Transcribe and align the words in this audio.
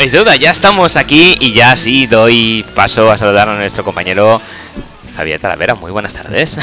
es 0.00 0.12
deuda, 0.12 0.36
ya 0.36 0.50
estamos 0.50 0.96
aquí 0.96 1.34
y 1.40 1.52
ya 1.52 1.74
sí 1.76 2.06
doy 2.06 2.64
paso 2.74 3.10
a 3.10 3.18
saludar 3.18 3.48
a 3.48 3.56
nuestro 3.56 3.84
compañero 3.84 4.40
Javier 5.16 5.40
Talavera. 5.40 5.74
Muy 5.74 5.90
buenas 5.90 6.14
tardes. 6.14 6.58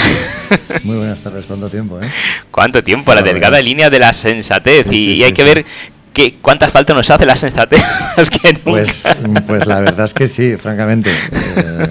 Muy 0.84 0.98
buenas 0.98 1.20
tardes, 1.20 1.46
¿cuánto 1.46 1.70
tiempo, 1.70 2.00
eh? 2.02 2.10
¿Cuánto 2.52 2.84
tiempo? 2.84 3.14
La 3.14 3.22
delgada 3.22 3.62
línea 3.62 3.90
de 3.90 4.00
la 4.00 4.14
sensatez 4.14 4.86
Sí, 4.90 4.96
y, 4.96 5.06
sí, 5.06 5.14
y 5.16 5.24
hay 5.24 5.30
sí, 5.30 5.34
que 5.36 5.44
ver 5.44 5.66
que, 6.14 6.36
cuánta 6.42 6.70
falta 6.70 6.94
nos 6.94 7.10
hace 7.10 7.26
la 7.26 7.36
sensatez. 7.36 7.82
es 8.18 8.30
que 8.30 8.54
nunca- 8.54 8.64
Pues, 8.64 9.04
pues 9.48 9.66
la 9.66 9.80
verdad 9.82 10.06
es 10.06 10.14
que 10.14 10.28
sí, 10.28 10.56
francamente. 10.56 11.10
Eh, 11.58 11.88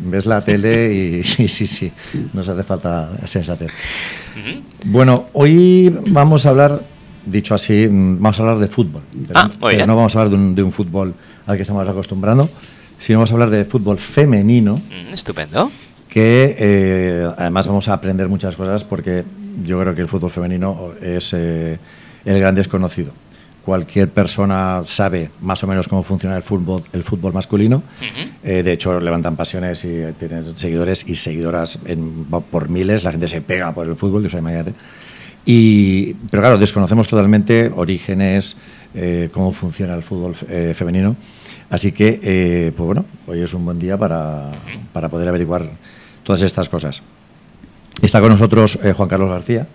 ves 0.00 0.26
la 0.26 0.42
tele 0.44 0.92
y, 0.94 1.16
y 1.42 1.48
sí, 1.48 1.66
sí, 1.66 1.92
nos 2.32 2.48
hace 2.48 2.62
falta 2.62 3.10
sensatez. 3.24 3.72
Bueno, 4.84 5.28
hoy 5.32 5.92
vamos 6.10 6.46
a 6.46 6.50
hablar, 6.50 6.80
dicho 7.26 7.54
así, 7.54 7.86
mm, 7.88 8.16
vamos 8.20 8.38
a 8.38 8.42
hablar 8.42 8.58
de 8.58 8.68
fútbol. 8.68 9.02
Pero, 9.26 9.32
Ah, 9.38 9.50
pero 9.60 9.86
no 9.86 9.96
vamos 9.96 10.14
a 10.14 10.20
hablar 10.20 10.30
de 10.30 10.36
un, 10.36 10.54
de 10.54 10.62
un 10.62 10.72
fútbol 10.72 11.14
al 11.46 11.56
que 11.56 11.62
estamos 11.62 11.88
acostumbrando, 11.88 12.48
sino 12.98 13.18
vamos 13.18 13.30
a 13.30 13.34
hablar 13.34 13.50
de 13.50 13.64
fútbol 13.64 13.98
femenino, 13.98 14.74
Mm, 14.76 15.12
Estupendo. 15.12 15.70
que 16.08 16.56
eh, 16.58 17.28
además 17.36 17.66
vamos 17.66 17.88
a 17.88 17.94
aprender 17.94 18.28
muchas 18.28 18.56
cosas 18.56 18.84
porque 18.84 19.24
yo 19.64 19.78
creo 19.80 19.94
que 19.94 20.00
el 20.02 20.08
fútbol 20.08 20.30
femenino 20.30 20.92
es 21.00 21.32
eh, 21.34 21.78
el 22.24 22.38
gran 22.40 22.54
desconocido. 22.54 23.12
Cualquier 23.64 24.10
persona 24.10 24.82
sabe 24.84 25.30
más 25.40 25.64
o 25.64 25.66
menos 25.66 25.88
cómo 25.88 26.02
funciona 26.02 26.36
el 26.36 26.42
fútbol, 26.42 26.84
el 26.92 27.02
fútbol 27.02 27.32
masculino. 27.32 27.78
Ujú. 27.78 28.30
Eh, 28.44 28.62
de 28.62 28.72
hecho, 28.72 29.00
levantan 29.00 29.36
pasiones 29.36 29.82
y 29.86 29.88
eh, 29.88 30.12
tienen 30.18 30.56
seguidores 30.58 31.08
y 31.08 31.14
seguidoras 31.14 31.78
en- 31.86 32.26
por 32.50 32.68
miles. 32.68 33.04
La 33.04 33.10
gente 33.12 33.26
se 33.26 33.40
pega 33.40 33.72
por 33.74 33.86
el 33.88 33.96
fútbol, 33.96 34.26
o 34.26 34.28
sea, 34.28 34.40
imagínate. 34.40 34.74
Y, 35.46 36.14
pero 36.30 36.42
claro, 36.42 36.58
desconocemos 36.58 37.06
totalmente 37.08 37.70
orígenes, 37.74 38.56
eh, 38.94 39.28
cómo 39.32 39.52
funciona 39.52 39.94
el 39.94 40.02
fútbol 40.02 40.34
eh, 40.48 40.72
femenino. 40.74 41.16
Así 41.70 41.92
que, 41.92 42.20
eh, 42.22 42.72
pues 42.76 42.86
bueno, 42.86 43.04
hoy 43.26 43.40
es 43.42 43.52
un 43.52 43.64
buen 43.64 43.78
día 43.78 43.98
para, 43.98 44.52
para 44.92 45.08
poder 45.08 45.28
averiguar 45.28 45.68
todas 46.22 46.42
estas 46.42 46.68
cosas. 46.68 47.02
Está 48.02 48.20
con 48.20 48.30
nosotros 48.30 48.78
Juan 48.96 49.08
Carlos 49.08 49.30
García, 49.30 49.66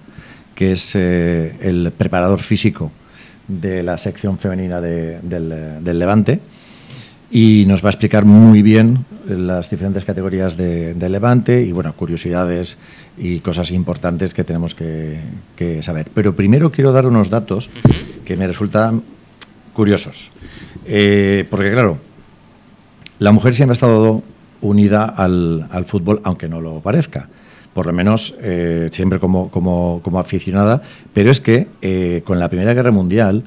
que 0.55 0.71
es 0.73 0.95
el 0.95 1.91
preparador 1.97 2.39
físico 2.41 2.91
de 3.47 3.81
la 3.81 3.97
sección 3.97 4.37
femenina 4.37 4.81
de- 4.81 5.19
del, 5.21 5.83
del 5.83 5.99
Levante 5.99 6.39
y 7.31 7.65
nos 7.67 7.83
va 7.83 7.89
a 7.89 7.91
explicar 7.91 8.25
muy 8.25 8.61
bien 8.61 9.05
las 9.27 9.69
diferentes 9.69 10.05
categorías 10.05 10.57
de, 10.57 10.95
de 10.95 11.09
Levante 11.09 11.63
y 11.63 11.71
bueno, 11.71 11.93
curiosidades 11.95 12.79
y 13.17 13.39
cosas 13.39 13.71
importantes 13.71 14.33
que 14.33 14.43
tenemos 14.43 14.73
que, 14.73 15.21
que 15.55 15.83
saber. 15.83 16.09
Pero 16.13 16.35
primero 16.35 16.71
quiero 16.71 16.91
dar 16.91 17.05
unos 17.05 17.29
datos 17.29 17.69
que 18.25 18.35
me 18.35 18.47
resultan 18.47 19.03
curiosos. 19.73 20.31
Eh, 20.85 21.45
porque 21.49 21.71
claro, 21.71 21.99
la 23.19 23.31
mujer 23.31 23.53
siempre 23.53 23.73
ha 23.73 23.73
estado 23.73 24.23
unida 24.61 25.05
al, 25.05 25.67
al 25.71 25.85
fútbol, 25.85 26.21
aunque 26.23 26.49
no 26.49 26.61
lo 26.61 26.81
parezca. 26.81 27.29
Por 27.73 27.85
lo 27.85 27.93
menos 27.93 28.35
eh, 28.41 28.89
siempre 28.91 29.19
como, 29.19 29.51
como, 29.51 30.01
como 30.03 30.19
aficionada. 30.19 30.81
Pero 31.13 31.29
es 31.29 31.39
que 31.39 31.67
eh, 31.81 32.23
con 32.25 32.39
la 32.39 32.49
Primera 32.49 32.73
Guerra 32.73 32.91
Mundial, 32.91 33.43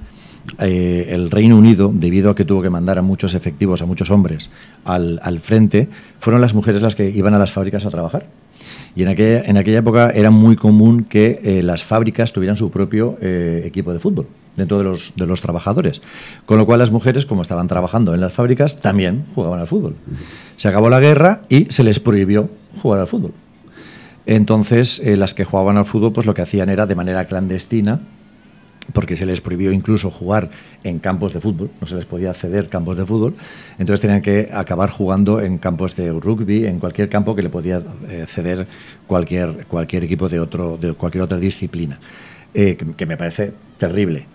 eh, 0.58 1.08
el 1.10 1.30
Reino 1.30 1.56
Unido, 1.56 1.90
debido 1.92 2.30
a 2.30 2.34
que 2.34 2.44
tuvo 2.44 2.62
que 2.62 2.70
mandar 2.70 2.98
a 2.98 3.02
muchos 3.02 3.34
efectivos, 3.34 3.82
a 3.82 3.86
muchos 3.86 4.10
hombres 4.10 4.50
al, 4.84 5.38
frente, 5.40 5.88
fueron 6.20 6.40
las 6.40 6.54
mujeres 6.54 6.82
las 6.82 6.94
que 6.94 7.10
iban 7.10 7.34
a 7.34 7.38
las 7.38 7.52
fábricas 7.52 7.86
a 7.86 7.90
trabajar. 7.90 8.26
Y 8.94 9.02
en 9.02 9.08
aquella, 9.08 9.42
en 9.42 9.56
aquella 9.56 9.78
época 9.78 10.10
era 10.10 10.30
muy 10.30 10.56
común 10.56 11.04
que 11.04 11.40
eh, 11.42 11.62
las 11.62 11.82
fábricas 11.82 12.32
tuvieran 12.32 12.56
su 12.56 12.70
propio 12.70 13.16
eh, 13.20 13.62
equipo 13.64 13.92
de 13.92 14.00
fútbol 14.00 14.26
dentro 14.56 14.78
de 14.78 14.84
los, 14.84 15.14
de 15.16 15.26
los 15.26 15.40
trabajadores. 15.40 16.02
Con 16.44 16.58
lo 16.58 16.66
cual 16.66 16.80
las 16.80 16.90
mujeres, 16.90 17.24
como 17.24 17.42
estaban 17.42 17.68
trabajando 17.68 18.14
en 18.14 18.20
las 18.20 18.32
fábricas, 18.32 18.80
también 18.80 19.24
jugaban 19.34 19.60
al 19.60 19.66
fútbol. 19.66 19.96
Se 20.56 20.68
acabó 20.68 20.90
la 20.90 21.00
guerra 21.00 21.40
y 21.48 21.66
se 21.70 21.82
les 21.84 22.00
prohibió 22.00 22.50
jugar 22.82 23.00
al 23.00 23.06
fútbol. 23.06 23.32
Entonces, 24.26 25.02
las 25.04 25.34
que 25.34 25.44
jugaban 25.44 25.78
al 25.78 25.86
fútbol, 25.86 26.12
pues 26.12 26.26
lo 26.26 26.34
que 26.34 26.42
hacían 26.42 26.68
era 26.68 26.86
de 26.86 26.94
manera 26.94 27.24
clandestina, 27.24 28.00
porque 28.92 29.16
se 29.16 29.26
les 29.26 29.40
prohibió 29.40 29.72
incluso 29.72 30.10
jugar 30.10 30.50
en 30.84 30.98
campos 30.98 31.32
de 31.32 31.40
fútbol, 31.40 31.70
no 31.80 31.86
se 31.86 31.94
les 31.94 32.04
podía 32.04 32.30
acceder 32.30 32.68
campos 32.68 32.96
de 32.96 33.06
fútbol, 33.06 33.34
entonces 33.78 34.00
tenían 34.00 34.22
que 34.22 34.50
acabar 34.52 34.90
jugando 34.90 35.40
en 35.40 35.58
campos 35.58 35.94
de 35.96 36.10
rugby, 36.12 36.66
en 36.66 36.78
cualquier 36.78 37.08
campo 37.08 37.34
que 37.34 37.42
le 37.42 37.48
podía 37.48 37.82
eh, 38.08 38.24
ceder 38.26 38.66
cualquier, 39.06 39.66
cualquier 39.66 40.04
equipo 40.04 40.28
de, 40.28 40.40
otro, 40.40 40.76
de 40.76 40.92
cualquier 40.94 41.22
otra 41.22 41.38
disciplina, 41.38 41.98
eh, 42.54 42.76
que, 42.76 43.06
me 43.06 43.16
parece 43.16 43.52
terrible. 43.78 44.26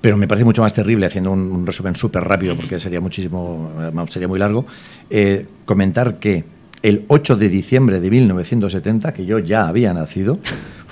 Pero 0.00 0.16
me 0.16 0.26
parece 0.26 0.44
mucho 0.44 0.62
más 0.62 0.74
terrible, 0.74 1.06
haciendo 1.06 1.30
un, 1.30 1.40
un 1.52 1.66
resumen 1.66 1.94
súper 1.94 2.24
rápido, 2.24 2.56
porque 2.56 2.80
sería 2.80 3.00
muchísimo, 3.00 3.70
eh, 3.80 4.06
sería 4.08 4.26
muy 4.26 4.38
largo, 4.38 4.66
eh, 5.10 5.46
comentar 5.64 6.18
que 6.18 6.44
el 6.82 7.04
8 7.06 7.36
de 7.36 7.48
diciembre 7.48 8.00
de 8.00 8.10
1970, 8.10 9.14
que 9.14 9.24
yo 9.24 9.38
ya 9.38 9.68
había 9.68 9.94
nacido, 9.94 10.40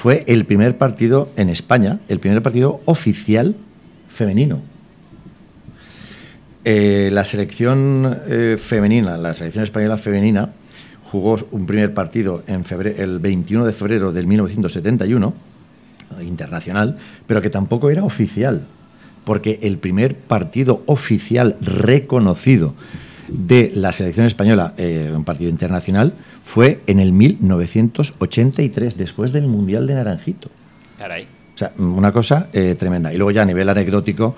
fue 0.01 0.25
el 0.29 0.47
primer 0.47 0.79
partido 0.79 1.29
en 1.37 1.51
España, 1.51 2.01
el 2.09 2.21
primer 2.21 2.41
partido 2.41 2.81
oficial 2.87 3.55
femenino. 4.09 4.63
Eh, 6.65 7.11
la 7.13 7.23
selección 7.23 8.19
eh, 8.27 8.57
femenina, 8.59 9.19
la 9.19 9.35
selección 9.35 9.63
española 9.63 9.99
femenina, 9.99 10.53
jugó 11.05 11.37
un 11.51 11.67
primer 11.67 11.93
partido 11.93 12.43
en 12.47 12.65
el 12.97 13.19
21 13.19 13.67
de 13.67 13.73
febrero 13.75 14.11
del 14.11 14.27
1971, 14.27 15.35
eh, 16.19 16.25
internacional, 16.25 16.97
pero 17.27 17.43
que 17.43 17.51
tampoco 17.51 17.91
era 17.91 18.03
oficial, 18.03 18.67
porque 19.27 19.59
el 19.61 19.77
primer 19.77 20.17
partido 20.17 20.83
oficial 20.87 21.59
reconocido 21.61 22.75
de 23.33 23.73
la 23.75 23.93
selección 23.93 24.27
española, 24.27 24.75
eh, 24.77 25.13
un 25.15 25.25
partido 25.25 25.51
internacional, 25.51 26.15
fue 26.43 26.81
en 26.87 26.99
el 27.01 27.13
1983, 27.13 28.97
después 28.97 29.33
del 29.33 29.47
Mundial 29.47 29.87
de 29.87 29.95
Naranjito. 29.95 30.49
Caray. 30.99 31.27
O 31.55 31.59
sea, 31.61 31.73
una 31.77 32.11
cosa 32.11 32.49
eh, 32.55 32.75
tremenda. 32.79 33.13
Y 33.13 33.19
luego 33.19 33.33
ya 33.33 33.43
a 33.43 33.45
nivel 33.45 33.69
anecdótico, 33.69 34.35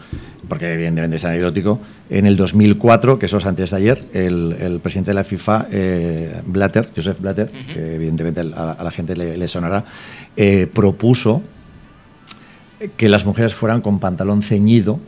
porque 0.49 0.73
evidentemente 0.73 1.17
es 1.17 1.25
anecdótico, 1.25 1.79
en 2.11 2.27
el 2.27 2.37
2004, 2.37 3.19
que 3.19 3.27
eso 3.27 3.39
es 3.39 3.47
antes 3.47 3.71
de 3.71 3.77
ayer, 3.77 4.05
el, 4.13 4.57
el 4.59 4.81
presidente 4.81 5.13
de 5.13 5.15
la 5.15 5.23
FIFA, 5.25 5.67
eh, 5.71 6.41
Blatter, 6.47 6.89
Joseph 6.97 7.21
Blatter, 7.21 7.49
que 7.73 7.95
evidentemente 7.95 8.41
a, 8.41 8.45
la- 8.45 8.73
a 8.73 8.83
la 8.83 8.91
gente 8.91 9.15
le, 9.15 9.37
le 9.37 9.47
sonará, 9.49 9.85
eh, 10.37 10.67
propuso 10.73 11.43
que 12.97 13.09
las 13.09 13.25
mujeres 13.25 13.55
fueran 13.55 13.81
con 13.83 14.01
pantalón 14.01 14.43
ceñido 14.43 14.99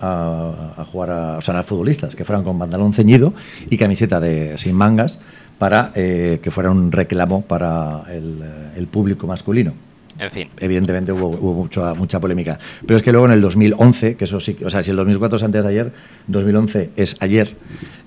a, 0.00 0.74
a 0.76 0.84
jugar, 0.84 1.10
a, 1.10 1.38
o 1.38 1.40
sea, 1.40 1.54
las 1.54 1.66
futbolistas, 1.66 2.14
que 2.16 2.24
fueran 2.24 2.44
con 2.44 2.58
pantalón 2.58 2.92
ceñido 2.92 3.34
y 3.70 3.76
camiseta 3.76 4.20
de 4.20 4.56
sin 4.58 4.74
mangas 4.74 5.20
para 5.58 5.92
eh, 5.94 6.38
que 6.42 6.50
fuera 6.50 6.70
un 6.70 6.92
reclamo 6.92 7.42
para 7.42 8.02
el, 8.10 8.38
el 8.76 8.86
público 8.86 9.26
masculino 9.26 9.74
En 10.18 10.30
fin. 10.30 10.48
evidentemente 10.60 11.10
hubo, 11.12 11.28
hubo 11.28 11.54
mucha, 11.54 11.94
mucha 11.94 12.20
polémica. 12.20 12.58
Pero 12.86 12.96
es 12.96 13.02
que 13.02 13.10
luego 13.10 13.26
en 13.26 13.32
el 13.32 13.40
2011, 13.40 14.16
que 14.16 14.24
eso 14.24 14.40
sí, 14.40 14.56
o 14.64 14.70
sea, 14.70 14.82
si 14.82 14.90
el 14.90 14.96
2004 14.96 15.36
es 15.36 15.42
antes 15.42 15.62
de 15.64 15.68
ayer, 15.68 15.92
2011 16.28 16.90
es 16.96 17.16
ayer, 17.20 17.56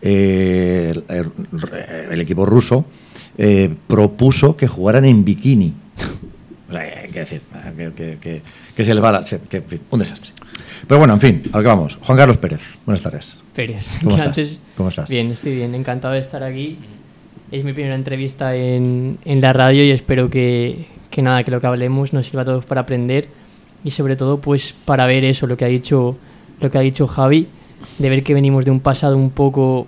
eh, 0.02 0.94
el 2.09 2.22
equipo 2.22 2.46
ruso 2.46 2.85
eh, 3.38 3.73
propuso 3.88 4.56
que 4.56 4.68
jugaran 4.68 5.06
en 5.06 5.23
bikini. 5.25 5.73
Que 7.12 7.20
decir, 7.20 7.42
que, 7.78 7.92
que- 7.94 8.18
que- 8.22 8.42
que 8.76 8.84
se 8.86 8.94
les 8.94 9.04
va 9.04 9.12
la- 9.12 9.22
que, 9.22 9.64
un 9.92 10.00
desastre. 10.00 10.32
Pero 10.88 10.98
bueno, 11.00 11.14
en 11.14 11.20
fin, 11.20 11.42
a 11.52 11.58
lo 11.58 11.64
que 11.64 11.68
vamos. 11.68 11.98
Juan 12.02 12.18
Carlos 12.18 12.38
Pérez, 12.38 12.62
buenas 12.86 13.02
tardes. 13.02 13.38
Pérez. 13.54 13.88
¿Cómo 14.04 14.16
que 14.16 14.24
estás? 14.24 14.50
¿Cómo 14.78 14.90
estás? 14.90 15.10
Bien, 15.10 15.30
estoy 15.32 15.56
bien, 15.56 15.76
encantado 15.76 16.14
de 16.14 16.20
estar 16.22 16.41
aquí. 16.44 16.78
Es 17.52 17.64
mi 17.66 17.74
primera 17.74 17.96
entrevista 17.96 18.56
en, 18.56 19.18
en 19.26 19.41
la 19.41 19.52
radio 19.52 19.84
y 19.84 19.91
espero 19.91 20.30
que, 20.30 20.85
que 21.09 21.22
nada, 21.22 21.44
que 21.44 21.52
lo 21.52 21.59
que 21.59 21.68
hablemos 21.68 22.14
nos 22.14 22.26
sirva 22.28 22.44
a 22.44 22.46
todos 22.46 22.64
para 22.66 22.82
aprender 22.82 23.28
y 23.84 23.91
sobre 23.91 24.16
todo 24.16 24.40
pues 24.40 24.74
para 24.85 25.06
ver 25.06 25.26
eso, 25.26 25.47
lo 25.47 25.58
que 25.58 25.66
ha 25.66 25.68
dicho, 25.68 26.16
lo 26.62 26.72
que 26.72 26.78
ha 26.78 26.82
dicho 26.82 27.08
Javi, 27.08 27.47
de 28.00 28.09
ver 28.09 28.24
que 28.24 28.34
venimos 28.34 28.64
de 28.64 28.72
un 28.72 28.80
pasado 28.80 29.18
un 29.18 29.32
poco 29.32 29.85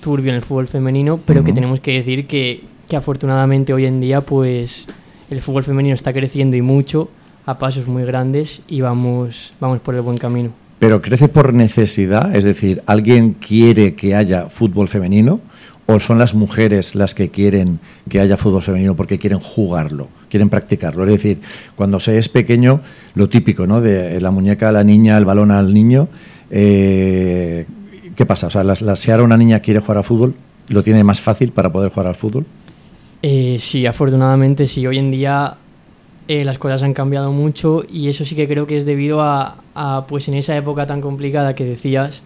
turbio 0.00 0.30
en 0.30 0.36
el 0.36 0.42
fútbol 0.42 0.68
femenino, 0.68 1.20
pero 1.26 1.44
que 1.44 1.50
Ujú. 1.50 1.56
tenemos 1.56 1.80
que 1.80 1.92
decir 1.92 2.26
que, 2.26 2.62
que 2.88 2.96
afortunadamente 2.96 3.74
hoy 3.74 3.84
en 3.84 4.00
día 4.00 4.22
pues 4.22 4.86
el 5.30 5.40
fútbol 5.40 5.64
femenino 5.64 5.94
está 5.94 6.12
creciendo 6.12 6.56
y 6.56 6.62
mucho 6.62 7.10
a 7.46 7.58
pasos 7.58 7.86
muy 7.88 8.04
grandes 8.04 8.60
y 8.68 8.80
vamos, 8.80 9.52
vamos 9.60 9.80
por 9.80 9.94
el 9.94 10.02
buen 10.02 10.16
camino. 10.18 10.50
Pero 10.78 11.00
crece 11.00 11.28
por 11.28 11.54
necesidad, 11.54 12.34
es 12.34 12.44
decir, 12.44 12.82
¿alguien 12.86 13.34
quiere 13.34 13.94
que 13.94 14.14
haya 14.14 14.46
fútbol 14.48 14.88
femenino 14.88 15.40
o 15.86 15.98
son 16.00 16.18
las 16.18 16.34
mujeres 16.34 16.94
las 16.94 17.14
que 17.14 17.28
quieren 17.30 17.78
que 18.08 18.20
haya 18.20 18.36
fútbol 18.36 18.62
femenino 18.62 18.94
porque 18.96 19.18
quieren 19.18 19.38
jugarlo, 19.40 20.08
quieren 20.28 20.48
practicarlo? 20.48 21.04
Es 21.04 21.10
decir, 21.10 21.40
cuando 21.76 21.98
se 22.00 22.18
es 22.18 22.28
pequeño, 22.28 22.80
lo 23.14 23.28
típico, 23.28 23.66
¿no? 23.66 23.80
De 23.80 24.20
la 24.20 24.30
muñeca 24.30 24.68
a 24.68 24.72
la 24.72 24.84
niña, 24.84 25.16
el 25.18 25.24
balón 25.24 25.50
al 25.50 25.72
niño, 25.72 26.08
eh, 26.50 27.66
¿qué 28.14 28.26
pasa? 28.26 28.46
O 28.46 28.50
sea, 28.50 28.62
la- 28.64 28.74
la- 28.80 28.96
si 28.96 29.10
ahora 29.10 29.22
una 29.24 29.36
niña 29.36 29.60
quiere 29.60 29.80
jugar 29.80 29.98
al 29.98 30.04
fútbol, 30.04 30.34
¿lo 30.68 30.82
tiene 30.82 31.02
más 31.04 31.20
fácil 31.20 31.50
para 31.52 31.72
poder 31.72 31.90
jugar 31.90 32.06
al 32.08 32.14
fútbol? 32.14 32.44
Eh, 33.22 33.56
sí, 33.60 33.86
afortunadamente 33.86 34.66
sí. 34.66 34.84
Hoy 34.86 34.98
en 34.98 35.12
día 35.12 35.54
eh, 36.26 36.44
las 36.44 36.58
cosas 36.58 36.82
han 36.82 36.92
cambiado 36.92 37.30
mucho 37.30 37.84
y 37.88 38.08
eso 38.08 38.24
sí 38.24 38.34
que 38.34 38.48
creo 38.48 38.66
que 38.66 38.76
es 38.76 38.84
debido 38.84 39.22
a, 39.22 39.58
a, 39.74 40.06
pues 40.08 40.26
en 40.26 40.34
esa 40.34 40.56
época 40.56 40.86
tan 40.86 41.00
complicada 41.00 41.54
que 41.54 41.64
decías, 41.64 42.22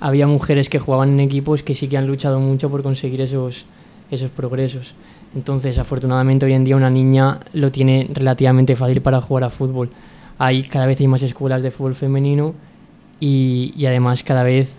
había 0.00 0.26
mujeres 0.26 0.70
que 0.70 0.78
jugaban 0.78 1.10
en 1.10 1.20
equipos 1.20 1.62
que 1.62 1.74
sí 1.74 1.86
que 1.86 1.98
han 1.98 2.06
luchado 2.06 2.40
mucho 2.40 2.70
por 2.70 2.82
conseguir 2.82 3.20
esos, 3.20 3.66
esos 4.10 4.30
progresos. 4.30 4.94
Entonces, 5.34 5.78
afortunadamente 5.78 6.46
hoy 6.46 6.54
en 6.54 6.64
día 6.64 6.76
una 6.76 6.90
niña 6.90 7.40
lo 7.52 7.70
tiene 7.70 8.08
relativamente 8.12 8.74
fácil 8.74 9.02
para 9.02 9.20
jugar 9.20 9.44
a 9.44 9.50
fútbol. 9.50 9.90
Hay 10.38 10.62
cada 10.62 10.86
vez 10.86 10.98
hay 10.98 11.08
más 11.08 11.22
escuelas 11.22 11.62
de 11.62 11.70
fútbol 11.70 11.94
femenino 11.94 12.54
y, 13.20 13.74
y 13.76 13.84
además 13.84 14.22
cada 14.24 14.44
vez 14.44 14.76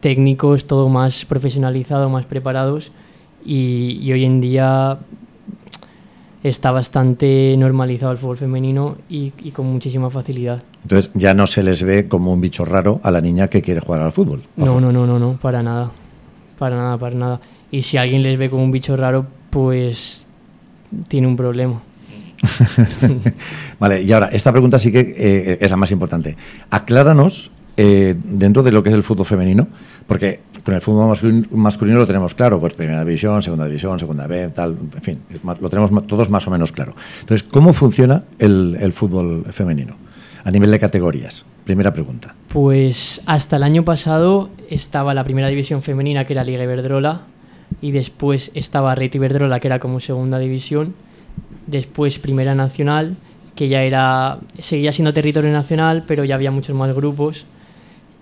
técnicos, 0.00 0.66
todo 0.66 0.88
más 0.88 1.24
profesionalizado, 1.24 2.08
más 2.08 2.24
preparados 2.24 2.92
y, 3.44 3.98
y 4.00 4.12
hoy 4.12 4.24
en 4.24 4.40
día 4.40 4.98
está 6.44 6.70
bastante 6.70 7.54
normalizado 7.58 8.12
el 8.12 8.18
fútbol 8.18 8.36
femenino 8.36 8.96
y, 9.08 9.32
y, 9.42 9.50
con 9.50 9.66
muchísima 9.66 10.10
facilidad. 10.10 10.62
Entonces 10.82 11.10
ya 11.14 11.32
no 11.32 11.46
se 11.46 11.62
les 11.62 11.82
ve 11.82 12.06
como 12.06 12.32
un 12.32 12.40
bicho 12.40 12.64
raro 12.64 13.00
a 13.02 13.10
la 13.10 13.20
niña 13.20 13.48
que 13.48 13.62
quiere 13.62 13.80
jugar 13.80 14.02
al 14.02 14.12
fútbol. 14.12 14.42
No, 14.56 14.78
no, 14.80 14.92
no, 14.92 15.06
no, 15.06 15.18
no, 15.18 15.38
para 15.40 15.62
nada. 15.62 15.90
Para 16.58 16.76
nada, 16.76 16.98
para 16.98 17.16
nada. 17.16 17.40
Y 17.70 17.82
si 17.82 17.96
alguien 17.96 18.22
les 18.22 18.38
ve 18.38 18.50
como 18.50 18.62
un 18.62 18.70
bicho 18.70 18.94
raro, 18.96 19.26
pues 19.50 20.28
tiene 21.08 21.26
un 21.26 21.36
problema. 21.36 21.80
vale, 23.80 24.02
y 24.02 24.12
ahora, 24.12 24.28
esta 24.28 24.52
pregunta 24.52 24.78
sí 24.78 24.92
que 24.92 25.14
eh, 25.16 25.58
es 25.60 25.70
la 25.70 25.76
más 25.76 25.90
importante. 25.90 26.36
Acláranos 26.68 27.50
eh, 27.76 28.14
dentro 28.22 28.62
de 28.62 28.70
lo 28.70 28.82
que 28.82 28.90
es 28.90 28.94
el 28.94 29.02
fútbol 29.02 29.26
femenino, 29.26 29.66
porque 30.06 30.40
con 30.64 30.74
el 30.74 30.80
fútbol 30.80 31.16
masculino, 31.50 31.98
lo 31.98 32.06
tenemos 32.06 32.34
claro, 32.34 32.60
pues 32.60 32.74
primera 32.74 33.04
división, 33.04 33.42
segunda 33.42 33.66
división, 33.66 33.98
segunda 33.98 34.28
B, 34.28 34.48
tal, 34.50 34.76
en 34.94 35.02
fin, 35.02 35.18
lo 35.42 35.68
tenemos 35.68 36.06
todos 36.06 36.30
más 36.30 36.46
o 36.46 36.50
menos 36.50 36.70
claro. 36.70 36.94
Entonces, 37.20 37.42
¿cómo 37.42 37.72
funciona 37.72 38.22
el, 38.38 38.92
fútbol 38.92 39.46
femenino 39.50 39.96
a 40.44 40.50
nivel 40.52 40.70
de 40.70 40.78
categorías? 40.78 41.44
Primera 41.64 41.92
pregunta. 41.92 42.34
Pues 42.48 43.20
hasta 43.26 43.56
el 43.56 43.64
año 43.64 43.84
pasado 43.84 44.50
estaba 44.70 45.12
la 45.12 45.24
primera 45.24 45.48
división 45.48 45.82
femenina, 45.82 46.26
que 46.26 46.34
era 46.34 46.44
Liga 46.44 46.62
Iberdrola, 46.62 47.22
y 47.80 47.90
después 47.90 48.52
estaba 48.54 48.94
Reto 48.94 49.16
Iberdrola, 49.16 49.58
que 49.58 49.66
era 49.66 49.80
como 49.80 49.98
segunda 49.98 50.38
división, 50.38 50.94
después 51.66 52.20
Primera 52.20 52.54
Nacional, 52.54 53.16
que 53.56 53.68
ya 53.68 53.82
era 53.82 54.38
seguía 54.60 54.92
siendo 54.92 55.12
territorio 55.12 55.50
nacional, 55.50 56.04
pero 56.06 56.24
ya 56.24 56.36
había 56.36 56.50
muchos 56.50 56.76
más 56.76 56.94
grupos 56.94 57.46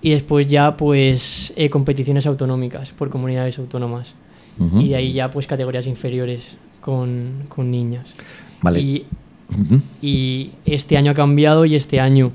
y 0.02 0.10
después 0.10 0.48
ya 0.48 0.76
pues 0.76 1.52
eh, 1.56 1.70
competiciones 1.70 2.26
autonómicas 2.26 2.90
por 2.90 3.08
comunidades 3.08 3.58
autónomas 3.58 4.14
uh 4.58 4.64
-huh. 4.64 4.84
y 4.84 4.88
de 4.88 4.96
ahí 4.96 5.12
ya 5.12 5.30
pues 5.30 5.46
categorías 5.46 5.86
inferiores 5.86 6.56
con, 6.80 7.44
con 7.48 7.70
niñas. 7.70 8.12
Vale. 8.60 8.80
Y, 8.80 9.06
uh 9.48 9.54
-huh. 9.54 9.80
y, 10.02 10.50
este 10.66 10.96
año 10.96 11.12
ha 11.12 11.14
cambiado 11.14 11.64
y 11.64 11.76
este 11.76 12.00
año 12.00 12.32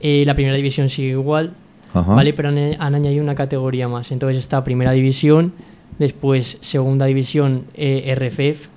eh, 0.00 0.22
la 0.24 0.34
primera 0.34 0.56
división 0.56 0.88
sigue 0.88 1.10
igual, 1.10 1.52
uh 1.94 1.98
-huh. 1.98 2.14
¿vale? 2.14 2.32
Pero 2.32 2.48
han, 2.50 2.58
han, 2.58 2.94
añadido 2.94 3.22
una 3.22 3.34
categoría 3.34 3.88
más. 3.88 4.12
Entonces 4.12 4.38
está 4.38 4.62
primera 4.62 4.92
división, 4.92 5.52
después 5.98 6.58
segunda 6.60 7.06
división 7.06 7.64
eh, 7.74 8.14
RFF, 8.14 8.68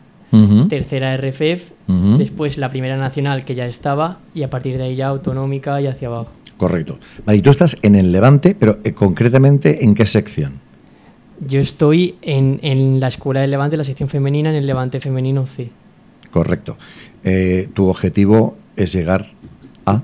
tercera 0.69 1.15
RFF, 1.15 1.71
después 2.17 2.57
la 2.57 2.69
primera 2.69 2.97
nacional 2.97 3.45
que 3.45 3.55
ya 3.55 3.65
estaba 3.65 4.19
y 4.35 4.43
a 4.43 4.49
partir 4.49 4.77
de 4.77 4.83
ahí 4.83 4.95
ya 4.95 5.07
autonómica 5.07 5.79
y 5.81 5.87
hacia 5.87 6.09
abajo. 6.09 6.31
Correcto. 6.57 6.97
Vale, 7.25 7.37
y 7.37 7.41
tú 7.41 7.51
estás 7.51 7.77
en 7.81 7.95
el 7.95 8.11
Levante, 8.11 8.55
pero 8.57 8.79
eh, 8.83 8.93
concretamente 8.93 9.83
en 9.83 9.93
qué 9.93 10.05
sección? 10.05 10.53
Yo 11.45 11.59
estoy 11.59 12.15
en, 12.23 12.59
en, 12.63 12.99
la 12.99 13.09
Escuela 13.09 13.41
del 13.41 13.51
Levante, 13.51 13.77
la 13.77 13.83
sección 13.83 14.09
femenina, 14.09 14.49
en 14.49 14.55
el 14.55 14.65
Levante 14.65 14.99
Femenino 14.99 15.45
C. 15.45 15.69
Correcto. 16.31 16.77
Eh, 17.23 17.69
¿Tu 17.73 17.87
objetivo 17.87 18.57
es 18.75 18.91
llegar 18.93 19.27
a? 19.85 20.01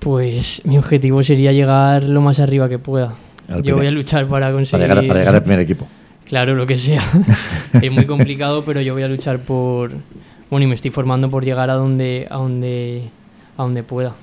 Pues 0.00 0.62
mi 0.66 0.76
objetivo 0.76 1.22
sería 1.22 1.52
llegar 1.52 2.04
lo 2.04 2.20
más 2.20 2.40
arriba 2.40 2.68
que 2.68 2.78
pueda. 2.78 3.14
Al 3.48 3.62
Yo 3.62 3.76
voy 3.76 3.86
a 3.86 3.90
luchar 3.90 4.26
para 4.26 4.52
conseguir... 4.52 4.86
Para 4.86 5.00
llegar, 5.00 5.08
para 5.08 5.20
llegar 5.20 5.34
al 5.34 5.42
primer 5.42 5.60
equipo. 5.60 5.88
Claro, 6.26 6.54
lo 6.54 6.66
que 6.66 6.76
sea. 6.76 7.02
es 7.82 7.90
muy 7.90 8.04
complicado, 8.04 8.64
pero 8.64 8.82
yo 8.82 8.92
voy 8.92 9.02
a 9.02 9.08
luchar 9.08 9.38
por... 9.38 9.92
Bueno, 10.50 10.64
y 10.64 10.66
me 10.66 10.74
estoy 10.74 10.90
formando 10.90 11.30
por 11.30 11.44
llegar 11.44 11.70
a 11.70 11.74
donde, 11.74 12.26
a 12.30 12.36
donde, 12.36 13.08
a 13.56 13.62
donde 13.62 13.82
pueda. 13.82 14.14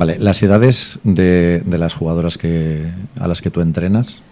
Vale, 0.00 0.16
las 0.18 0.42
edades 0.42 0.98
de, 1.04 1.60
de, 1.62 1.76
las 1.76 1.94
jugadoras 1.94 2.38
que, 2.38 2.86
a 3.18 3.28
las 3.28 3.42
que 3.42 3.50
tú 3.50 3.60
entrenas. 3.60 4.22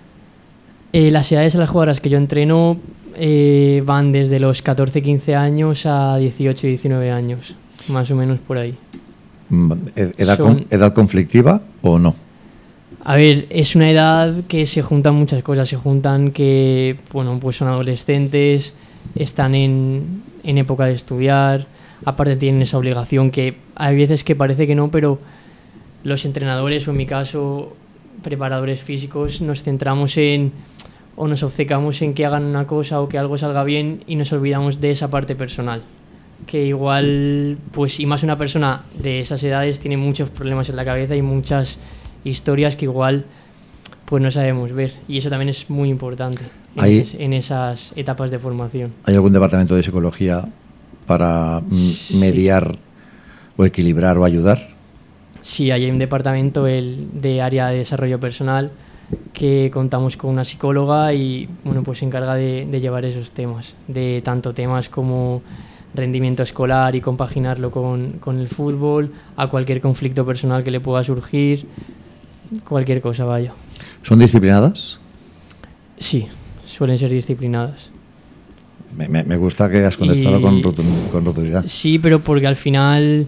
Eh, 0.94 1.10
las 1.10 1.30
edades 1.30 1.52
de 1.52 1.58
las 1.58 1.68
jugadoras 1.68 2.00
que 2.00 2.08
yo 2.08 2.16
entreno 2.16 2.78
eh, 3.16 3.82
van 3.84 4.10
desde 4.10 4.40
los 4.40 4.64
14-15 4.64 5.34
años 5.34 5.84
a 5.84 6.18
18-19 6.18 7.12
años, 7.12 7.54
más 7.88 8.10
o 8.10 8.16
menos 8.16 8.38
por 8.38 8.56
ahí. 8.56 8.78
¿Edad, 9.94 10.38
Son, 10.38 10.54
con, 10.54 10.66
¿Edad 10.70 10.94
conflictiva 10.94 11.60
o 11.82 11.98
no? 11.98 12.14
A 13.04 13.16
ver, 13.16 13.44
es 13.50 13.76
una 13.76 13.90
edad 13.90 14.44
que 14.48 14.64
se 14.64 14.80
juntan 14.80 15.16
muchas 15.16 15.42
cosas. 15.42 15.68
Se 15.68 15.76
juntan 15.76 16.30
que, 16.30 16.96
bueno, 17.12 17.38
pues 17.38 17.56
son 17.56 17.68
adolescentes, 17.68 18.72
están 19.16 19.54
en, 19.54 20.22
en 20.44 20.56
época 20.56 20.86
de 20.86 20.94
estudiar, 20.94 21.66
aparte 22.06 22.36
tienen 22.36 22.62
esa 22.62 22.78
obligación 22.78 23.30
que 23.30 23.58
hay 23.74 23.96
veces 23.96 24.24
que 24.24 24.34
parece 24.34 24.66
que 24.66 24.74
no, 24.74 24.90
pero 24.90 25.18
los 26.04 26.24
entrenadores 26.24 26.86
o 26.88 26.90
en 26.92 26.96
mi 26.96 27.06
caso 27.06 27.76
preparadores 28.22 28.80
físicos 28.80 29.40
nos 29.40 29.62
centramos 29.62 30.16
en 30.16 30.52
o 31.16 31.26
nos 31.26 31.42
obcecamos 31.42 32.00
en 32.02 32.14
que 32.14 32.24
hagan 32.26 32.44
una 32.44 32.66
cosa 32.66 33.00
o 33.00 33.08
que 33.08 33.18
algo 33.18 33.36
salga 33.38 33.64
bien 33.64 34.02
y 34.06 34.16
nos 34.16 34.32
olvidamos 34.32 34.80
de 34.80 34.90
esa 34.92 35.10
parte 35.10 35.34
personal 35.34 35.82
que 36.46 36.64
igual 36.66 37.58
pues 37.72 37.98
y 38.00 38.06
más 38.06 38.22
una 38.22 38.36
persona 38.36 38.82
de 39.00 39.20
esas 39.20 39.42
edades 39.42 39.80
tiene 39.80 39.96
muchos 39.96 40.30
problemas 40.30 40.68
en 40.68 40.76
la 40.76 40.84
cabeza 40.84 41.16
y 41.16 41.22
muchas 41.22 41.78
historias 42.24 42.76
que 42.76 42.84
igual 42.86 43.24
pues 44.04 44.22
no 44.22 44.30
sabemos 44.30 44.72
ver 44.72 44.94
y 45.08 45.18
eso 45.18 45.28
también 45.30 45.48
es 45.48 45.68
muy 45.68 45.90
importante 45.90 46.42
en, 46.76 46.82
¿Hay, 46.84 46.98
esas, 46.98 47.14
en 47.20 47.32
esas 47.32 47.92
etapas 47.96 48.30
de 48.30 48.38
formación 48.38 48.92
¿Hay 49.04 49.14
algún 49.14 49.32
departamento 49.32 49.74
de 49.74 49.82
psicología 49.82 50.48
para 51.06 51.62
Sí. 51.72 52.16
mediar 52.18 52.78
o 53.56 53.64
equilibrar 53.64 54.16
o 54.18 54.24
ayudar? 54.24 54.77
Sí, 55.48 55.70
hay 55.70 55.90
un 55.90 55.98
departamento 55.98 56.66
el, 56.66 57.08
de 57.14 57.40
área 57.40 57.68
de 57.68 57.78
desarrollo 57.78 58.20
personal 58.20 58.70
que 59.32 59.70
contamos 59.72 60.18
con 60.18 60.28
una 60.28 60.44
psicóloga 60.44 61.14
y 61.14 61.48
bueno, 61.64 61.82
pues 61.82 62.00
se 62.00 62.04
encarga 62.04 62.34
de, 62.34 62.66
de, 62.70 62.80
llevar 62.82 63.06
esos 63.06 63.32
temas, 63.32 63.72
de 63.86 64.20
tanto 64.22 64.52
temas 64.52 64.90
como 64.90 65.40
rendimiento 65.94 66.42
escolar 66.42 66.94
y 66.96 67.00
compaginarlo 67.00 67.70
con, 67.70 68.18
con, 68.20 68.38
el 68.38 68.46
fútbol, 68.46 69.10
a 69.36 69.48
cualquier 69.48 69.80
conflicto 69.80 70.26
personal 70.26 70.62
que 70.62 70.70
le 70.70 70.80
pueda 70.80 71.02
surgir, 71.02 71.64
cualquier 72.68 73.00
cosa, 73.00 73.24
vaya. 73.24 73.54
¿Son 74.02 74.18
disciplinadas? 74.18 75.00
Sí, 75.98 76.28
suelen 76.66 76.98
ser 76.98 77.10
disciplinadas. 77.10 77.88
Me, 78.94 79.08
me, 79.08 79.24
me 79.24 79.38
gusta 79.38 79.70
que 79.70 79.82
has 79.82 79.96
contestado 79.96 80.40
y, 80.40 80.42
con, 80.42 80.60
con 81.10 81.24
rotundidad. 81.24 81.64
Sí, 81.66 81.98
pero 81.98 82.20
porque 82.20 82.46
al 82.46 82.56
final 82.56 83.26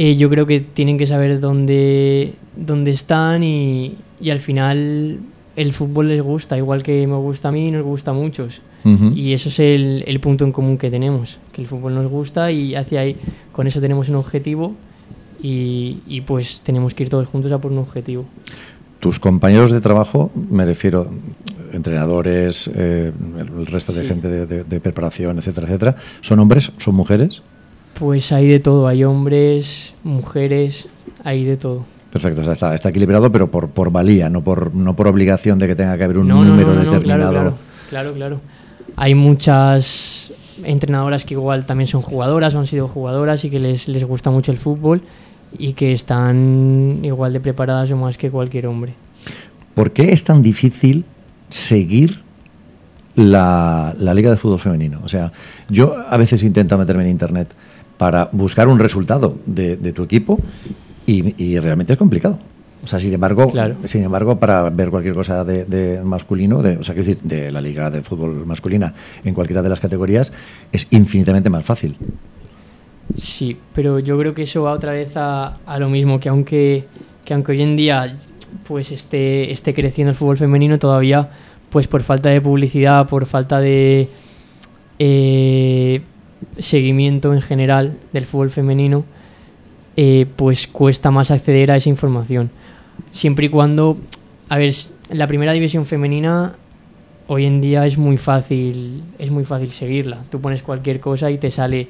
eh, 0.00 0.14
yo 0.14 0.30
creo 0.30 0.46
que 0.46 0.60
tienen 0.60 0.96
que 0.96 1.08
saber 1.08 1.40
dónde, 1.40 2.34
dónde 2.54 2.92
están 2.92 3.42
y, 3.42 3.96
y, 4.20 4.30
al 4.30 4.38
final 4.38 5.18
el 5.56 5.72
fútbol 5.72 6.06
les 6.06 6.22
gusta, 6.22 6.56
igual 6.56 6.84
que 6.84 7.04
me 7.08 7.16
gusta 7.16 7.48
a 7.48 7.52
mí 7.52 7.68
nos 7.72 7.82
gusta 7.82 8.12
a 8.12 8.14
muchos. 8.14 8.62
Uh 8.84 8.90
-huh. 8.90 9.16
Y 9.16 9.32
eso 9.32 9.48
es 9.48 9.58
el, 9.58 10.04
el, 10.06 10.20
punto 10.20 10.44
en 10.44 10.52
común 10.52 10.78
que 10.78 10.88
tenemos, 10.88 11.40
que 11.50 11.62
el 11.62 11.66
fútbol 11.66 11.96
nos 11.96 12.08
gusta 12.08 12.52
y 12.52 12.76
hacia 12.76 13.00
ahí, 13.00 13.16
con 13.50 13.66
eso 13.66 13.80
tenemos 13.80 14.08
un 14.08 14.14
objetivo 14.14 14.76
y, 15.42 15.98
y 16.06 16.20
pues 16.20 16.62
tenemos 16.62 16.94
que 16.94 17.02
ir 17.02 17.08
todos 17.08 17.26
juntos 17.26 17.50
a 17.50 17.58
por 17.60 17.72
un 17.72 17.78
objetivo. 17.78 18.24
Tus 19.00 19.18
compañeros 19.18 19.72
de 19.72 19.80
trabajo, 19.80 20.30
me 20.48 20.64
refiero, 20.64 21.10
entrenadores, 21.72 22.70
eh, 22.72 23.10
el 23.36 23.66
resto 23.66 23.92
de 23.92 24.02
sí. 24.02 24.06
gente 24.06 24.28
de, 24.28 24.46
de, 24.46 24.62
de 24.62 24.80
preparación, 24.80 25.38
etcétera, 25.38 25.66
etcétera, 25.66 25.96
¿son 26.20 26.38
hombres, 26.38 26.70
son 26.76 26.94
mujeres? 26.94 27.42
Pues 27.98 28.30
hay 28.32 28.46
de 28.46 28.60
todo, 28.60 28.86
hay 28.86 29.02
hombres, 29.04 29.94
mujeres, 30.04 30.86
hay 31.24 31.44
de 31.44 31.56
todo. 31.56 31.84
Perfecto, 32.12 32.40
o 32.40 32.44
sea, 32.44 32.52
está, 32.52 32.74
está, 32.74 32.88
equilibrado, 32.88 33.30
pero 33.30 33.50
por, 33.50 33.70
por 33.70 33.90
valía, 33.90 34.30
no 34.30 34.42
por, 34.42 34.74
no 34.74 34.94
por 34.96 35.08
obligación 35.08 35.58
de 35.58 35.66
que 35.66 35.74
tenga 35.74 35.96
que 35.98 36.04
haber 36.04 36.18
un 36.18 36.28
no, 36.28 36.42
número 36.44 36.68
no, 36.68 36.74
no, 36.74 36.84
determinado. 36.84 37.32
Claro, 37.32 37.58
claro, 37.90 38.14
claro, 38.14 38.40
Hay 38.96 39.14
muchas 39.14 40.32
entrenadoras 40.64 41.24
que 41.24 41.34
igual 41.34 41.66
también 41.66 41.86
son 41.86 42.02
jugadoras 42.02 42.54
o 42.54 42.60
han 42.60 42.66
sido 42.66 42.88
jugadoras 42.88 43.44
y 43.44 43.50
que 43.50 43.58
les, 43.58 43.88
les 43.88 44.04
gusta 44.04 44.30
mucho 44.30 44.52
el 44.52 44.58
fútbol 44.58 45.02
y 45.58 45.72
que 45.72 45.92
están 45.92 47.00
igual 47.02 47.32
de 47.32 47.40
preparadas 47.40 47.90
o 47.90 47.96
más 47.96 48.16
que 48.16 48.30
cualquier 48.30 48.66
hombre. 48.66 48.94
¿Por 49.74 49.92
qué 49.92 50.12
es 50.12 50.24
tan 50.24 50.42
difícil 50.42 51.04
seguir 51.48 52.22
la, 53.14 53.94
la 53.98 54.14
Liga 54.14 54.30
de 54.30 54.36
Fútbol 54.36 54.58
Femenino? 54.58 55.00
O 55.04 55.08
sea, 55.08 55.32
yo 55.68 55.96
a 56.08 56.16
veces 56.16 56.42
intento 56.42 56.76
meterme 56.78 57.04
en 57.04 57.10
Internet 57.10 57.48
para 57.98 58.30
buscar 58.32 58.68
un 58.68 58.78
resultado 58.78 59.36
de, 59.44 59.76
de 59.76 59.92
tu 59.92 60.02
equipo 60.02 60.38
y, 61.06 61.34
y, 61.42 61.58
realmente 61.58 61.92
es 61.92 61.98
complicado. 61.98 62.38
O 62.82 62.86
sea, 62.86 63.00
sin 63.00 63.12
embargo, 63.12 63.50
claro. 63.50 63.76
sin 63.84 64.04
embargo 64.04 64.38
para 64.38 64.70
ver 64.70 64.90
cualquier 64.90 65.14
cosa 65.14 65.44
de, 65.44 65.64
de 65.64 66.02
masculino, 66.04 66.62
de, 66.62 66.76
o 66.76 66.84
sea, 66.84 66.94
decir, 66.94 67.18
de 67.22 67.50
la 67.50 67.60
liga 67.60 67.90
de 67.90 68.02
fútbol 68.02 68.46
masculina 68.46 68.94
en 69.24 69.34
cualquiera 69.34 69.62
de 69.62 69.68
las 69.68 69.80
categorías, 69.80 70.32
es 70.70 70.86
infinitamente 70.92 71.50
más 71.50 71.64
fácil. 71.64 71.96
Sí, 73.16 73.56
pero 73.74 73.98
yo 73.98 74.18
creo 74.18 74.32
que 74.32 74.42
eso 74.42 74.62
va 74.62 74.72
otra 74.72 74.92
vez 74.92 75.16
a, 75.16 75.56
a 75.66 75.78
lo 75.78 75.88
mismo, 75.88 76.20
que 76.20 76.28
aunque, 76.28 76.84
que 77.24 77.34
aunque 77.34 77.52
hoy 77.52 77.62
en 77.62 77.76
día 77.76 78.16
pues 78.66 78.92
esté, 78.92 79.50
esté 79.50 79.74
creciendo 79.74 80.10
el 80.10 80.16
fútbol 80.16 80.36
femenino 80.36 80.78
todavía 80.78 81.30
pues 81.70 81.86
por 81.88 82.02
falta 82.02 82.28
de 82.28 82.40
publicidad, 82.40 83.06
por 83.08 83.26
falta 83.26 83.60
de 83.60 84.08
eh, 84.98 86.02
seguimiento 86.58 87.32
en 87.34 87.42
general 87.42 87.96
del 88.12 88.26
fútbol 88.26 88.50
femenino, 88.50 89.04
eh, 89.96 90.26
pues 90.36 90.66
cuesta 90.66 91.10
más 91.10 91.30
acceder 91.30 91.70
a 91.70 91.76
esa 91.76 91.88
información. 91.88 92.50
Siempre 93.10 93.46
y 93.46 93.48
cuando, 93.48 93.96
a 94.48 94.58
ver, 94.58 94.72
la 95.10 95.26
primera 95.26 95.52
división 95.52 95.86
femenina 95.86 96.54
hoy 97.26 97.44
en 97.44 97.60
día 97.60 97.86
es 97.86 97.98
muy 97.98 98.16
fácil, 98.16 99.02
es 99.18 99.30
muy 99.30 99.44
fácil 99.44 99.70
seguirla. 99.70 100.18
Tú 100.30 100.40
pones 100.40 100.62
cualquier 100.62 101.00
cosa 101.00 101.30
y 101.30 101.38
te 101.38 101.50
sale 101.50 101.88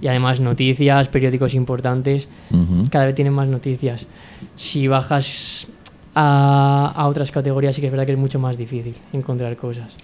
y 0.00 0.06
además 0.06 0.40
noticias, 0.40 1.08
periódicos 1.08 1.54
importantes, 1.54 2.28
cada 2.90 3.06
vez 3.06 3.14
tienen 3.14 3.34
más 3.34 3.48
noticias. 3.48 4.06
Si 4.56 4.88
bajas 4.88 5.66
a, 6.14 6.92
a, 6.96 7.06
otras 7.08 7.30
categorías 7.30 7.74
sí 7.74 7.80
que 7.82 7.88
es 7.88 7.90
verdad 7.90 8.06
que 8.06 8.12
es 8.12 8.18
mucho 8.18 8.38
más 8.38 8.56
difícil 8.56 8.94
encontrar 9.12 9.54
cosas. 9.56 9.94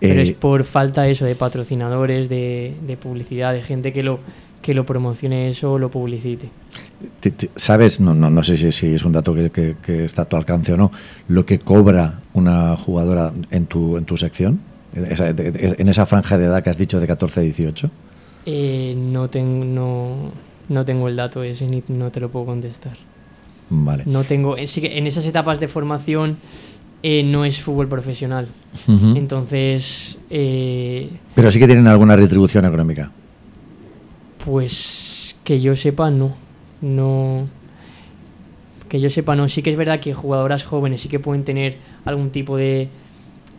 Pero 0.00 0.20
es 0.20 0.30
eh, 0.30 0.36
por 0.38 0.64
falta 0.64 1.06
eso 1.08 1.24
de 1.26 1.34
patrocinadores, 1.34 2.28
de, 2.28 2.74
de, 2.86 2.96
publicidad, 2.96 3.52
de 3.52 3.62
gente 3.62 3.92
que 3.92 4.02
lo, 4.02 4.20
que 4.62 4.74
lo 4.74 4.86
promocione 4.86 5.48
eso 5.48 5.74
o 5.74 5.78
lo 5.78 5.90
publicite. 5.90 6.48
¿Sabes? 7.56 8.00
No, 8.00 8.14
no, 8.14 8.30
no 8.30 8.42
sé 8.42 8.56
si, 8.56 8.72
si, 8.72 8.94
es 8.94 9.04
un 9.04 9.12
dato 9.12 9.34
que, 9.34 9.50
que, 9.50 9.76
que, 9.82 10.04
está 10.04 10.22
a 10.22 10.24
tu 10.24 10.36
alcance 10.36 10.72
o 10.72 10.76
no. 10.76 10.90
¿Lo 11.28 11.44
que 11.44 11.58
cobra 11.58 12.20
una 12.32 12.76
jugadora 12.76 13.32
en 13.50 13.66
tu, 13.66 13.96
en 13.96 14.04
tu 14.04 14.16
sección? 14.16 14.60
En 14.94 15.88
esa 15.88 16.06
franja 16.06 16.36
de 16.36 16.46
edad 16.46 16.62
que 16.62 16.70
has 16.70 16.78
dicho 16.78 16.98
de 16.98 17.06
14 17.06 17.40
a 17.40 17.42
18? 17.42 17.90
Eh, 18.46 18.94
no, 18.96 19.28
ten, 19.28 19.74
no, 19.74 20.32
no 20.68 20.84
tengo 20.84 21.08
el 21.08 21.16
dato 21.16 21.42
ese 21.42 21.66
ni 21.66 21.82
no 21.88 22.10
te 22.10 22.20
lo 22.20 22.30
puedo 22.30 22.46
contestar. 22.46 22.96
Vale. 23.68 24.02
No 24.06 24.24
tengo, 24.24 24.56
sí 24.66 24.80
que 24.80 24.98
en 24.98 25.06
esas 25.06 25.24
etapas 25.26 25.60
de 25.60 25.68
formación 25.68 26.38
eh, 27.02 27.22
no 27.22 27.44
es 27.44 27.60
fútbol 27.60 27.88
profesional. 27.88 28.48
Uh 28.86 28.92
-huh. 28.92 29.16
Entonces. 29.16 30.18
Eh, 30.30 31.10
Pero 31.34 31.50
sí 31.50 31.58
que 31.58 31.66
tienen 31.66 31.86
alguna 31.86 32.16
retribución 32.16 32.64
económica. 32.64 33.10
Pues 34.44 35.34
que 35.44 35.60
yo 35.60 35.76
sepa, 35.76 36.10
no. 36.10 36.34
No. 36.80 37.44
Que 38.88 39.00
yo 39.00 39.10
sepa, 39.10 39.36
no. 39.36 39.48
Sí 39.48 39.62
que 39.62 39.70
es 39.70 39.76
verdad 39.76 40.00
que 40.00 40.14
jugadoras 40.14 40.64
jóvenes 40.64 41.00
sí 41.00 41.08
que 41.08 41.18
pueden 41.20 41.44
tener 41.44 41.76
algún 42.04 42.30
tipo 42.30 42.56
de, 42.56 42.88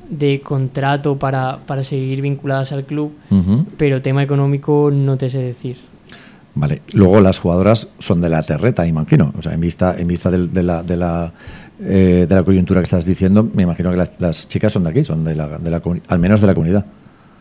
de 0.09 0.41
contrato 0.41 1.17
para, 1.17 1.59
para 1.65 1.83
seguir 1.83 2.21
vinculadas 2.21 2.71
al 2.71 2.85
club, 2.85 3.13
uh 3.29 3.35
-huh. 3.35 3.65
pero 3.77 4.01
tema 4.01 4.23
económico 4.23 4.91
no 4.91 5.17
te 5.17 5.29
sé 5.29 5.39
decir. 5.39 5.77
Vale. 6.53 6.81
Luego 6.91 7.21
las 7.21 7.39
jugadoras 7.39 7.87
son 7.99 8.19
de 8.19 8.27
la 8.29 8.43
terreta, 8.43 8.85
imagino. 8.85 9.33
O 9.37 9.41
sea, 9.41 9.53
en 9.53 9.61
vista, 9.61 9.95
en 9.97 10.07
vista 10.07 10.29
de, 10.29 10.47
de 10.47 10.63
la, 10.63 10.83
de 10.83 10.97
la, 10.97 11.31
eh, 11.83 12.25
de 12.29 12.35
la 12.35 12.43
coyuntura 12.43 12.79
que 12.79 12.85
estás 12.85 13.05
diciendo, 13.05 13.47
me 13.53 13.63
imagino 13.63 13.91
que 13.91 13.97
las, 13.97 14.11
las 14.19 14.47
chicas 14.47 14.71
son 14.71 14.83
de 14.83 14.91
aquí, 14.91 15.03
son 15.03 15.23
de 15.23 15.35
la, 15.35 15.57
de 15.57 15.71
la 15.71 15.81
al 16.07 16.19
menos 16.19 16.41
de 16.41 16.47
la 16.47 16.53
comunidad. 16.53 16.85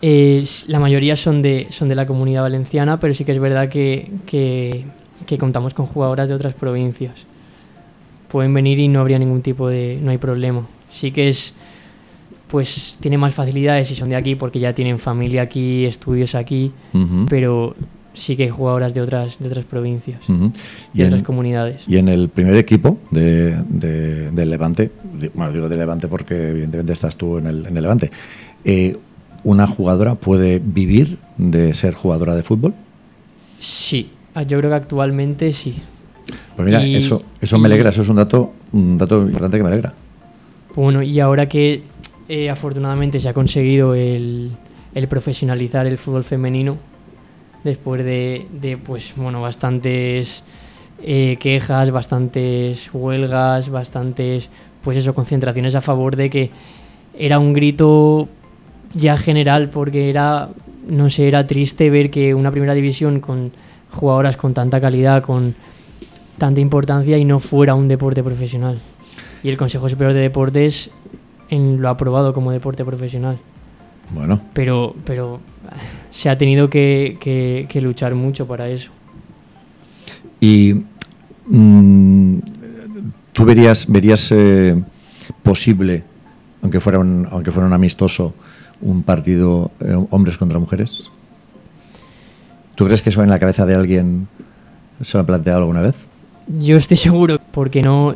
Eh, 0.02 0.44
la 0.68 0.78
mayoría 0.78 1.14
son 1.16 1.42
de, 1.42 1.66
son 1.70 1.88
de 1.88 1.94
la 1.94 2.06
comunidad 2.06 2.42
valenciana, 2.42 2.98
pero 2.98 3.12
sí 3.12 3.24
que 3.24 3.32
es 3.32 3.38
verdad 3.38 3.68
que, 3.68 4.10
que, 4.26 4.86
que, 5.26 5.36
contamos 5.36 5.74
con 5.74 5.86
jugadoras 5.86 6.28
de 6.28 6.34
otras 6.34 6.54
provincias. 6.54 7.26
Pueden 8.28 8.54
venir 8.54 8.78
y 8.78 8.88
no 8.88 9.00
habría 9.00 9.18
ningún 9.18 9.42
tipo 9.42 9.68
de. 9.68 9.98
no 10.02 10.10
hay 10.10 10.18
problema. 10.18 10.66
Sí 10.88 11.12
que 11.12 11.28
es. 11.28 11.54
Pues 12.48 12.96
tiene 13.00 13.16
más 13.16 13.34
facilidades 13.34 13.88
si 13.88 13.94
son 13.94 14.08
de 14.08 14.16
aquí 14.16 14.34
porque 14.34 14.58
ya 14.58 14.72
tienen 14.72 14.98
familia 14.98 15.42
aquí, 15.42 15.84
estudios 15.84 16.34
aquí, 16.34 16.72
uh 16.92 16.98
-huh. 16.98 17.26
pero 17.28 17.76
sí 18.20 18.36
que 18.36 18.44
hay 18.44 18.50
jugadoras 18.50 18.94
de 18.94 19.00
otras, 19.00 19.38
de 19.38 19.48
otras 19.48 19.64
provincias 19.64 20.28
uh 20.28 20.32
-huh. 20.32 20.52
y 20.94 20.98
de 20.98 21.04
en, 21.04 21.08
otras 21.08 21.22
comunidades. 21.26 21.82
Y 21.88 21.96
en 21.96 22.08
el 22.08 22.28
primer 22.28 22.56
equipo 22.56 22.98
de, 23.10 23.56
de, 23.68 24.30
de, 24.30 24.46
Levante, 24.46 24.90
bueno, 25.34 25.52
digo 25.52 25.68
de 25.68 25.76
Levante 25.76 26.08
porque 26.08 26.50
evidentemente 26.50 26.92
estás 26.92 27.16
tú 27.16 27.38
en 27.38 27.46
el, 27.46 27.66
en 27.66 27.76
el 27.76 27.82
Levante, 27.82 28.10
eh, 28.64 28.96
¿una 29.44 29.66
jugadora 29.66 30.14
puede 30.14 30.60
vivir 30.62 31.18
de 31.38 31.74
ser 31.74 31.94
jugadora 31.94 32.34
de 32.34 32.42
fútbol? 32.42 32.74
Sí, 33.58 34.10
ah, 34.34 34.42
yo 34.42 34.58
creo 34.58 34.70
que 34.70 34.76
actualmente 34.76 35.52
sí. 35.52 35.74
Pues 36.56 36.66
mira, 36.66 36.86
y, 36.86 36.96
eso, 36.96 37.22
eso 37.40 37.58
me 37.58 37.66
alegra, 37.66 37.90
eso 37.90 38.02
es 38.02 38.08
un 38.08 38.16
dato, 38.16 38.52
un 38.72 38.98
dato 38.98 39.22
importante 39.22 39.56
que 39.56 39.62
me 39.62 39.70
alegra. 39.70 39.92
Bueno, 40.74 41.02
y 41.02 41.18
ahora 41.18 41.48
que 41.48 41.82
eh, 42.28 42.48
afortunadamente 42.48 43.18
se 43.18 43.28
ha 43.28 43.32
conseguido 43.32 43.94
el, 43.94 44.52
el 44.94 45.08
profesionalizar 45.08 45.86
el 45.86 45.98
fútbol 45.98 46.22
femenino, 46.22 46.78
después 47.64 48.04
de, 48.04 48.46
de 48.60 48.76
pues 48.76 49.14
bueno 49.16 49.40
bastantes 49.40 50.42
eh, 51.02 51.36
quejas, 51.40 51.90
bastantes 51.90 52.90
huelgas, 52.92 53.70
bastantes 53.70 54.50
pues 54.82 54.96
eso 54.96 55.14
concentraciones 55.14 55.74
a 55.74 55.80
favor 55.80 56.16
de 56.16 56.30
que 56.30 56.50
era 57.18 57.38
un 57.38 57.52
grito 57.52 58.28
ya 58.94 59.16
general 59.16 59.70
porque 59.70 60.10
era 60.10 60.48
no 60.88 61.10
sé 61.10 61.28
era 61.28 61.46
triste 61.46 61.90
ver 61.90 62.10
que 62.10 62.34
una 62.34 62.50
primera 62.50 62.74
división 62.74 63.20
con 63.20 63.52
jugadoras 63.92 64.36
con 64.36 64.54
tanta 64.54 64.80
calidad, 64.80 65.22
con 65.22 65.54
tanta 66.38 66.60
importancia 66.60 67.18
y 67.18 67.24
no 67.24 67.38
fuera 67.38 67.74
un 67.74 67.88
deporte 67.88 68.22
profesional. 68.22 68.78
Y 69.42 69.48
el 69.48 69.56
Consejo 69.56 69.88
Superior 69.88 70.14
de 70.14 70.20
Deportes 70.20 70.90
en, 71.48 71.80
lo 71.80 71.88
ha 71.88 71.92
aprobado 71.92 72.32
como 72.32 72.52
deporte 72.52 72.84
profesional. 72.84 73.38
Bueno. 74.10 74.40
Pero, 74.52 74.94
pero 75.04 75.40
se 76.10 76.28
ha 76.28 76.36
tenido 76.38 76.68
que, 76.68 77.16
que, 77.20 77.66
que 77.68 77.80
luchar 77.80 78.14
mucho 78.14 78.46
para 78.46 78.68
eso. 78.68 78.90
Y 80.40 80.82
mmm, 81.46 82.38
tú 83.32 83.44
verías, 83.44 83.86
verías 83.86 84.32
eh, 84.32 84.82
posible, 85.42 86.02
aunque 86.62 86.80
fuera 86.80 86.98
un, 86.98 87.26
aunque 87.30 87.50
fuera 87.50 87.66
un 87.66 87.72
amistoso, 87.72 88.34
un 88.80 89.02
partido 89.02 89.70
eh, 89.80 89.96
hombres 90.10 90.38
contra 90.38 90.58
mujeres. 90.58 91.10
¿Tú 92.74 92.86
crees 92.86 93.02
que 93.02 93.10
eso 93.10 93.22
en 93.22 93.30
la 93.30 93.38
cabeza 93.38 93.66
de 93.66 93.74
alguien 93.74 94.28
se 95.02 95.16
lo 95.18 95.22
ha 95.22 95.26
planteado 95.26 95.58
alguna 95.60 95.82
vez? 95.82 95.94
Yo 96.48 96.76
estoy 96.76 96.96
seguro, 96.98 97.38
porque 97.52 97.82
no. 97.82 98.14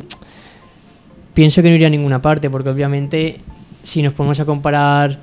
Pienso 1.34 1.62
que 1.62 1.68
no 1.68 1.74
iría 1.74 1.88
a 1.88 1.90
ninguna 1.90 2.22
parte, 2.22 2.48
porque 2.48 2.70
obviamente, 2.70 3.40
si 3.82 4.02
nos 4.02 4.14
ponemos 4.14 4.38
a 4.38 4.44
comparar 4.44 5.18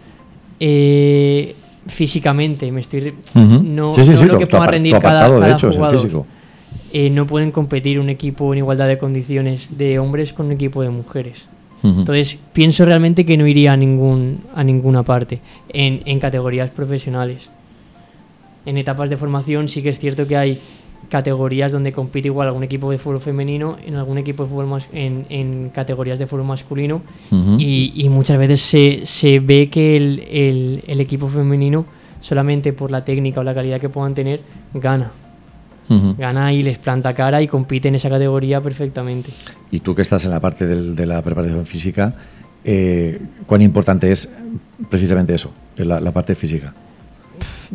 eh, 0.59 1.55
físicamente, 1.87 2.71
me 2.71 2.81
estoy. 2.81 3.09
Uh 3.33 3.39
-huh. 3.39 3.63
No, 3.63 3.93
sí, 3.93 4.03
sí, 4.03 4.11
no 4.11 4.17
sí, 4.17 4.25
creo 4.25 4.39
que 4.39 4.47
pueda 4.47 4.67
rendir 4.67 4.97
cada, 4.99 5.27
cada 5.27 5.47
de 5.47 5.53
hecho, 5.53 5.71
jugador. 5.71 5.95
Es 5.95 6.03
el 6.03 6.09
físico. 6.09 6.27
Eh, 6.93 7.09
no 7.09 7.25
pueden 7.25 7.51
competir 7.51 7.99
un 7.99 8.09
equipo 8.09 8.51
en 8.53 8.59
igualdad 8.59 8.87
de 8.87 8.97
condiciones 8.97 9.77
de 9.77 9.99
hombres 9.99 10.33
con 10.33 10.47
un 10.47 10.51
equipo 10.51 10.81
de 10.81 10.89
mujeres. 10.89 11.47
Uh 11.83 11.87
-huh. 11.87 11.99
Entonces, 11.99 12.39
pienso 12.53 12.85
realmente 12.85 13.25
que 13.25 13.37
no 13.37 13.47
iría 13.47 13.73
a, 13.73 13.77
ningún, 13.77 14.41
a 14.55 14.63
ninguna 14.63 15.03
parte 15.03 15.39
en, 15.69 16.01
en 16.05 16.19
categorías 16.19 16.69
profesionales. 16.69 17.49
En 18.65 18.77
etapas 18.77 19.09
de 19.09 19.17
formación 19.17 19.67
sí 19.67 19.81
que 19.81 19.89
es 19.89 19.99
cierto 19.99 20.27
que 20.27 20.37
hay 20.37 20.59
categorías 21.11 21.73
donde 21.73 21.91
compite 21.91 22.29
igual 22.29 22.47
algún 22.47 22.63
equipo 22.63 22.89
de 22.89 22.97
fútbol 22.97 23.19
femenino, 23.19 23.77
en 23.85 23.95
algún 23.95 24.17
equipo 24.17 24.43
de 24.43 24.49
fútbol 24.49 24.67
mas 24.67 24.87
en, 24.93 25.25
en, 25.29 25.69
categorías 25.69 26.17
de 26.17 26.25
fútbol 26.25 26.47
masculino 26.47 27.01
Uh 27.31 27.35
-huh. 27.35 27.55
y, 27.59 27.91
y, 27.95 28.07
muchas 28.09 28.37
veces 28.37 28.61
se, 28.61 29.05
se 29.05 29.39
ve 29.39 29.69
que 29.69 29.97
el, 29.97 30.23
el, 30.31 30.83
el, 30.87 30.99
equipo 31.01 31.27
femenino 31.27 31.85
solamente 32.21 32.71
por 32.71 32.91
la 32.91 33.03
técnica 33.03 33.41
o 33.41 33.43
la 33.43 33.53
calidad 33.53 33.79
que 33.79 33.89
puedan 33.89 34.13
tener 34.15 34.39
gana. 34.73 35.11
Uh 35.89 35.93
-huh. 35.93 36.17
Gana 36.17 36.53
y 36.53 36.63
les 36.63 36.77
planta 36.77 37.13
cara 37.13 37.41
y 37.41 37.47
compite 37.47 37.87
en 37.89 37.95
esa 37.95 38.09
categoría 38.09 38.61
perfectamente. 38.61 39.31
Y 39.71 39.79
tú 39.81 39.93
que 39.95 40.01
estás 40.01 40.23
en 40.25 40.31
la 40.31 40.39
parte 40.39 40.65
del, 40.65 40.95
de 40.95 41.05
la 41.05 41.21
preparación 41.21 41.65
física, 41.65 42.13
eh, 42.63 43.19
¿cuán 43.47 43.61
importante 43.61 44.11
es 44.11 44.29
precisamente 44.89 45.33
eso, 45.33 45.49
la, 45.75 45.99
la 45.99 46.11
parte 46.11 46.35
física? 46.35 46.73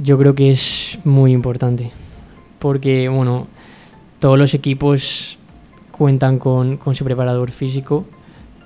Yo 0.03 0.17
creo 0.19 0.35
que 0.35 0.51
es 0.51 0.99
muy 1.05 1.33
importante 1.33 1.91
porque 2.59 3.09
bueno, 3.09 3.47
todos 4.19 4.39
los 4.39 4.55
equipos 4.55 5.39
cuentan 5.91 6.39
con, 6.39 6.77
con, 6.77 6.95
su 6.95 7.05
preparador 7.05 7.51
físico 7.51 8.05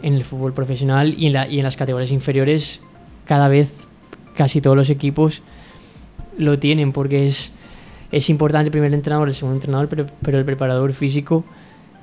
en 0.03 0.15
el 0.15 0.25
fútbol 0.25 0.53
profesional 0.53 1.15
y 1.17 1.27
en, 1.27 1.33
la, 1.33 1.49
y 1.49 1.59
en 1.59 1.65
las 1.65 1.77
categorías 1.77 2.11
inferiores. 2.11 2.81
Cada 3.27 3.49
vez 3.49 3.75
casi 4.35 4.61
todos 4.61 4.77
los 4.77 4.91
equipos 4.91 5.43
lo 6.39 6.59
tienen 6.59 6.93
porque 6.93 7.27
es, 7.27 7.53
es 8.11 8.31
importante 8.31 8.69
el 8.69 8.73
primer 8.73 8.93
entrenador, 8.95 9.29
el 9.29 9.35
segundo 9.35 9.57
entrenador, 9.57 9.89
pero, 9.89 10.07
pero 10.23 10.39
el 10.39 10.45
preparador 10.45 10.93
físico 10.93 11.45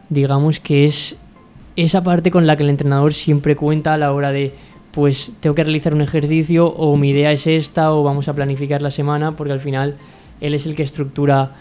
digamos 0.09 0.59
que 0.59 0.85
es 0.85 1.17
esa 1.75 2.03
parte 2.03 2.31
con 2.31 2.47
la 2.47 2.55
que 2.55 2.63
el 2.63 2.69
entrenador 2.69 3.13
siempre 3.13 3.55
cuenta 3.55 3.93
a 3.93 3.97
la 3.97 4.11
hora 4.13 4.31
de 4.31 4.53
pues 4.91 5.33
tengo 5.39 5.53
que 5.53 5.63
realizar 5.63 5.93
un 5.93 6.01
ejercicio 6.01 6.67
o 6.67 6.97
mi 6.97 7.09
idea 7.09 7.31
es 7.31 7.45
esta 7.45 7.93
o 7.93 8.03
vamos 8.03 8.27
a 8.27 8.33
planificar 8.33 8.81
la 8.81 8.89
semana 8.89 9.33
porque 9.33 9.53
al 9.53 9.59
final 9.59 9.95
él 10.41 10.53
es 10.53 10.65
el 10.65 10.75
que 10.75 10.83
estructura 10.83 11.55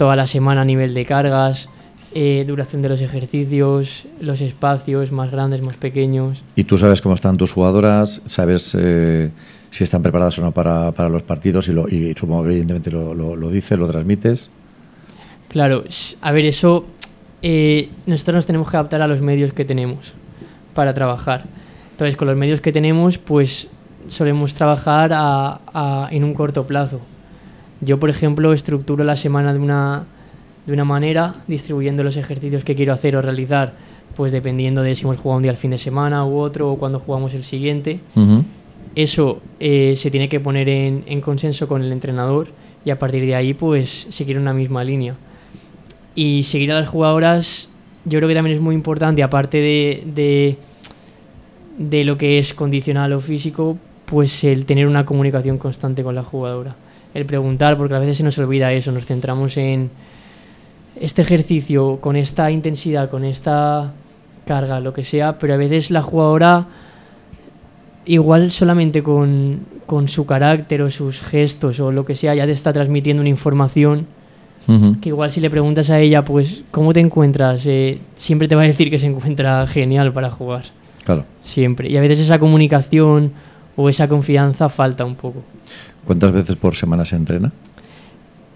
toda 0.00 0.16
la 0.16 0.26
semana 0.26 0.62
a 0.62 0.64
nivel 0.64 0.94
de 0.94 1.04
cargas, 1.04 1.68
eh, 2.14 2.42
duración 2.48 2.80
de 2.80 2.88
los 2.88 3.02
ejercicios, 3.02 4.06
los 4.18 4.40
espacios 4.40 5.12
más 5.12 5.30
grandes, 5.30 5.60
más 5.60 5.76
pequeños. 5.76 6.42
¿Y 6.56 6.64
tú 6.64 6.78
sabes 6.78 7.02
cómo 7.02 7.14
están 7.14 7.36
tus 7.36 7.52
jugadoras? 7.52 8.22
¿Sabes 8.24 8.74
eh, 8.80 9.28
si 9.70 9.84
están 9.84 10.02
preparadas 10.02 10.38
o 10.38 10.42
no 10.42 10.52
para, 10.52 10.90
para 10.92 11.10
los 11.10 11.22
partidos? 11.22 11.68
Y, 11.68 11.72
lo, 11.72 11.86
y, 11.86 12.14
supongo 12.18 12.44
que 12.44 12.48
evidentemente 12.52 12.90
lo, 12.90 13.12
lo, 13.12 13.36
lo 13.36 13.50
dices, 13.50 13.78
lo 13.78 13.86
transmites. 13.88 14.48
Claro, 15.48 15.84
a 16.22 16.32
ver, 16.32 16.46
eso 16.46 16.86
eh, 17.42 17.90
nosotros 18.06 18.36
nos 18.36 18.46
tenemos 18.46 18.70
que 18.70 18.78
adaptar 18.78 19.02
a 19.02 19.06
los 19.06 19.20
medios 19.20 19.52
que 19.52 19.66
tenemos. 19.66 20.14
para 20.74 20.94
trabajar. 20.94 21.44
Entonces, 21.90 22.16
con 22.16 22.26
los 22.26 22.38
medios 22.38 22.62
que 22.62 22.72
tenemos, 22.72 23.18
pues 23.18 23.68
solemos 24.06 24.54
trabajar 24.54 25.10
a- 25.12 25.60
a- 25.74 26.08
en 26.10 26.24
un 26.24 26.32
corto 26.32 26.64
plazo. 26.66 27.00
Yo, 27.80 27.98
por 27.98 28.10
ejemplo, 28.10 28.52
estructuro 28.52 29.04
la 29.04 29.16
semana 29.16 29.52
de 29.52 29.58
una, 29.58 30.04
de 30.66 30.72
una 30.72 30.84
manera, 30.84 31.34
distribuyendo 31.46 32.02
los 32.02 32.16
ejercicios 32.16 32.64
que 32.64 32.74
quiero 32.74 32.92
hacer 32.92 33.16
o 33.16 33.22
realizar, 33.22 33.72
pues 34.16 34.32
dependiendo 34.32 34.82
de 34.82 34.94
si 34.96 35.04
hemos 35.04 35.16
jugado 35.16 35.38
un 35.38 35.42
día 35.42 35.52
al 35.52 35.56
fin 35.56 35.70
de 35.70 35.78
semana 35.78 36.24
u 36.26 36.38
otro, 36.38 36.70
o 36.72 36.78
cuando 36.78 36.98
jugamos 36.98 37.32
el 37.34 37.44
siguiente. 37.44 38.00
Eso 38.94 39.40
eh, 39.60 39.94
se 39.96 40.10
tiene 40.10 40.28
que 40.28 40.40
poner 40.40 40.68
en, 40.68 41.04
en 41.06 41.20
consenso 41.20 41.68
con 41.68 41.82
el 41.82 41.92
entrenador 41.92 42.48
y 42.84 42.90
a 42.90 42.98
partir 42.98 43.24
de 43.24 43.34
ahí, 43.34 43.54
pues 43.54 44.08
seguir 44.10 44.38
una 44.38 44.52
misma 44.52 44.84
línea. 44.84 45.14
Y 46.14 46.42
seguir 46.42 46.72
a 46.72 46.80
las 46.80 46.88
jugadoras, 46.88 47.68
yo 48.04 48.18
creo 48.18 48.28
que 48.28 48.34
también 48.34 48.56
es 48.56 48.62
muy 48.62 48.74
importante, 48.74 49.22
aparte 49.22 49.58
de, 49.58 50.02
de, 50.14 50.58
de 51.78 52.04
lo 52.04 52.18
que 52.18 52.38
es 52.38 52.52
condicional 52.52 53.12
o 53.12 53.20
físico, 53.20 53.78
pues 54.06 54.42
el 54.44 54.66
tener 54.66 54.86
una 54.86 55.06
comunicación 55.06 55.56
constante 55.56 56.02
con 56.02 56.14
la 56.14 56.24
jugadora. 56.24 56.74
El 57.14 57.26
preguntar, 57.26 57.76
porque 57.76 57.94
a 57.94 57.98
veces 57.98 58.18
se 58.18 58.22
nos 58.22 58.38
olvida 58.38 58.72
eso, 58.72 58.92
nos 58.92 59.04
centramos 59.06 59.56
en 59.56 59.90
este 61.00 61.22
ejercicio 61.22 61.96
con 62.00 62.14
esta 62.16 62.50
intensidad, 62.50 63.10
con 63.10 63.24
esta 63.24 63.92
carga, 64.46 64.80
lo 64.80 64.92
que 64.92 65.02
sea, 65.04 65.38
pero 65.38 65.54
a 65.54 65.56
veces 65.56 65.90
la 65.90 66.02
jugadora 66.02 66.66
igual 68.06 68.50
solamente 68.50 69.02
con, 69.02 69.60
con 69.86 70.08
su 70.08 70.26
carácter 70.26 70.82
o 70.82 70.90
sus 70.90 71.20
gestos 71.20 71.78
o 71.80 71.92
lo 71.92 72.04
que 72.04 72.16
sea 72.16 72.34
ya 72.34 72.46
te 72.46 72.52
está 72.52 72.72
transmitiendo 72.72 73.20
una 73.20 73.28
información 73.28 74.06
que 75.00 75.08
igual 75.08 75.32
si 75.32 75.40
le 75.40 75.50
preguntas 75.50 75.90
a 75.90 75.98
ella 75.98 76.24
pues 76.24 76.62
¿cómo 76.70 76.92
te 76.92 77.00
encuentras? 77.00 77.66
Eh, 77.66 77.98
siempre 78.14 78.46
te 78.46 78.54
va 78.54 78.62
a 78.62 78.66
decir 78.66 78.88
que 78.88 79.00
se 79.00 79.06
encuentra 79.06 79.66
genial 79.66 80.12
para 80.12 80.30
jugar, 80.30 80.62
Claro. 81.04 81.24
siempre. 81.42 81.90
Y 81.90 81.96
a 81.96 82.00
veces 82.00 82.20
esa 82.20 82.38
comunicación 82.38 83.32
o 83.80 83.88
esa 83.88 84.06
confianza 84.08 84.68
falta 84.68 85.04
un 85.04 85.14
poco. 85.14 85.42
¿Cuántas 86.04 86.32
veces 86.32 86.56
por 86.56 86.74
semana 86.74 87.04
se 87.04 87.16
entrena? 87.16 87.50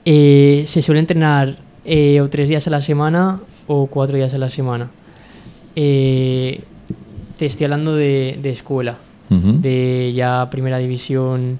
Eh, 0.04 0.64
se 0.66 0.82
suele 0.82 1.00
entrenar 1.00 1.56
eh, 1.84 2.20
o 2.20 2.28
tres 2.28 2.48
días 2.48 2.66
a 2.66 2.70
la 2.70 2.82
semana 2.82 3.40
o 3.66 3.86
cuatro 3.86 4.16
días 4.16 4.34
a 4.34 4.38
la 4.38 4.50
semana. 4.50 4.90
Eh, 5.76 6.60
te 7.38 7.46
estoy 7.46 7.64
hablando 7.64 7.96
de, 7.96 8.38
de 8.42 8.50
escuela, 8.50 8.96
de 9.30 10.12
ya 10.14 10.48
primera 10.50 10.78
división 10.78 11.58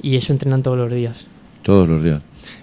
y 0.00 0.16
eso 0.16 0.32
entrenan 0.32 0.62
todos 0.62 0.78
los 0.78 0.92
días. 0.92 1.26
Todos 1.62 1.88
los 1.88 2.04
días. 2.04 2.20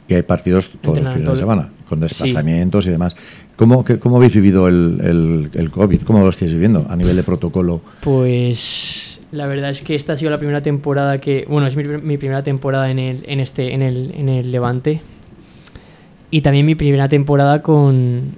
Y 0.08 0.14
hay 0.14 0.22
partidos 0.22 0.70
todos 0.82 1.00
los 1.02 1.12
fines 1.12 1.28
de 1.28 1.36
semana, 1.36 1.70
con 1.90 2.00
desplazamientos 2.00 2.86
y 2.88 2.92
demás. 2.92 3.16
¿Cómo, 3.56 3.84
¿Cómo 4.00 4.18
habéis 4.18 4.34
vivido 4.34 4.68
el, 4.68 5.02
el, 5.04 5.50
el 5.54 5.72
COVID? 5.72 6.04
¿Cómo 6.04 6.20
lo 6.20 6.30
estáis 6.30 6.54
viviendo 6.54 6.86
a 6.88 6.96
nivel 6.96 7.16
de 7.16 7.24
protocolo? 7.24 7.82
Pues 8.02 9.05
la 9.32 9.48
verdad 9.48 9.70
es 9.70 9.82
que 9.82 9.96
esta 9.96 10.14
ha 10.14 10.18
sido 10.18 10.32
la 10.32 10.38
primera 10.38 10.62
temporada 10.62 11.18
que, 11.20 11.46
bueno, 11.50 11.68
es 11.68 11.76
mi, 11.76 11.84
mi 11.84 12.18
primera 12.18 12.44
temporada 12.44 12.90
en 12.92 13.00
el, 13.00 13.24
en 13.28 13.40
este, 13.40 13.74
en 13.74 13.82
el, 13.82 14.14
en 14.16 14.30
el 14.30 14.52
Levante 14.52 15.02
y 16.32 16.42
también 16.42 16.66
mi 16.66 16.76
primera 16.76 17.10
temporada 17.10 17.62
con, 17.62 18.32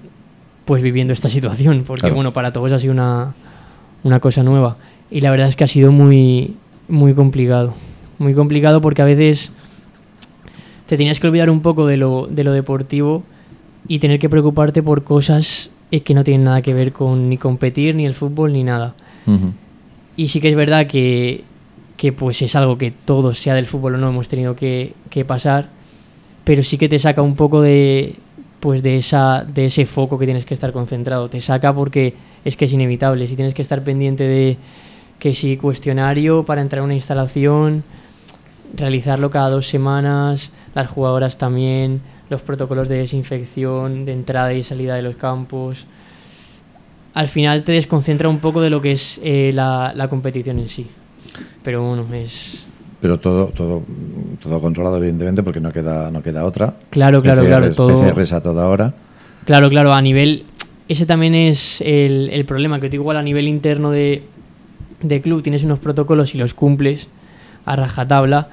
pues 0.65 0.81
viviendo 0.81 1.13
esta 1.13 1.29
situación, 1.37 1.83
porque 1.85 2.01
Claro. 2.01 2.15
bueno, 2.15 2.33
para 2.33 2.51
todos 2.53 2.71
ha 2.71 2.79
sido 2.79 2.93
una, 2.93 3.33
una 4.03 4.19
cosa 4.19 4.43
nueva 4.43 4.77
y 5.11 5.21
la 5.21 5.31
verdad 5.31 5.47
es 5.47 5.55
que 5.55 5.63
ha 5.63 5.67
sido 5.67 5.91
muy, 5.91 6.55
muy 6.87 7.13
complicado, 7.13 7.73
muy 8.17 8.33
complicado 8.33 8.81
porque 8.81 9.01
a 9.01 9.05
veces 9.05 9.51
te 10.87 10.97
tenías 10.97 11.19
que 11.19 11.27
olvidar 11.27 11.49
un 11.49 11.61
poco 11.61 11.85
de 11.85 11.97
lo, 11.97 12.27
de 12.29 12.43
lo 12.43 12.51
deportivo 12.53 13.23
y 13.87 13.99
tener 13.99 14.19
que 14.19 14.29
preocuparte 14.29 14.81
por 14.83 15.03
cosas 15.03 15.69
eh, 15.91 16.01
que 16.01 16.13
no 16.13 16.23
tienen 16.23 16.45
nada 16.45 16.61
que 16.61 16.73
ver 16.73 16.91
con 16.91 17.29
ni 17.29 17.37
competir, 17.37 17.95
ni 17.95 18.05
el 18.05 18.13
fútbol, 18.13 18.53
ni 18.53 18.63
nada. 18.63 18.93
Ujú. 19.25 19.51
Y 20.17 20.27
sí 20.27 20.41
que 20.41 20.49
es 20.49 20.55
verdad 20.55 20.87
que, 20.87 21.43
que 21.95 22.11
pues 22.11 22.41
es 22.41 22.55
algo 22.55 22.77
que 22.77 22.91
todos, 22.91 23.39
sea 23.39 23.53
del 23.53 23.67
fútbol 23.67 23.95
o 23.95 23.97
no, 23.97 24.09
hemos 24.09 24.27
tenido 24.27 24.55
que, 24.55 24.93
que 25.09 25.23
pasar, 25.23 25.69
pero 26.43 26.63
sí 26.63 26.77
que 26.77 26.89
te 26.89 26.99
saca 26.99 27.21
un 27.21 27.35
poco 27.35 27.61
de 27.61 28.15
pues 28.59 28.81
de 28.81 28.97
esa 28.97 29.45
de 29.47 29.67
ese 29.67 29.85
foco 29.85 30.17
que 30.17 30.25
tienes 30.25 30.43
que 30.43 30.53
estar 30.53 30.71
concentrado. 30.73 31.29
Te 31.29 31.39
saca 31.39 31.73
porque 31.73 32.15
es 32.43 32.57
que 32.57 32.65
es 32.65 32.73
inevitable. 32.73 33.27
Si 33.27 33.35
tienes 33.35 33.53
que 33.53 33.61
estar 33.61 33.83
pendiente 33.83 34.23
de 34.23 34.57
que 35.19 35.33
si 35.33 35.57
cuestionario 35.57 36.43
para 36.43 36.61
entrar 36.61 36.81
a 36.81 36.85
una 36.85 36.95
instalación, 36.95 37.83
realizarlo 38.75 39.29
cada 39.29 39.49
dos 39.49 39.67
semanas, 39.67 40.51
las 40.73 40.89
jugadoras 40.89 41.37
también, 41.37 42.01
los 42.29 42.41
protocolos 42.41 42.87
de 42.87 42.97
desinfección, 42.97 44.05
de 44.05 44.13
entrada 44.13 44.53
y 44.53 44.63
salida 44.63 44.95
de 44.95 45.01
los 45.01 45.15
campos. 45.15 45.85
Al 47.17 47.27
final 47.27 47.63
te 47.63 47.71
desconcentra 47.71 48.29
un 48.29 48.37
poco 48.37 48.61
de 48.61 48.69
lo 48.69 48.79
que 48.79 48.91
es 48.91 49.19
eh, 49.23 49.49
la, 49.51 49.91
la 49.95 50.07
competición 50.07 50.59
en 50.59 50.69
sí. 50.69 50.85
Pero 51.63 51.81
bueno, 51.81 52.05
es... 52.13 52.63
Pero 53.01 53.19
todo, 53.19 53.47
todo, 53.47 53.81
todo 54.39 54.61
controlado, 54.61 54.97
evidentemente, 54.97 55.41
porque 55.41 55.59
no 55.59 55.71
queda, 55.71 56.11
no 56.11 56.21
queda 56.21 56.45
otra. 56.45 56.75
Claro, 56.91 57.23
claro, 57.23 57.43
claro, 57.43 57.65
PCRs, 57.65 57.75
todo... 57.75 58.03
PCRs 58.03 58.33
a 58.33 58.43
toda 58.43 58.67
hora. 58.67 58.93
Claro, 59.45 59.67
claro, 59.71 59.93
a 59.93 60.01
nivel... 60.01 60.45
Ese 60.87 61.07
también 61.07 61.33
es 61.33 61.81
el, 61.81 62.29
el 62.31 62.45
problema, 62.45 62.79
que 62.79 62.87
tú 62.87 62.97
igual 62.97 63.17
a 63.17 63.23
nivel 63.23 63.47
interno 63.47 63.89
de, 63.89 64.21
de 65.01 65.21
club 65.21 65.41
tienes 65.41 65.63
unos 65.63 65.79
protocolos 65.79 66.35
y 66.35 66.37
los 66.37 66.53
cumples 66.53 67.07
a 67.65 67.75
rajatabla. 67.75 68.49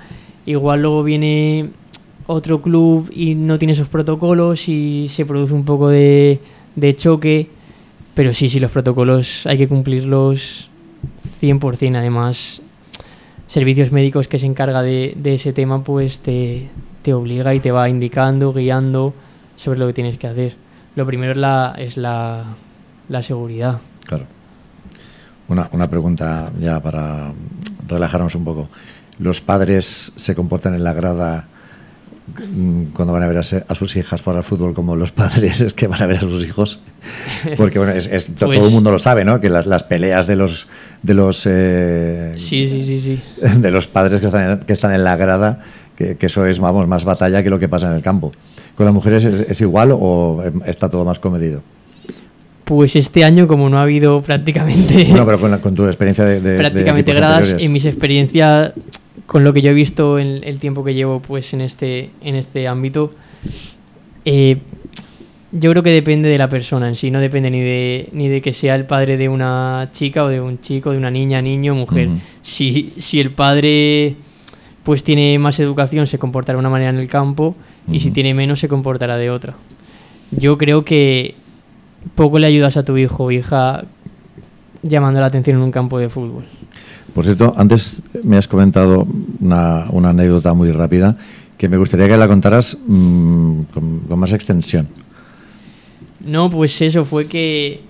Igual 0.46 0.80
luego 0.80 1.02
viene 1.02 1.68
otro 2.26 2.62
club 2.62 3.10
y 3.14 3.34
no 3.34 3.58
tiene 3.58 3.72
esos 3.72 3.88
protocolos 3.88 4.70
y 4.70 5.08
se 5.10 5.26
produce 5.26 5.52
un 5.52 5.66
poco 5.66 5.90
de, 5.90 6.40
de 6.76 6.96
choque. 6.96 7.50
Pero 8.14 8.32
sí, 8.32 8.48
sí, 8.48 8.60
los 8.60 8.70
protocolos 8.70 9.46
hay 9.46 9.58
que 9.58 9.68
cumplirlos 9.68 10.70
100%. 11.40 11.96
Además, 11.96 12.62
servicios 13.46 13.92
médicos 13.92 14.28
que 14.28 14.38
se 14.38 14.46
encarga 14.46 14.82
de, 14.82 15.16
ese 15.24 15.52
tema, 15.52 15.82
pues 15.82 16.20
te, 16.20 16.68
te 17.02 17.12
obliga 17.12 17.54
y 17.54 17.60
te 17.60 17.72
va 17.72 17.88
indicando, 17.88 18.52
guiando 18.52 19.14
sobre 19.56 19.78
lo 19.78 19.86
que 19.88 19.92
tienes 19.92 20.18
que 20.18 20.28
hacer. 20.28 20.56
Lo 20.94 21.06
primero 21.06 21.32
es 21.32 21.38
la, 21.38 21.74
es 21.76 21.96
la, 21.96 22.44
la 23.08 23.22
seguridad. 23.22 23.80
Claro. 24.04 24.26
Una, 25.48 25.68
una 25.72 25.90
pregunta 25.90 26.52
ya 26.60 26.80
para 26.80 27.32
relajarnos 27.86 28.34
un 28.34 28.44
poco. 28.44 28.68
¿Los 29.18 29.40
padres 29.40 30.12
se 30.14 30.34
comportan 30.34 30.74
en 30.74 30.84
la 30.84 30.92
grada 30.92 31.48
cuando 32.94 33.12
van 33.12 33.22
a 33.22 33.26
ver 33.26 33.36
a, 33.38 33.42
sus 33.42 33.96
hijas 33.96 34.22
jugar 34.22 34.38
al 34.38 34.44
fútbol 34.44 34.72
como 34.74 34.96
los 34.96 35.12
padres 35.20 35.60
es 35.60 35.74
que 35.74 35.86
van 35.86 36.02
a 36.02 36.06
ver 36.06 36.16
a 36.18 36.20
sus 36.20 36.44
hijos? 36.46 36.80
Porque 37.56 37.78
bueno, 37.78 37.92
es, 37.92 38.06
es- 38.06 38.26
to- 38.34 38.46
Pues- 38.46 38.58
todo 38.58 38.68
el 38.68 38.74
mundo 38.74 38.90
lo 38.90 38.98
sabe, 38.98 39.24
¿no? 39.24 39.40
Que 39.40 39.50
las, 39.50 39.66
las 39.66 39.82
peleas 39.82 40.26
de 40.26 40.36
los 40.36 40.66
de 41.02 41.14
los 41.14 41.42
eh, 41.46 42.32
Sí, 42.36 42.66
sí, 42.66 42.82
sí, 42.82 42.98
sí. 43.00 43.20
de 43.58 43.70
los 43.70 43.86
padres 43.86 44.20
que 44.20 44.26
están 44.26 44.50
en, 44.50 44.58
que 44.60 44.72
están 44.72 44.94
en 44.94 45.04
la 45.04 45.16
grada, 45.16 45.60
que, 45.96 46.16
que 46.16 46.26
eso 46.26 46.46
es 46.46 46.58
vamos 46.58 46.88
más 46.88 47.04
batalla 47.04 47.42
que 47.42 47.50
lo 47.50 47.58
que 47.58 47.68
pasa 47.68 47.88
en 47.88 47.94
el 47.96 48.02
campo. 48.02 48.32
¿Con 48.74 48.86
las 48.86 48.94
mujeres 48.94 49.24
es, 49.24 49.40
es 49.48 49.60
igual 49.60 49.90
o 49.92 50.42
está 50.66 50.88
todo 50.88 51.04
más 51.04 51.18
comedido? 51.20 51.62
Pues 52.64 52.96
este 52.96 53.24
año, 53.24 53.46
como 53.46 53.68
no 53.68 53.78
ha 53.78 53.82
habido 53.82 54.22
prácticamente, 54.22 55.04
Bueno, 55.10 55.26
pero 55.26 55.38
con, 55.38 55.50
la- 55.50 55.58
con 55.58 55.74
tu 55.74 55.84
experiencia 55.86 56.24
de, 56.24 56.56
prácticamente 56.56 57.12
gradas, 57.12 57.54
en 57.58 57.70
mis 57.70 57.84
experiencias, 57.84 58.72
con 59.26 59.44
lo 59.44 59.52
que 59.52 59.62
yo 59.62 59.70
he 59.70 59.74
visto 59.74 60.18
en 60.18 60.42
el 60.44 60.58
tiempo 60.58 60.84
que 60.84 60.94
llevo 60.94 61.20
pues 61.20 61.54
en 61.54 61.60
este, 61.60 62.10
en 62.20 62.34
este 62.34 62.68
ámbito, 62.68 63.12
eh, 64.24 64.58
yo 65.52 65.70
creo 65.70 65.82
que 65.84 65.92
depende 65.92 66.28
de 66.28 66.36
la 66.36 66.48
persona 66.48 66.88
en 66.88 66.96
sí, 66.96 67.10
no 67.10 67.20
depende 67.20 67.48
ni 67.50 67.60
de, 67.60 68.08
ni 68.12 68.28
de 68.28 68.40
que 68.42 68.52
sea 68.52 68.74
el 68.74 68.86
padre 68.86 69.16
de 69.16 69.28
una 69.28 69.88
chica 69.92 70.24
o 70.24 70.28
de 70.28 70.40
un 70.40 70.60
chico, 70.60 70.90
de 70.90 70.98
una 70.98 71.12
niña, 71.12 71.40
niño, 71.40 71.74
mujer. 71.76 72.08
Si, 72.42 72.92
si 72.98 73.20
el 73.20 73.30
padre 73.30 74.16
pues 74.82 75.04
tiene 75.04 75.38
más 75.38 75.58
educación, 75.60 76.06
se 76.06 76.18
comportará 76.18 76.56
de 76.56 76.60
una 76.60 76.70
manera 76.70 76.90
en 76.90 76.98
el 76.98 77.08
campo, 77.08 77.56
y 77.90 78.00
si 78.00 78.10
tiene 78.10 78.34
menos, 78.34 78.60
se 78.60 78.68
comportará 78.68 79.16
de 79.16 79.30
otra. 79.30 79.54
Yo 80.30 80.58
creo 80.58 80.84
que 80.84 81.34
poco 82.14 82.38
le 82.38 82.46
ayudas 82.46 82.76
a 82.76 82.84
tu 82.84 82.96
hijo 82.96 83.24
o 83.24 83.30
hija 83.30 83.84
llamando 84.82 85.20
la 85.20 85.26
atención 85.26 85.56
en 85.56 85.62
un 85.62 85.70
campo 85.70 85.98
de 85.98 86.08
fútbol. 86.08 86.44
Por 87.14 87.24
cierto, 87.24 87.54
antes 87.56 88.02
me 88.22 88.36
has 88.36 88.48
comentado 88.48 89.06
una, 89.40 89.84
una 89.90 90.10
anécdota 90.10 90.52
muy 90.54 90.70
rápida 90.72 91.16
que 91.58 91.68
me 91.68 91.76
gustaría 91.76 92.08
que 92.08 92.16
la 92.16 92.26
contaras 92.26 92.76
mm, 92.86 93.60
con, 93.72 94.00
con 94.00 94.18
más 94.18 94.32
extensión. 94.32 94.88
No, 96.26 96.50
pues 96.50 96.80
eso 96.82 97.04
fue 97.04 97.26
que 97.26 97.80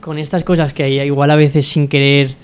con 0.00 0.18
estas 0.18 0.42
cosas 0.42 0.72
que 0.72 0.82
hay, 0.82 1.00
igual 1.00 1.30
a 1.30 1.36
veces 1.36 1.66
sin 1.68 1.86
querer 1.88 2.34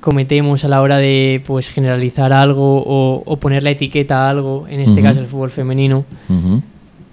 cometemos 0.00 0.64
a 0.64 0.68
la 0.68 0.80
hora 0.80 0.96
de 0.98 1.42
pues 1.46 1.68
generalizar 1.68 2.32
algo 2.32 2.82
o, 2.84 3.22
o 3.24 3.36
poner 3.38 3.62
la 3.62 3.70
etiqueta 3.70 4.26
a 4.26 4.30
algo, 4.30 4.66
en 4.68 4.80
este 4.80 5.02
caso 5.02 5.20
el 5.20 5.26
fútbol 5.26 5.50
femenino. 5.50 6.04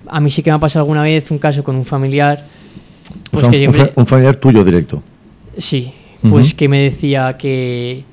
A 0.07 0.19
mí 0.19 0.29
sí 0.29 0.43
que 0.43 0.51
me 0.51 0.55
ha 0.55 0.59
pasado 0.59 0.83
alguna 0.83 1.01
vez 1.01 1.31
un 1.31 1.39
caso 1.39 1.63
con 1.63 1.75
un 1.75 1.85
familiar, 1.85 2.45
O 3.09 3.31
pues 3.31 3.41
sea, 3.41 3.51
que 3.51 3.67
un, 3.67 3.73
siempre, 3.73 3.93
un 3.95 4.05
familiar 4.05 4.35
tuyo 4.35 4.63
directo. 4.63 5.01
sí, 5.57 5.91
pues 6.29 6.53
que 6.53 6.69
me 6.69 6.79
decía 6.79 7.38
que 7.38 8.03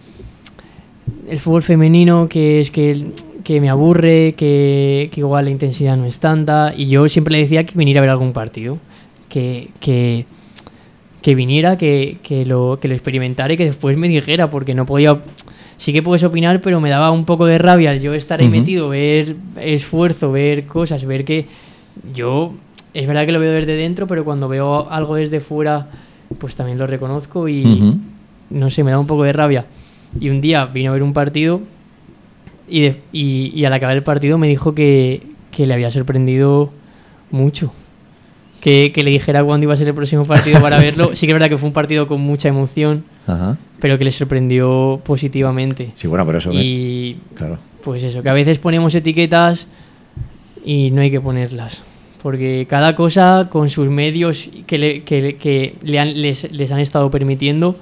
el 1.29 1.41
fútbol 1.41 1.63
femenino 1.63 2.29
que 2.29 2.61
es 2.61 2.71
que, 2.71 3.13
que 3.45 3.61
me 3.61 3.71
aburre, 3.71 4.35
que, 4.37 5.11
que 5.13 5.21
igual 5.21 5.47
la 5.47 5.51
intensidad 5.51 5.97
no 5.97 6.05
es 6.05 6.19
tanta. 6.19 6.75
Y 6.77 6.87
yo 6.87 7.09
siempre 7.09 7.33
le 7.33 7.43
decía 7.43 7.65
que 7.65 7.77
viniera 7.77 8.01
a 8.01 8.03
ver 8.03 8.11
algún 8.11 8.33
partido, 8.33 8.79
que, 9.29 9.71
que, 9.81 10.27
que 11.23 11.35
viniera, 11.35 11.79
que, 11.79 12.19
que 12.23 12.45
lo, 12.45 12.79
que 12.81 12.89
lo 12.89 12.95
experimentara 12.95 13.53
y 13.53 13.57
que 13.57 13.65
después 13.65 13.97
me 13.97 14.09
dijera, 14.09 14.49
porque 14.51 14.75
no 14.75 14.87
podía... 14.87 15.21
Sí 15.79 15.93
que 15.93 16.03
puedes 16.03 16.23
opinar, 16.23 16.61
pero 16.61 16.81
me 16.81 16.91
daba 16.91 17.11
un 17.11 17.25
poco 17.25 17.45
de 17.45 17.59
rabia 17.59 17.97
yo 17.97 18.15
estar 18.15 18.39
ahí 18.41 18.49
metido, 18.49 18.89
ver 18.89 19.35
esfuerzo, 19.61 20.31
ver 20.31 20.67
cosas, 20.67 21.05
ver 21.05 21.25
que 21.25 21.47
yo... 22.15 22.53
Es 22.95 23.07
verdad 23.07 23.25
que 23.25 23.33
lo 23.33 23.41
veo 23.41 23.53
desde 23.53 23.75
dentro, 23.75 24.07
pero 24.07 24.23
cuando 24.23 24.49
veo 24.49 24.91
algo 24.91 25.17
desde 25.17 25.41
fuera, 25.41 25.89
pues 26.39 26.57
también 26.57 26.79
lo 26.79 26.87
reconozco 26.87 27.49
y 27.49 27.65
Ujú. 27.65 27.97
no 28.51 28.71
sé, 28.71 28.85
me 28.85 28.91
da 28.91 28.99
un 28.99 29.07
poco 29.07 29.25
de 29.25 29.33
rabia. 29.33 29.67
Y 30.21 30.29
un 30.31 30.41
día 30.41 30.67
vino 30.67 30.91
a 30.91 30.93
ver 30.93 31.03
un 31.03 31.13
partido 31.13 31.61
y, 32.69 32.81
de- 32.83 33.01
y, 33.13 33.53
y 33.55 33.65
al 33.65 33.73
acabar 33.73 33.97
el 33.97 34.03
partido 34.03 34.39
me 34.39 34.49
dijo 34.49 34.75
que, 34.75 35.23
que 35.51 35.67
le 35.67 35.75
había 35.75 35.91
sorprendido 35.91 36.71
mucho. 37.31 37.73
Que, 38.61 38.93
que 38.93 39.03
le 39.03 39.11
dijera 39.11 39.43
cuándo 39.43 39.65
iba 39.65 39.75
a 39.75 39.77
ser 39.77 39.89
el 39.89 39.95
próximo 39.95 40.25
partido 40.25 40.61
para 40.61 40.79
verlo. 40.81 41.17
Sí 41.17 41.27
que 41.27 41.33
es 41.33 41.35
verdad 41.35 41.49
que 41.49 41.59
fue 41.59 41.67
un 41.69 41.73
partido 41.73 42.07
con 42.07 42.21
mucha 42.21 42.49
emoción, 42.49 43.05
Ajá. 43.27 43.59
pero 43.81 43.99
que 43.99 44.05
le 44.05 44.13
sorprendió 44.13 45.01
positivamente. 45.05 45.91
Sí, 45.95 46.07
bueno, 46.07 46.25
pero 46.27 46.39
eso... 46.39 46.53
me- 46.53 46.63
Y 46.63 47.19
Claro. 47.35 47.59
pues 47.83 48.03
eso, 48.05 48.23
que 48.23 48.29
a 48.29 48.33
veces 48.35 48.59
ponemos 48.61 48.95
etiquetas 48.95 49.67
y 50.65 50.93
no 50.93 51.01
hay 51.01 51.11
que 51.11 51.21
ponerlas. 51.21 51.83
Porque 52.23 52.67
cada 52.71 52.95
cosa 52.95 53.49
con 53.51 53.69
sus 53.69 53.89
medios 53.89 54.49
que 54.67 54.79
le, 54.79 55.03
que, 55.03 55.37
que 55.37 55.77
le 55.83 55.99
han- 55.99 56.21
les, 56.21 56.51
les 56.53 56.71
han 56.71 56.79
estado 56.81 57.11
permitiendo 57.11 57.77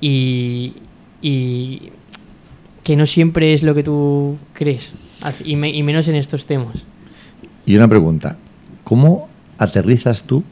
y, 0.00 0.74
y 1.22 1.90
que 2.82 2.96
no 2.96 3.06
siempre 3.06 3.54
es 3.54 3.62
lo 3.62 3.74
que 3.74 3.82
tú 3.82 4.36
crees. 4.52 4.92
Y, 5.44 5.56
me- 5.56 5.70
y 5.70 5.82
menos 5.82 6.08
en 6.08 6.16
estos 6.16 6.46
temas. 6.46 6.84
Y 7.64 7.76
una 7.76 7.88
pregunta. 7.88 8.36
¿Cómo 8.84 9.28
aterrizas 9.58 10.24
tú 10.24 10.42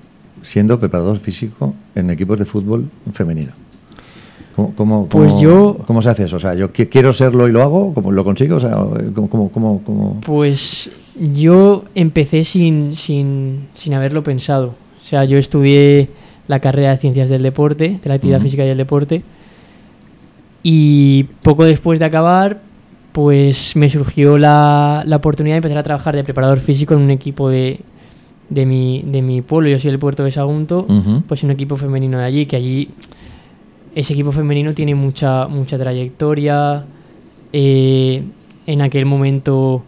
siendo 0.40 0.78
preparador 0.78 1.18
físico 1.18 1.74
en 1.94 2.08
equipos 2.10 2.38
de 2.38 2.44
fútbol 2.46 2.88
femenino? 3.12 3.52
¿Cómo, 4.56 4.74
cómo- 4.76 5.08
Pues 5.08 5.32
cómo- 5.32 5.42
yo- 5.42 5.78
¿Cómo 5.86 6.00
se 6.02 6.10
hace 6.10 6.24
eso? 6.24 6.36
O 6.36 6.40
sea, 6.40 6.54
yo 6.54 6.72
qui- 6.72 6.88
quiero 6.88 7.12
serlo 7.12 7.48
y 7.48 7.52
lo 7.52 7.62
hago, 7.62 7.92
¿cómo 7.92 8.12
lo 8.12 8.24
consigo? 8.24 8.56
O 8.56 8.60
sea, 8.60 8.72
¿cómo, 9.14 9.28
cómo, 9.28 9.50
cómo- 9.50 9.82
cómo- 9.84 10.20
Pues 10.24 10.90
yo 11.20 11.84
empecé 11.94 12.44
sin, 12.44 12.94
sin, 12.96 13.68
sin 13.74 13.94
haberlo 13.94 14.22
pensado. 14.22 14.74
O 15.00 15.04
sea, 15.04 15.24
yo 15.24 15.38
estudié 15.38 16.08
la 16.48 16.60
carrera 16.60 16.90
de 16.90 16.96
Ciencias 16.98 17.28
del 17.28 17.42
Deporte, 17.42 17.98
de 18.02 18.08
la 18.08 18.14
Actividad. 18.14 18.40
Física 18.40 18.64
y 18.64 18.68
el 18.68 18.78
Deporte. 18.78 19.22
Y 20.62 21.24
poco 21.42 21.64
después 21.64 21.98
de 21.98 22.04
acabar, 22.04 22.60
pues 23.12 23.76
me 23.76 23.88
surgió 23.88 24.38
la, 24.38 25.02
la 25.06 25.16
oportunidad 25.16 25.54
de 25.54 25.58
empezar 25.58 25.78
a 25.78 25.82
trabajar 25.82 26.14
de 26.16 26.24
preparador 26.24 26.60
físico 26.60 26.94
en 26.94 27.00
un 27.00 27.10
equipo 27.10 27.48
de, 27.48 27.80
de, 28.48 28.66
mi, 28.66 29.02
de 29.06 29.22
mi 29.22 29.42
pueblo. 29.42 29.68
Yo 29.70 29.78
soy 29.78 29.90
del 29.90 30.00
puerto 30.00 30.24
de 30.24 30.30
Sagunto, 30.30 30.86
Ujú. 30.88 31.22
pues 31.26 31.42
un 31.42 31.50
equipo 31.50 31.76
femenino 31.76 32.18
de 32.18 32.24
allí, 32.24 32.46
que 32.46 32.56
allí 32.56 32.88
ese 33.94 34.12
equipo 34.12 34.32
femenino 34.32 34.74
tiene 34.74 34.94
mucha, 34.94 35.48
mucha 35.48 35.78
trayectoria. 35.78 36.84
eh, 37.52 38.22
en 38.66 38.82
aquel 38.82 39.06
momento, 39.06 39.82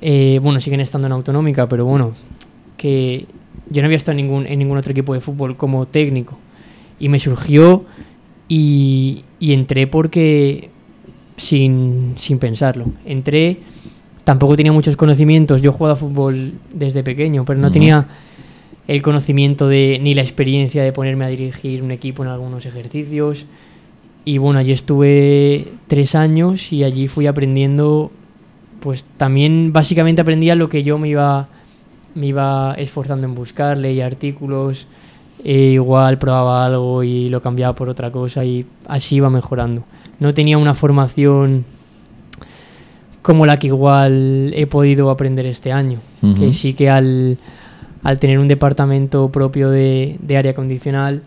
eh, 0.00 0.38
bueno, 0.42 0.60
siguen 0.60 0.80
estando 0.80 1.06
en 1.06 1.12
autonómica, 1.12 1.68
pero 1.68 1.84
bueno, 1.84 2.12
que 2.76 3.26
yo 3.70 3.82
no 3.82 3.86
había 3.86 3.96
estado 3.96 4.18
en 4.18 4.26
ningún, 4.26 4.46
en 4.46 4.58
ningún 4.58 4.76
otro 4.78 4.92
equipo 4.92 5.14
de 5.14 5.20
fútbol 5.20 5.56
como 5.56 5.86
técnico. 5.86 6.38
Y 7.00 7.08
me 7.08 7.18
surgió 7.18 7.84
y, 8.48 9.24
y 9.40 9.52
entré 9.52 9.86
porque 9.86 10.70
sin, 11.36 12.12
sin 12.16 12.38
pensarlo. 12.38 12.86
Entré, 13.04 13.58
tampoco 14.24 14.56
tenía 14.56 14.72
muchos 14.72 14.96
conocimientos. 14.96 15.62
Yo 15.62 15.72
jugaba 15.72 15.94
a 15.94 15.96
fútbol 15.96 16.52
desde 16.72 17.02
pequeño, 17.02 17.44
pero 17.44 17.58
no 17.58 17.68
Ujú. 17.68 17.74
tenía 17.74 18.06
el 18.86 19.02
conocimiento 19.02 19.66
de 19.68 19.98
ni 20.02 20.14
la 20.14 20.22
experiencia 20.22 20.84
de 20.84 20.92
ponerme 20.92 21.24
a 21.24 21.28
dirigir 21.28 21.82
un 21.82 21.90
equipo 21.90 22.22
en 22.22 22.28
algunos 22.28 22.66
ejercicios. 22.66 23.46
Y 24.26 24.38
bueno, 24.38 24.58
allí 24.58 24.72
estuve 24.72 25.68
tres 25.86 26.14
años 26.14 26.72
y 26.72 26.84
allí 26.84 27.08
fui 27.08 27.26
aprendiendo, 27.26 28.10
pues 28.84 29.06
también 29.16 29.72
básicamente 29.72 30.20
aprendía 30.20 30.54
lo 30.54 30.68
que 30.68 30.82
yo 30.82 30.98
me 30.98 31.08
iba, 31.08 31.48
me 32.14 32.26
iba 32.26 32.74
esforzando 32.76 33.26
en 33.26 33.34
buscar, 33.34 33.78
leía 33.78 34.04
artículos, 34.04 34.86
e 35.42 35.70
igual 35.72 36.18
probaba 36.18 36.66
algo 36.66 37.02
y 37.02 37.30
lo 37.30 37.40
cambiaba 37.40 37.74
por 37.74 37.88
otra 37.88 38.10
cosa 38.12 38.44
y 38.44 38.66
así 38.86 39.16
iba 39.16 39.30
mejorando. 39.30 39.84
No 40.20 40.34
tenía 40.34 40.58
una 40.58 40.74
formación 40.74 41.64
como 43.22 43.46
la 43.46 43.56
que 43.56 43.68
igual 43.68 44.52
he 44.54 44.66
podido 44.66 45.08
aprender 45.10 45.46
este 45.46 45.72
año, 45.72 46.00
Ujú. 46.22 46.34
que 46.40 46.52
sí 46.52 46.74
que 46.74 46.90
al, 46.90 47.38
al 48.02 48.18
tener 48.18 48.38
un 48.38 48.48
departamento 48.48 49.30
propio 49.30 49.70
de, 49.70 50.16
de 50.20 50.36
área 50.36 50.54
condicional, 50.54 51.22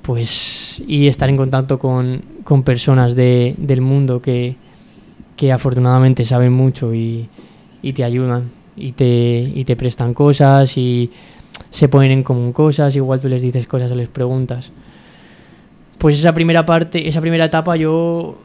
pues 0.00 0.82
y 0.88 1.08
estar 1.08 1.28
en 1.28 1.36
contacto 1.36 1.78
con, 1.78 2.22
con 2.44 2.62
personas 2.62 3.14
de- 3.14 3.54
del 3.58 3.82
mundo 3.82 4.22
que, 4.22 4.56
que 5.42 5.50
afortunadamente 5.50 6.24
saben 6.24 6.52
mucho 6.52 6.94
y, 6.94 7.28
y 7.82 7.94
te 7.94 8.04
ayudan 8.04 8.52
y 8.76 8.92
te, 8.92 9.50
y 9.52 9.64
te 9.64 9.74
prestan 9.74 10.14
cosas 10.14 10.78
y 10.78 11.10
se 11.72 11.88
ponen 11.88 12.12
en 12.12 12.22
común 12.22 12.52
cosas, 12.52 12.94
igual 12.94 13.20
tú 13.20 13.28
les 13.28 13.42
dices 13.42 13.66
cosas 13.66 13.90
o 13.90 13.96
les 13.96 14.06
preguntas. 14.06 14.70
Pues 15.98 16.16
esa 16.16 16.32
primera 16.32 16.64
parte, 16.64 17.08
esa 17.08 17.20
primera 17.20 17.46
etapa 17.46 17.74
yo 17.74 18.38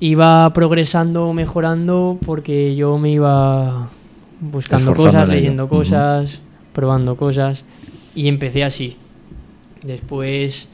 iba 0.00 0.50
progresando, 0.54 1.34
mejorando 1.34 2.18
porque 2.24 2.74
yo 2.74 2.96
me 2.96 3.10
iba 3.10 3.90
buscando 4.40 4.92
Esforzando 4.92 5.18
cosas, 5.18 5.28
leyendo 5.28 5.68
cosas, 5.68 6.40
probando 6.72 7.18
cosas 7.18 7.64
y 8.14 8.28
empecé 8.28 8.64
así. 8.64 8.96
Después, 9.82 10.70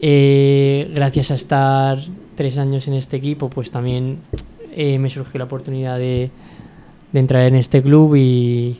eh, 0.00 0.90
gracias 0.92 1.30
a 1.30 1.34
estar 1.34 2.00
tres 2.34 2.58
años 2.58 2.88
en 2.88 2.94
este 2.94 3.18
equipo, 3.18 3.48
pues 3.50 3.70
también 3.70 4.18
eh, 4.72 4.98
me 4.98 5.10
surgió 5.10 5.38
la 5.38 5.44
oportunidad 5.44 5.98
de, 5.98 6.30
de 7.12 7.20
entrar 7.20 7.46
en 7.46 7.54
este 7.54 7.82
club 7.82 8.14
y, 8.16 8.78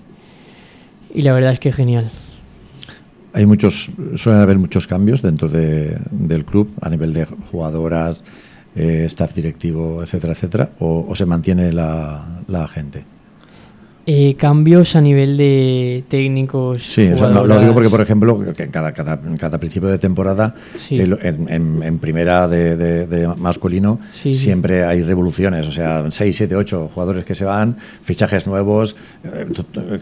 la 1.14 1.32
verdad 1.32 1.52
es 1.52 1.60
que 1.60 1.72
genial. 1.72 2.10
Hay 3.32 3.46
muchos, 3.46 3.90
suelen 4.16 4.40
haber 4.40 4.58
muchos 4.58 4.86
cambios 4.86 5.22
dentro 5.22 5.48
de- 5.48 5.98
del 6.10 6.44
club 6.44 6.72
a 6.80 6.90
nivel 6.90 7.12
de 7.12 7.24
jugadoras, 7.24 8.24
eh, 8.74 9.04
staff 9.06 9.34
directivo, 9.34 10.02
etcétera, 10.02 10.32
etcétera, 10.32 10.70
o, 10.80 11.14
se 11.14 11.26
mantiene 11.26 11.72
la 11.72 12.68
gente. 12.72 13.04
Eh, 14.12 14.34
cambios 14.36 14.96
a 14.96 15.00
nivel 15.00 15.36
de 15.36 16.02
técnicos. 16.08 16.82
Sí, 16.82 17.06
o 17.12 17.16
sea, 17.16 17.28
lo, 17.28 17.60
digo 17.60 17.72
porque, 17.74 17.88
por 17.88 18.00
ejemplo, 18.00 18.40
que 18.56 18.64
en 18.64 18.70
cada, 18.72 18.90
cada, 18.90 19.20
en 19.24 19.36
cada 19.36 19.58
principio 19.58 19.88
de 19.88 19.98
temporada, 19.98 20.52
Sí. 20.80 20.98
el- 20.98 21.16
en, 21.22 21.48
en- 21.48 21.82
en 21.84 21.98
primera 22.00 22.48
de, 22.48 22.76
de- 22.76 23.06
de 23.06 23.28
masculino, 23.36 24.00
Sí, 24.12 24.34
sí. 24.34 24.46
siempre 24.46 24.82
hay 24.84 25.04
revoluciones. 25.04 25.68
O 25.68 25.70
sea, 25.70 26.04
6, 26.10 26.34
7, 26.34 26.56
8 26.56 26.90
jugadores 26.92 27.24
que 27.24 27.36
se 27.36 27.44
van, 27.44 27.76
fichajes 28.02 28.48
nuevos, 28.48 28.96
eh, 29.22 29.46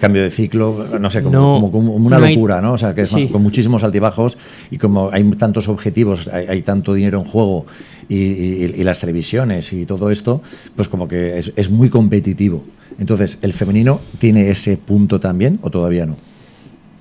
cambio 0.00 0.22
de 0.22 0.30
ciclo, 0.30 0.86
no 0.98 1.10
sé, 1.10 1.22
como, 1.22 1.36
No, 1.36 1.42
como- 1.60 1.70
como 1.70 1.92
una 1.92 2.18
no 2.18 2.24
hay- 2.24 2.34
locura, 2.34 2.62
¿no? 2.62 2.72
O 2.72 2.78
sea, 2.78 2.94
que 2.94 3.02
es 3.02 3.10
con 3.30 3.42
muchísimos 3.42 3.84
altibajos 3.84 4.38
y 4.70 4.78
como 4.78 5.10
hay 5.12 5.22
tantos 5.32 5.68
objetivos, 5.68 6.28
hay, 6.28 6.46
hay 6.46 6.62
tanto 6.62 6.94
dinero 6.94 7.18
en 7.18 7.24
juego 7.26 7.66
y, 8.08 8.16
y- 8.16 8.74
y 8.74 8.84
las 8.84 9.00
televisiones 9.00 9.70
y 9.74 9.84
todo 9.84 10.10
esto, 10.10 10.40
pues 10.76 10.88
como 10.88 11.06
que 11.06 11.36
es, 11.36 11.52
es 11.56 11.68
muy 11.70 11.90
competitivo. 11.90 12.64
Entonces, 12.98 13.38
¿el 13.42 13.52
femenino 13.52 14.00
tiene 14.18 14.50
ese 14.50 14.76
punto 14.76 15.20
también 15.20 15.58
o 15.62 15.70
todavía 15.70 16.04
no? 16.06 16.16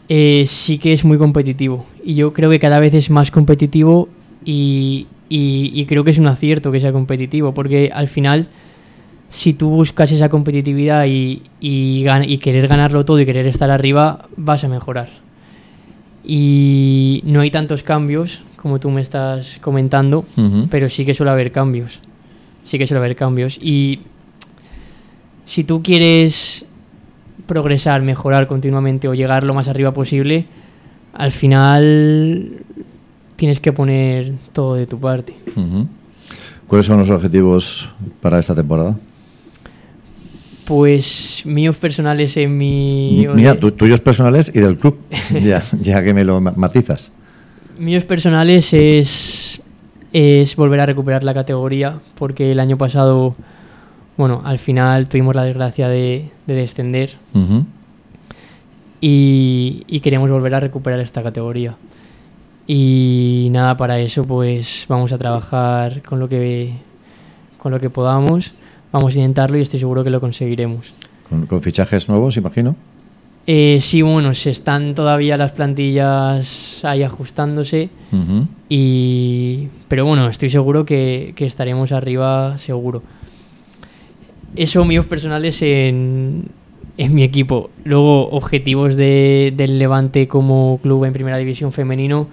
Eh, 0.10 0.46
sí 0.48 0.78
que 0.78 0.94
es 0.94 1.04
muy 1.04 1.18
competitivo. 1.18 1.86
Y 2.04 2.14
yo 2.16 2.34
creo 2.34 2.50
que 2.50 2.60
cada 2.60 2.80
vez 2.80 2.94
es 2.94 3.10
más 3.10 3.32
competitivo 3.32 4.08
y, 4.46 5.08
y- 5.28 5.72
y 5.74 5.86
creo 5.86 6.04
que 6.04 6.12
es 6.12 6.20
un 6.20 6.28
acierto 6.28 6.72
que 6.72 6.80
sea 6.80 6.92
competitivo, 6.94 7.54
porque 7.54 7.92
al 7.94 8.08
final, 8.08 8.48
si 9.30 9.54
tú 9.54 9.70
buscas 9.70 10.12
esa 10.12 10.30
competitividad 10.30 11.06
y, 11.08 11.42
querer 12.42 12.68
ganarlo 12.68 13.04
todo 13.04 13.20
y 13.20 13.26
querer 13.26 13.48
estar 13.48 13.70
arriba, 13.72 14.28
vas 14.38 14.64
a 14.64 14.68
mejorar. 14.70 15.10
Y 16.26 17.22
no 17.26 17.42
hay 17.42 17.52
tantos 17.52 17.84
cambios 17.84 18.42
como 18.58 18.80
tú 18.80 18.90
me 18.92 19.02
estás 19.02 19.60
comentando, 19.62 20.26
pero 20.70 20.90
sí 20.90 21.06
que 21.06 21.14
suele 21.14 21.32
haber 21.32 21.52
cambios. 21.52 22.02
Sí 22.66 22.78
que 22.78 22.88
suele 22.88 23.00
haber 23.00 23.16
cambios. 23.16 23.58
Y 23.62 24.00
si 25.48 25.64
tú 25.64 25.82
quieres 25.82 26.66
progresar, 27.48 28.02
mejorar 28.02 28.46
continuamente 28.48 29.08
o 29.08 29.14
llegar 29.16 29.44
lo 29.46 29.54
más 29.54 29.68
arriba 29.70 29.94
posible, 29.94 30.46
al 31.14 31.32
final 31.32 32.52
tienes 33.38 33.60
que 33.62 33.72
poner 33.74 34.34
todo 34.52 34.76
de 34.76 34.86
tu 34.86 35.00
parte. 35.00 35.34
¿Cuáles 36.68 36.86
son 36.86 37.00
los 37.00 37.10
objetivos 37.10 37.90
para 38.22 38.38
esta 38.40 38.54
temporada? 38.54 38.98
Pues 40.66 41.44
míos 41.46 41.78
personales 41.78 42.36
en 42.36 42.58
mi... 42.58 43.26
Mira, 43.34 43.56
tu- 43.56 43.72
tuyos 43.72 44.02
personales 44.02 44.52
y 44.54 44.60
del 44.60 44.76
club, 44.78 45.00
ya, 45.42 45.64
ya 45.80 46.04
que 46.04 46.14
me 46.14 46.26
lo 46.26 46.42
ma- 46.42 46.54
matizas. 46.58 47.14
Míos 47.80 48.04
personales 48.04 48.74
es, 48.74 49.62
es 50.12 50.56
volver 50.58 50.82
a 50.82 50.86
recuperar 50.86 51.24
la 51.24 51.34
categoría, 51.34 52.00
porque 52.18 52.52
el 52.52 52.60
año 52.60 52.78
pasado, 52.78 53.34
bueno, 54.18 54.42
al 54.44 54.58
final 54.58 55.08
tuvimos 55.08 55.36
la 55.36 55.44
desgracia 55.44 55.88
de, 55.88 56.30
de 56.48 56.54
descender 56.54 57.12
y, 59.02 59.84
y 59.88 60.00
queremos 60.00 60.30
volver 60.32 60.56
a 60.56 60.60
recuperar 60.60 61.00
esta 61.00 61.22
categoría. 61.24 61.76
y 62.66 63.48
nada, 63.52 63.78
para 63.78 64.00
eso 64.00 64.26
pues 64.26 64.86
vamos 64.90 65.12
a 65.14 65.18
trabajar 65.18 66.02
con 66.02 66.20
lo 66.20 66.28
que, 66.28 66.74
con 67.58 67.72
lo 67.72 67.80
que 67.80 67.90
podamos, 67.90 68.54
vamos 68.92 69.14
a 69.14 69.18
intentarlo 69.18 69.58
y 69.58 69.62
estoy 69.62 69.80
seguro 69.80 70.04
que 70.04 70.10
lo 70.10 70.20
conseguiremos. 70.20 70.94
Con, 71.30 71.46
con 71.46 71.62
fichajes 71.62 72.10
nuevos, 72.10 72.38
imagino. 72.38 72.76
Eh, 73.50 73.80
sí, 73.82 74.02
bueno, 74.02 74.34
se 74.34 74.50
están 74.50 74.94
todavía 74.96 75.38
las 75.38 75.54
plantillas 75.54 76.84
ahí 76.84 77.04
ajustándose. 77.04 77.90
Y, 78.68 79.68
pero 79.88 80.06
bueno, 80.06 80.28
estoy 80.28 80.50
seguro 80.50 80.84
que, 80.84 81.32
que 81.36 81.46
estaremos 81.46 81.94
arriba, 81.94 82.58
seguro. 82.58 83.04
Eso 84.56 84.86
míos 84.86 85.06
personales 85.06 85.62
en, 85.62 86.46
en 86.98 87.14
mi 87.14 87.24
equipo. 87.24 87.70
Luego, 87.84 88.30
objetivos 88.30 88.96
de- 88.96 89.54
del 89.56 89.78
Levante 89.80 90.28
como 90.28 90.80
club 90.82 91.06
en 91.06 91.14
primera 91.14 91.38
división 91.38 91.72
femenino. 91.72 92.28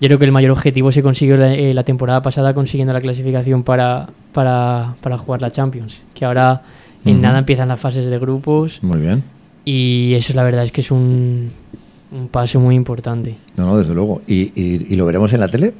Yo 0.00 0.08
creo 0.08 0.18
que 0.18 0.24
el 0.24 0.32
mayor 0.32 0.50
objetivo 0.50 0.90
se 0.90 1.02
consiguió 1.02 1.36
la, 1.36 1.54
eh, 1.54 1.72
la 1.74 1.84
temporada 1.84 2.20
pasada 2.22 2.52
consiguiendo 2.54 2.92
la 2.92 3.00
clasificación 3.00 3.62
para, 3.62 4.08
para, 4.32 4.96
para 5.00 5.16
jugar 5.16 5.40
la 5.40 5.52
Champions. 5.52 6.02
Que 6.14 6.24
ahora 6.24 6.62
en 7.04 7.20
nada 7.20 7.38
empiezan 7.38 7.68
las 7.68 7.78
fases 7.80 8.06
de 8.06 8.18
grupos. 8.18 8.82
Muy 8.82 9.00
bien. 9.00 9.22
Y 9.64 10.14
eso 10.14 10.32
la 10.34 10.42
verdad 10.42 10.64
es 10.64 10.72
que 10.72 10.80
es 10.80 10.90
un, 10.90 11.50
un 12.10 12.28
paso 12.28 12.58
muy 12.58 12.74
importante. 12.74 13.36
No, 13.56 13.66
no, 13.66 13.78
desde 13.78 13.94
luego. 13.94 14.22
¿Y, 14.26 14.50
y- 14.60 14.86
y 14.90 14.96
lo 14.96 15.06
veremos 15.06 15.32
en 15.32 15.40
la 15.40 15.48
tele? 15.48 15.72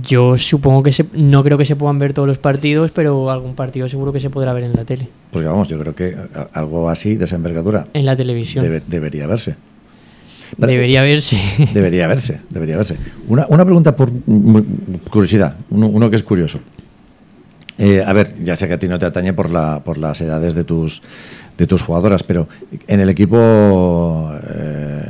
Yo 0.00 0.38
supongo 0.38 0.82
que 0.82 0.92
se, 0.92 1.04
no 1.12 1.42
creo 1.44 1.58
que 1.58 1.64
se 1.66 1.76
puedan 1.76 1.98
ver 1.98 2.12
todos 2.14 2.26
los 2.28 2.38
partidos, 2.38 2.90
pero 2.92 3.30
algún 3.30 3.54
partido 3.54 3.88
seguro 3.88 4.12
que 4.12 4.20
se 4.20 4.30
podrá 4.30 4.52
ver 4.54 4.64
en 4.64 4.72
la 4.72 4.84
tele, 4.84 5.08
Porque 5.30 5.46
vamos, 5.48 5.68
yo 5.68 5.78
creo 5.78 5.94
que 5.94 6.16
algo 6.54 6.88
así, 6.88 7.16
de 7.16 7.26
esa 7.26 7.36
envergadura, 7.36 7.86
en 7.92 8.06
la 8.06 8.16
televisión. 8.16 8.64
debe- 8.64 8.82
debería 8.86 9.26
verse. 9.26 9.56
Debería 10.56 11.02
verse. 11.02 11.40
Debería 11.74 12.06
verse, 12.06 12.40
debería 12.50 12.76
verse. 12.76 12.96
Una, 13.28 13.46
una 13.48 13.64
pregunta 13.64 13.96
por 13.96 14.10
curiosidad, 15.10 15.56
uno, 15.70 15.88
uno 15.88 16.08
que 16.10 16.16
es 16.16 16.22
curioso. 16.22 16.60
Eh, 17.78 18.02
a 18.06 18.12
ver, 18.12 18.32
ya 18.44 18.54
sé 18.54 18.68
que 18.68 18.74
a 18.74 18.78
ti 18.78 18.86
no 18.86 18.98
te 18.98 19.06
atañe 19.06 19.32
por, 19.32 19.50
la, 19.50 19.80
por 19.84 19.96
las 19.98 20.20
edades 20.20 20.54
de 20.54 20.62
tus, 20.64 21.02
de 21.58 21.66
tus 21.66 21.82
jugadoras, 21.82 22.22
pero 22.22 22.48
en 22.86 23.00
el 23.00 23.08
equipo 23.08 24.30
eh, 24.46 25.02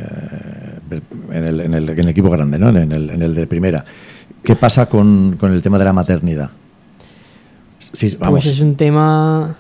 en, 1.33 1.45
el, 1.45 1.61
en 1.61 1.75
el- 1.75 1.89
en 1.91 1.99
el 1.99 2.09
equipo 2.09 2.31
grande, 2.31 2.59
¿no? 2.59 2.69
en, 2.71 2.93
el, 2.93 3.11
en 3.11 3.23
el 3.23 3.35
de 3.35 3.47
primera, 3.47 3.85
¿qué 4.43 4.57
pasa 4.57 4.87
con, 4.87 5.37
con 5.39 5.53
el 5.53 5.63
tema 5.63 5.79
de 5.79 5.85
la 5.85 5.93
maternidad? 5.93 6.51
Sí, 7.79 8.17
vamos. 8.19 8.45
Pues 8.45 8.55
es 8.55 8.61
un 8.61 8.75
tema. 8.77 9.57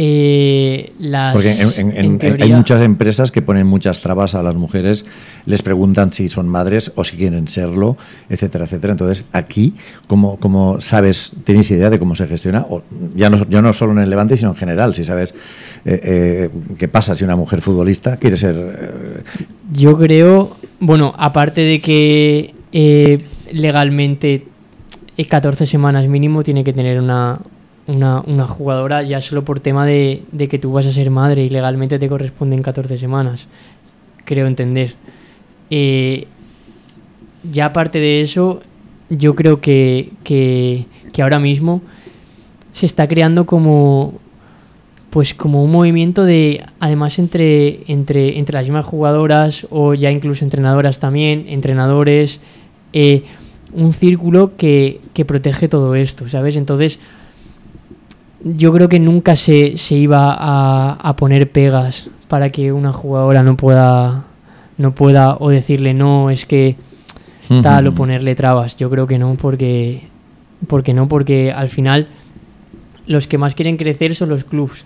eh, 0.00 0.92
las, 1.00 1.32
Porque 1.32 1.50
en- 1.50 1.72
en- 1.76 1.90
en- 1.96 2.04
en 2.04 2.18
teoría- 2.20 2.44
hay 2.44 2.52
muchas 2.52 2.82
empresas 2.82 3.32
que 3.32 3.42
ponen 3.42 3.66
muchas 3.66 4.00
trabas 4.00 4.36
a 4.36 4.44
las 4.44 4.54
mujeres, 4.54 5.04
les 5.44 5.60
preguntan 5.62 6.12
si 6.12 6.28
son 6.28 6.46
madres 6.48 6.92
o 6.94 7.02
si 7.02 7.16
quieren 7.16 7.48
serlo, 7.48 7.96
etcétera, 8.28 8.66
etcétera. 8.66 8.92
Entonces, 8.92 9.24
aquí, 9.32 9.74
¿cómo, 10.06 10.36
cómo 10.36 10.80
sabes, 10.80 11.32
tenéis 11.42 11.68
idea 11.72 11.90
de 11.90 11.98
cómo 11.98 12.14
se 12.14 12.28
gestiona? 12.28 12.64
O 12.70 12.84
ya, 13.16 13.28
no, 13.28 13.44
ya 13.48 13.60
no 13.60 13.72
solo 13.72 13.90
en 13.90 13.98
el 13.98 14.10
Levante, 14.10 14.36
sino 14.36 14.50
en 14.50 14.56
general, 14.56 14.94
si 14.94 15.04
sabes 15.04 15.34
eh, 15.84 16.00
eh, 16.04 16.50
qué 16.78 16.86
pasa 16.86 17.16
si 17.16 17.24
una 17.24 17.34
mujer 17.34 17.60
futbolista 17.60 18.18
quiere 18.18 18.36
ser... 18.36 19.24
Yo 19.72 19.98
creo, 19.98 20.56
bueno, 20.78 21.12
aparte 21.18 21.62
de 21.62 21.80
que 21.80 22.54
legalmente 23.52 24.46
eh, 25.16 25.24
14 25.24 25.66
semanas 25.66 26.06
mínimo 26.08 26.42
tiene 26.42 26.64
que 26.64 26.72
tener 26.72 27.00
una, 27.00 27.40
una, 27.86 28.20
una 28.20 28.46
jugadora 28.46 29.02
ya 29.02 29.20
solo 29.20 29.44
por 29.44 29.60
tema 29.60 29.84
de, 29.86 30.22
de 30.32 30.48
que 30.48 30.58
tú 30.58 30.72
vas 30.72 30.86
a 30.86 30.92
ser 30.92 31.10
madre 31.10 31.44
y 31.44 31.50
legalmente 31.50 31.98
te 31.98 32.08
corresponden 32.08 32.62
14 32.62 32.98
semanas, 32.98 33.48
creo 34.24 34.46
entender. 34.46 34.94
Eh, 35.70 36.26
ya 37.50 37.66
aparte 37.66 37.98
de 37.98 38.20
eso, 38.20 38.62
yo 39.10 39.34
creo 39.34 39.60
que, 39.60 40.10
que, 40.24 40.86
que 41.12 41.22
ahora 41.22 41.38
mismo 41.38 41.82
se 42.72 42.86
está 42.86 43.08
creando 43.08 43.46
como 43.46 44.14
pues 45.10 45.32
como 45.32 45.64
un 45.64 45.70
movimiento 45.70 46.24
de 46.24 46.64
además 46.80 47.18
entre 47.18 47.80
entre 47.90 48.38
entre 48.38 48.54
las 48.54 48.64
mismas 48.64 48.84
jugadoras 48.84 49.66
o 49.70 49.94
ya 49.94 50.10
incluso 50.10 50.44
entrenadoras 50.44 51.00
también 51.00 51.46
entrenadores 51.48 52.40
eh, 52.92 53.24
un 53.72 53.92
círculo 53.92 54.56
que, 54.56 55.00
que 55.14 55.24
protege 55.24 55.68
todo 55.68 55.94
esto 55.94 56.28
sabes 56.28 56.56
entonces 56.56 56.98
yo 58.44 58.72
creo 58.72 58.88
que 58.88 59.00
nunca 59.00 59.36
se, 59.36 59.76
se 59.76 59.96
iba 59.96 60.32
a, 60.32 60.92
a 60.92 61.16
poner 61.16 61.50
pegas 61.50 62.08
para 62.28 62.50
que 62.50 62.72
una 62.72 62.92
jugadora 62.92 63.42
no 63.42 63.56
pueda 63.56 64.24
no 64.76 64.94
pueda 64.94 65.36
o 65.40 65.50
decirle 65.50 65.92
no 65.92 66.30
es 66.30 66.46
que 66.46 66.76
tal 67.62 67.86
o 67.88 67.94
ponerle 67.94 68.34
trabas. 68.34 68.76
Yo 68.76 68.90
creo 68.90 69.06
que 69.06 69.18
no 69.18 69.34
porque 69.36 70.02
porque 70.66 70.94
no 70.94 71.08
porque 71.08 71.52
al 71.52 71.68
final 71.68 72.08
los 73.06 73.26
que 73.26 73.38
más 73.38 73.54
quieren 73.54 73.76
crecer 73.76 74.14
son 74.14 74.28
los 74.28 74.44
clubs. 74.44 74.84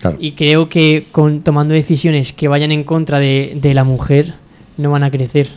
Claro. 0.00 0.16
y 0.20 0.32
creo 0.32 0.68
que 0.68 1.06
con, 1.10 1.40
tomando 1.40 1.74
decisiones 1.74 2.32
que 2.32 2.46
vayan 2.46 2.70
en 2.70 2.84
contra 2.84 3.18
de, 3.18 3.58
de 3.60 3.74
la 3.74 3.82
mujer 3.82 4.34
no 4.76 4.92
van 4.92 5.02
a 5.02 5.10
crecer 5.10 5.48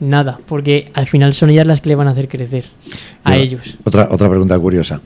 nada, 0.00 0.38
porque 0.46 0.90
al 0.94 1.06
final 1.06 1.34
son 1.34 1.50
ellas 1.50 1.66
las 1.66 1.80
que 1.80 1.88
le 1.90 1.94
van 1.94 2.08
a 2.08 2.12
hacer 2.12 2.28
crecer 2.28 2.64
a 3.24 3.36
Yo- 3.36 3.42
ellos. 3.42 3.76
Otra, 3.84 4.08
otra 4.10 4.28
pregunta 4.28 4.58
curiosa. 4.58 5.00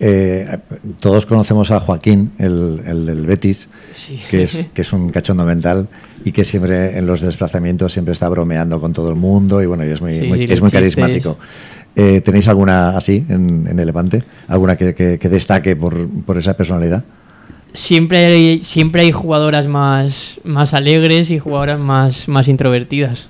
Eh, 0.00 0.58
todos 1.00 1.26
conocemos 1.26 1.70
a 1.70 1.80
Joaquín, 1.80 2.32
el, 2.38 2.80
el 2.86 3.04
del 3.06 3.26
Betis, 3.26 3.68
Sí. 3.96 4.20
que 4.30 4.44
es, 4.44 4.66
que 4.74 4.82
es 4.82 4.92
un 4.92 5.10
cachondo 5.10 5.44
mental 5.44 5.88
y 6.24 6.32
que 6.32 6.44
siempre 6.44 6.96
en 6.98 7.06
los 7.06 7.20
desplazamientos 7.20 7.92
siempre 7.92 8.12
está 8.12 8.28
bromeando 8.28 8.80
con 8.80 8.92
todo 8.92 9.08
el 9.10 9.16
mundo 9.16 9.60
y 9.62 9.66
bueno, 9.66 9.84
y 9.84 9.88
es 9.90 10.00
muy, 10.00 10.18
Sí, 10.20 10.26
muy- 10.26 10.38
sí, 10.38 10.44
es 10.44 10.60
muy 10.60 10.70
chistes. 10.70 10.94
carismático. 10.96 11.38
Eh, 11.96 12.20
¿Tenéis 12.20 12.46
alguna 12.46 12.96
así 12.96 13.24
en, 13.28 13.66
en 13.68 13.78
el 13.80 13.86
Levante? 13.86 14.22
¿Alguna 14.46 14.76
que, 14.76 14.94
que- 14.94 15.18
que 15.18 15.28
destaque 15.28 15.74
por, 15.74 16.08
por 16.24 16.38
esa 16.38 16.56
personalidad? 16.56 17.02
Siempre 17.74 18.24
hay, 18.26 18.60
siempre 18.60 19.02
hay 19.02 19.12
jugadoras 19.12 19.66
más, 19.66 20.40
más 20.44 20.74
alegres 20.74 21.30
y 21.32 21.38
jugadoras 21.38 21.78
más, 21.78 22.28
más 22.28 22.46
introvertidas. 22.48 23.28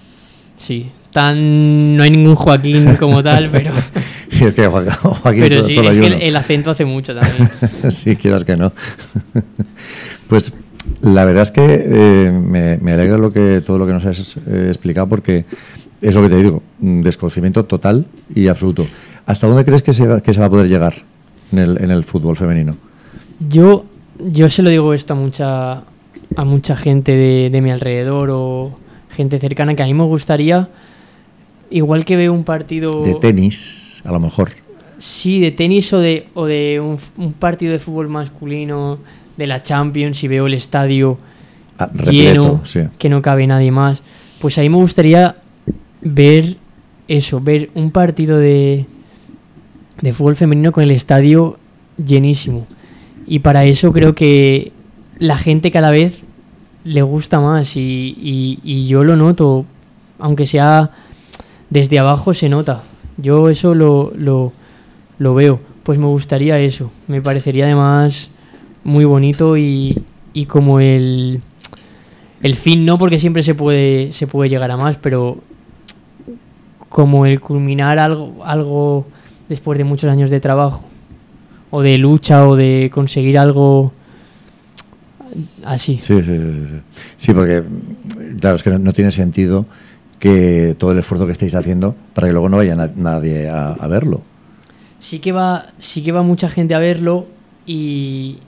Sí. 0.56 0.90
Tan, 1.12 1.96
no 1.96 2.02
hay 2.02 2.10
ningún 2.10 2.34
Joaquín 2.34 2.96
como 2.96 3.22
tal, 3.22 3.48
pero, 3.52 3.72
Sí, 4.28 4.44
es 4.44 4.54
que 4.54 4.66
Jo- 4.66 4.82
Joaquín 5.22 5.42
pero 5.42 5.56
solo, 5.56 5.66
sí, 5.66 5.74
solo 5.74 5.90
es 5.90 6.00
hay 6.00 6.10
que 6.18 6.28
el, 6.28 6.36
acento 6.36 6.70
hace 6.70 6.84
mucho 6.84 7.14
también. 7.14 7.48
sí, 7.90 8.16
quieras 8.16 8.44
que 8.44 8.56
no. 8.56 8.72
pues 10.28 10.52
la 11.02 11.24
verdad 11.24 11.42
es 11.42 11.50
que 11.50 11.64
eh, 11.64 12.30
me, 12.30 12.76
me 12.78 12.92
alegra 12.92 13.18
lo 13.18 13.30
que, 13.30 13.62
todo 13.64 13.78
lo 13.78 13.86
que 13.86 13.92
nos 13.92 14.04
has 14.04 14.36
eh, 14.46 14.66
explicado 14.68 15.08
porque 15.08 15.44
es 16.00 16.14
lo 16.14 16.22
que 16.22 16.28
te 16.28 16.36
digo, 16.36 16.62
un 16.80 17.02
desconocimiento 17.02 17.64
total 17.64 18.06
y 18.34 18.48
absoluto. 18.48 18.86
¿Hasta 19.26 19.46
dónde 19.46 19.64
crees 19.64 19.82
que 19.82 19.92
se 19.92 20.06
va, 20.06 20.20
que 20.20 20.32
se 20.32 20.40
va 20.40 20.46
a 20.46 20.50
poder 20.50 20.68
llegar 20.68 20.94
en 21.52 21.58
el, 21.58 21.82
en 21.82 21.90
el 21.90 22.04
fútbol 22.04 22.36
femenino? 22.36 22.74
Yo, 23.48 23.84
yo 24.18 24.48
se 24.50 24.62
lo 24.62 24.70
digo 24.70 24.94
esto 24.94 25.14
a 25.14 25.16
mucha, 25.16 25.72
a 26.36 26.44
mucha 26.44 26.76
gente 26.76 27.12
de, 27.12 27.50
de 27.50 27.60
mi 27.60 27.70
alrededor 27.70 28.30
o 28.32 28.78
gente 29.10 29.38
cercana 29.38 29.74
que 29.74 29.82
a 29.82 29.86
mí 29.86 29.94
me 29.94 30.04
gustaría, 30.04 30.68
igual 31.70 32.04
que 32.04 32.16
veo 32.16 32.32
un 32.32 32.44
partido... 32.44 32.90
De 33.04 33.14
tenis, 33.14 34.02
a 34.04 34.12
lo 34.12 34.20
mejor. 34.20 34.50
Sí, 34.98 35.40
de 35.40 35.50
tenis 35.52 35.92
o 35.92 35.98
de, 36.00 36.26
o 36.34 36.46
de 36.46 36.80
un, 37.16 37.32
partido 37.34 37.72
de 37.72 37.78
fútbol 37.78 38.08
masculino 38.08 38.98
de 39.36 39.46
la 39.46 39.62
Champions 39.62 40.22
y 40.24 40.28
veo 40.28 40.46
el 40.46 40.54
estadio 40.54 41.18
Ah, 41.78 41.86
repleto, 41.94 42.10
lleno, 42.10 42.60
sí. 42.64 42.80
que 42.98 43.08
no 43.08 43.22
cabe 43.22 43.46
nadie 43.46 43.70
más. 43.70 44.02
Pues 44.40 44.58
ahí 44.58 44.68
me 44.68 44.76
gustaría 44.76 45.36
ver 46.00 46.56
eso, 47.06 47.40
ver 47.40 47.70
un 47.74 47.92
partido 47.92 48.38
de, 48.38 48.84
de 50.02 50.12
fútbol 50.12 50.34
femenino 50.34 50.72
con 50.72 50.82
el 50.82 50.90
estadio 50.90 51.58
llenísimo. 52.04 52.66
Y 53.28 53.38
para 53.40 53.64
eso 53.64 53.92
creo 53.92 54.14
que 54.16 54.72
la 55.18 55.38
gente 55.38 55.70
cada 55.70 55.90
vez 55.90 56.22
le 56.82 57.02
gusta 57.02 57.38
más 57.40 57.76
y, 57.76 58.16
y- 58.20 58.58
y 58.64 58.88
yo 58.88 59.04
lo 59.04 59.14
noto, 59.16 59.64
aunque 60.18 60.46
sea 60.46 60.90
desde 61.70 61.98
abajo 61.98 62.34
se 62.34 62.48
nota. 62.48 62.82
Yo 63.16 63.48
eso 63.48 63.74
lo, 63.74 64.12
lo, 64.16 64.52
lo 65.18 65.34
veo. 65.34 65.60
Pues 65.82 65.98
me 65.98 66.06
gustaría 66.06 66.58
eso. 66.58 66.90
Me 67.06 67.20
parecería 67.20 67.64
además 67.64 68.30
muy 68.84 69.04
bonito 69.04 69.56
y, 69.56 70.02
y 70.32 70.46
como 70.46 70.80
el, 70.80 71.40
el 72.42 72.56
fin, 72.56 72.84
no 72.84 72.98
porque 72.98 73.18
siempre 73.18 73.42
se 73.42 73.54
puede, 73.54 74.12
se 74.12 74.26
puede 74.26 74.50
llegar 74.50 74.70
a 74.70 74.76
más, 74.76 74.96
pero 74.96 75.38
como 76.88 77.26
el 77.26 77.40
culminar 77.40 77.98
algo, 77.98 78.44
algo 78.44 79.06
después 79.48 79.78
de 79.78 79.84
muchos 79.84 80.10
años 80.10 80.30
de 80.30 80.40
trabajo 80.40 80.84
o 81.70 81.82
de 81.82 81.98
lucha 81.98 82.48
o 82.48 82.56
de 82.56 82.90
conseguir 82.92 83.38
algo 83.38 83.92
así. 85.64 85.98
Sí, 86.00 86.22
sí, 86.22 86.24
sí, 86.24 86.36
sí, 86.36 86.80
sí. 87.18 87.34
Porque 87.34 87.62
claro, 88.40 88.56
es 88.56 88.62
que 88.62 88.70
no 88.78 88.92
tiene 88.92 89.12
sentido 89.12 89.66
que 90.18 90.74
todo 90.78 90.92
el 90.92 90.98
esfuerzo 90.98 91.26
que 91.26 91.32
estáis 91.32 91.54
haciendo 91.54 91.94
para 92.14 92.26
que 92.26 92.32
luego 92.32 92.48
no 92.48 92.56
vaya 92.58 92.74
na- 92.74 92.90
nadie 92.96 93.48
a, 93.48 93.72
a 93.72 93.86
verlo. 93.88 94.20
sí 95.00 95.18
que 95.20 95.32
va 95.32 95.66
sí 95.78 96.02
que 96.02 96.12
va 96.12 96.22
mucha 96.22 96.48
gente 96.50 96.74
a 96.74 96.78
verlo 96.78 97.26
y, 97.66 98.38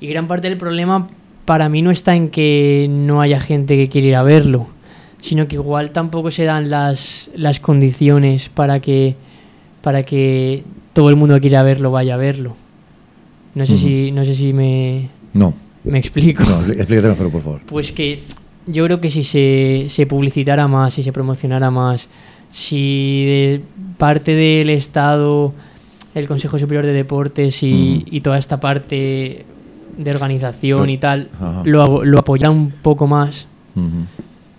y 0.00 0.06
gran 0.08 0.26
parte 0.28 0.48
del 0.48 0.56
problema 0.58 1.08
para 1.44 1.68
mí 1.68 1.82
no 1.82 1.90
está 1.90 2.14
en 2.14 2.28
que 2.28 2.86
no 2.90 3.20
haya 3.20 3.40
gente 3.40 3.76
que 3.76 3.88
quiera 3.88 4.06
ir 4.08 4.14
a 4.16 4.22
verlo 4.22 4.66
sino 5.20 5.48
que 5.48 5.56
igual 5.56 5.90
tampoco 5.90 6.30
se 6.30 6.44
dan 6.44 6.70
las, 6.70 7.28
las 7.34 7.60
condiciones 7.60 8.48
para 8.48 8.80
que, 8.80 9.16
para 9.82 10.02
que 10.04 10.62
todo 10.94 11.10
el 11.10 11.16
mundo 11.16 11.34
que 11.34 11.42
quiera 11.42 11.62
verlo 11.62 11.90
vaya 11.90 12.14
a 12.14 12.16
verlo. 12.16 12.56
No 13.54 13.66
sé, 13.66 13.76
si, 13.76 14.12
no 14.12 14.24
sé 14.24 14.34
si 14.34 14.54
me, 14.54 15.10
No, 15.34 15.52
me 15.84 15.98
explico. 15.98 16.42
no, 16.44 16.60
explícate 16.72 17.08
mejor, 17.08 17.30
por 17.30 17.42
favor. 17.42 17.60
Pues 17.66 17.92
que 17.92 18.22
yo 18.66 18.84
creo 18.84 19.00
que 19.00 19.10
si 19.10 19.24
se, 19.24 19.86
se 19.88 20.06
publicitara 20.06 20.68
más, 20.68 20.94
si 20.94 21.02
se 21.02 21.12
promocionara 21.12 21.70
más, 21.70 22.08
si 22.52 23.24
de 23.26 23.60
parte 23.98 24.34
del 24.34 24.70
Estado, 24.70 25.52
el 26.14 26.26
Consejo 26.26 26.58
Superior 26.58 26.84
de 26.84 26.92
Deportes 26.92 27.62
y, 27.62 28.04
Mm. 28.10 28.14
y 28.16 28.20
toda 28.20 28.38
esta 28.38 28.58
parte 28.60 29.44
de 29.96 30.10
organización 30.10 30.88
y 30.90 30.98
tal, 30.98 31.28
Ajá. 31.40 31.62
lo, 31.64 32.04
lo 32.04 32.18
apoyara 32.18 32.50
un 32.50 32.70
poco 32.70 33.06
más, 33.06 33.46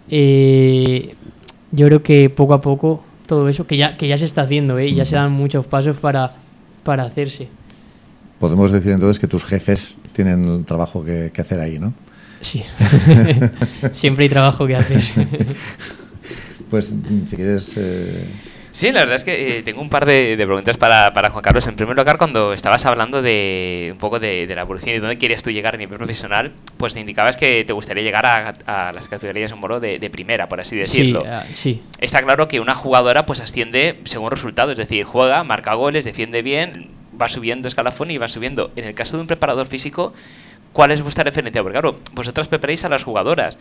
eh, 0.10 1.16
yo 1.72 1.86
creo 1.88 2.04
que 2.04 2.30
poco 2.30 2.54
a 2.54 2.62
poco 2.62 3.04
todo 3.26 3.48
eso, 3.48 3.66
que 3.66 3.78
ya, 3.78 3.98
que 3.98 4.08
ya 4.08 4.18
se 4.18 4.26
está 4.26 4.42
haciendo, 4.42 4.78
¿eh? 4.78 4.88
y 4.90 4.96
ya 4.96 5.06
se 5.06 5.16
dan 5.16 5.32
muchos 5.32 5.66
pasos 5.66 5.98
para, 5.98 6.36
para 6.84 7.04
hacerse. 7.04 7.48
Podemos 8.40 8.72
decir 8.72 8.92
entonces 8.92 9.20
que 9.20 9.28
tus 9.28 9.46
jefes 9.46 10.00
tienen 10.14 10.44
el 10.46 10.66
trabajo 10.66 11.04
que, 11.06 11.32
que 11.34 11.42
hacer 11.42 11.60
ahí, 11.62 11.80
¿no? 11.80 11.94
Sí, 12.42 12.64
siempre 13.94 14.24
hay 14.26 14.30
trabajo 14.30 14.66
que 14.68 14.76
hacer. 14.76 15.02
Pues 16.70 16.94
mm, 16.94 17.26
si 17.28 17.36
quieres... 17.36 17.74
eh, 17.78 18.26
Sí, 18.74 18.90
la 18.94 19.02
verdad 19.02 19.18
es 19.18 19.26
que 19.26 19.58
eh, 19.58 19.64
tengo 19.64 19.82
un 19.82 19.90
par 19.90 20.06
de, 20.06 20.38
de 20.38 20.46
preguntas 20.46 20.78
para, 20.78 21.14
para 21.14 21.30
Juan 21.30 21.42
Carlos. 21.44 21.68
En 21.68 21.76
primer 21.76 21.98
lugar, 21.98 22.18
cuando 22.18 22.54
estabas 22.54 22.86
hablando 22.86 23.22
de 23.22 23.90
un 23.92 23.98
poco 23.98 24.18
de, 24.22 24.48
de 24.48 24.56
la 24.56 24.62
evolución 24.62 24.92
y 24.92 24.94
de 24.94 25.00
dónde 25.02 25.18
querías 25.18 25.44
tú 25.44 25.52
llegar 25.52 25.76
a 25.76 25.78
nivel 25.78 25.98
profesional, 25.98 26.54
pues 26.78 26.94
te 26.94 27.02
indicabas 27.02 27.36
que 27.36 27.66
te 27.68 27.74
gustaría 27.74 28.02
llegar 28.02 28.26
a, 28.26 28.54
a 28.88 28.94
las 28.94 29.10
categorías 29.10 29.54
moro 29.58 29.82
de, 29.82 30.00
de 30.00 30.10
primera, 30.10 30.48
por 30.48 30.62
así 30.62 30.70
sí, 30.70 30.78
decirlo. 30.78 31.26
ah, 31.28 31.44
sí. 31.54 31.82
Está 32.00 32.24
claro 32.24 32.48
que 32.48 32.62
una 32.62 32.74
jugadora 32.74 33.26
pues 33.26 33.42
asciende 33.42 34.00
según 34.06 34.32
resultados, 34.32 34.72
es 34.72 34.78
decir, 34.78 35.04
juega, 35.04 35.44
marca 35.44 35.74
goles, 35.74 36.06
defiende 36.06 36.42
bien, 36.42 36.92
va 37.22 37.28
subiendo 37.28 37.68
escalafón 37.68 38.10
y 38.10 38.18
va 38.18 38.30
subiendo. 38.30 38.72
En 38.78 38.86
el 38.86 38.94
caso 38.94 39.18
de 39.18 39.22
un 39.24 39.28
preparador 39.28 39.68
físico, 39.68 40.14
¿cuál 40.74 40.92
es 40.92 41.02
vuestra 41.02 41.24
referencia? 41.24 41.62
Porque 41.62 41.80
claro, 41.80 42.00
vosotras 42.14 42.48
preparáis 42.48 42.84
a 42.86 42.90
las 42.90 43.04
jugadoras. 43.04 43.58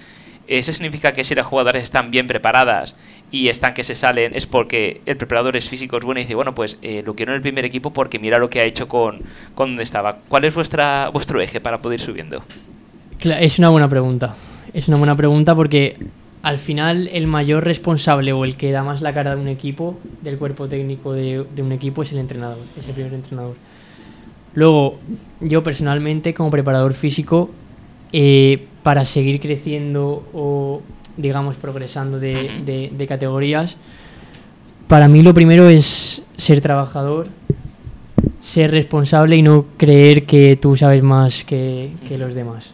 ¿Eso 0.47 0.73
significa 0.73 1.13
que 1.13 1.23
si 1.23 1.35
las 1.35 1.47
jugadoras 1.47 1.83
están 1.83 2.11
bien 2.11 2.27
preparadas 2.27 2.97
y 3.31 3.49
están 3.49 3.73
que 3.73 3.85
se 3.85 3.95
salen 3.95 4.35
es 4.35 4.47
porque 4.47 5.01
el 5.07 5.17
preparador 5.17 5.57
es 5.57 5.69
físico, 5.69 5.97
es 5.97 6.05
bueno 6.05 6.19
y 6.21 6.25
dice, 6.25 6.35
bueno, 6.35 6.55
pues 6.55 6.79
eh, 6.83 7.03
lo 7.07 7.15
quiero 7.15 7.33
en 7.33 7.37
el 7.37 7.43
primer 7.43 7.65
equipo 7.65 7.93
porque 7.93 8.19
mira 8.19 8.39
lo 8.39 8.51
que 8.51 8.61
ha 8.61 8.65
hecho 8.65 8.89
con, 8.89 9.21
con 9.55 9.71
donde 9.71 9.85
estaba? 9.85 10.19
¿Cuál 10.29 10.45
es 10.45 10.55
vuestra 10.55 11.09
vuestro 11.11 11.41
eje 11.41 11.61
para 11.61 11.79
poder 11.79 12.01
ir 12.01 12.05
subiendo? 12.05 12.43
Es 13.23 13.59
una 13.59 13.69
buena 13.69 13.89
pregunta. 13.89 14.35
Es 14.75 14.89
una 14.89 14.97
buena 14.97 15.17
pregunta 15.17 15.55
porque 15.55 15.97
al 16.43 16.59
final 16.59 17.09
el 17.13 17.27
mayor 17.27 17.65
responsable 17.65 18.33
o 18.33 18.45
el 18.45 18.57
que 18.57 18.73
da 18.73 18.83
más 18.83 19.03
la 19.03 19.13
cara 19.13 19.37
de 19.37 19.41
un 19.41 19.49
equipo, 19.49 19.99
del 20.23 20.39
cuerpo 20.39 20.69
técnico 20.69 21.13
de, 21.13 21.45
de 21.55 21.63
un 21.63 21.73
equipo, 21.73 22.03
es 22.03 22.13
el 22.13 22.19
entrenador, 22.19 22.59
es 22.79 22.89
el 22.89 22.95
primer 22.95 23.13
entrenador. 23.13 23.55
Luego, 24.55 24.99
yo 25.41 25.63
personalmente 25.63 26.35
como 26.35 26.51
preparador 26.51 26.95
físico, 26.95 27.51
eh, 28.13 28.67
para 28.83 29.05
seguir 29.05 29.41
creciendo 29.41 30.25
o 30.33 30.83
digamos 31.17 31.57
progresando 31.57 32.19
de, 32.19 32.51
Ujú. 32.57 32.65
de- 32.65 32.93
de 32.97 33.07
categorías, 33.07 33.77
para 34.89 35.07
mí 35.07 35.23
lo 35.23 35.35
primero 35.35 35.69
es 35.69 36.23
ser 36.37 36.61
trabajador, 36.61 37.29
ser 38.43 38.71
responsable 38.71 39.37
y 39.37 39.43
no 39.43 39.67
creer 39.77 40.25
que 40.25 40.57
tú 40.57 40.77
sabes 40.77 41.03
más 41.03 41.45
que, 41.45 41.91
que 42.09 42.17
los 42.19 42.35
demás. 42.35 42.73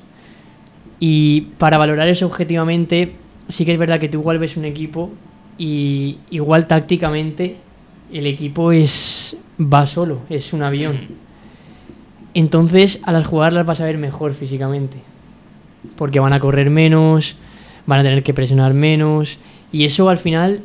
Y 1.01 1.43
para 1.59 1.77
valorar 1.77 2.09
eso 2.09 2.27
objetivamente, 2.27 3.13
sí 3.49 3.65
que 3.67 3.73
es 3.73 3.79
verdad 3.79 3.99
que 4.01 4.09
tú 4.09 4.21
igual 4.21 4.39
ves 4.39 4.57
un 4.57 4.65
equipo 4.65 5.11
y 5.59 6.19
igual 6.31 6.67
tácticamente 6.67 7.57
el 8.13 8.27
equipo 8.27 8.73
es 8.73 9.37
va 9.61 9.87
solo, 9.87 10.21
es 10.31 10.53
un 10.53 10.63
avión. 10.63 11.26
Entonces 12.37 13.01
a 13.05 13.13
las 13.13 13.27
jugadoras 13.27 13.55
las 13.55 13.67
vas 13.67 13.81
a 13.81 13.87
ver 13.87 13.97
mejor 13.97 14.35
físicamente. 14.35 14.99
Porque 15.97 16.21
van 16.21 16.35
a 16.35 16.39
correr 16.39 16.69
menos, 16.69 17.37
van 17.87 18.01
a 18.01 18.03
tener 18.03 18.23
que 18.23 18.35
presionar 18.35 18.75
menos. 18.75 19.39
Y 19.73 19.87
eso 19.87 20.11
al 20.11 20.19
final 20.19 20.61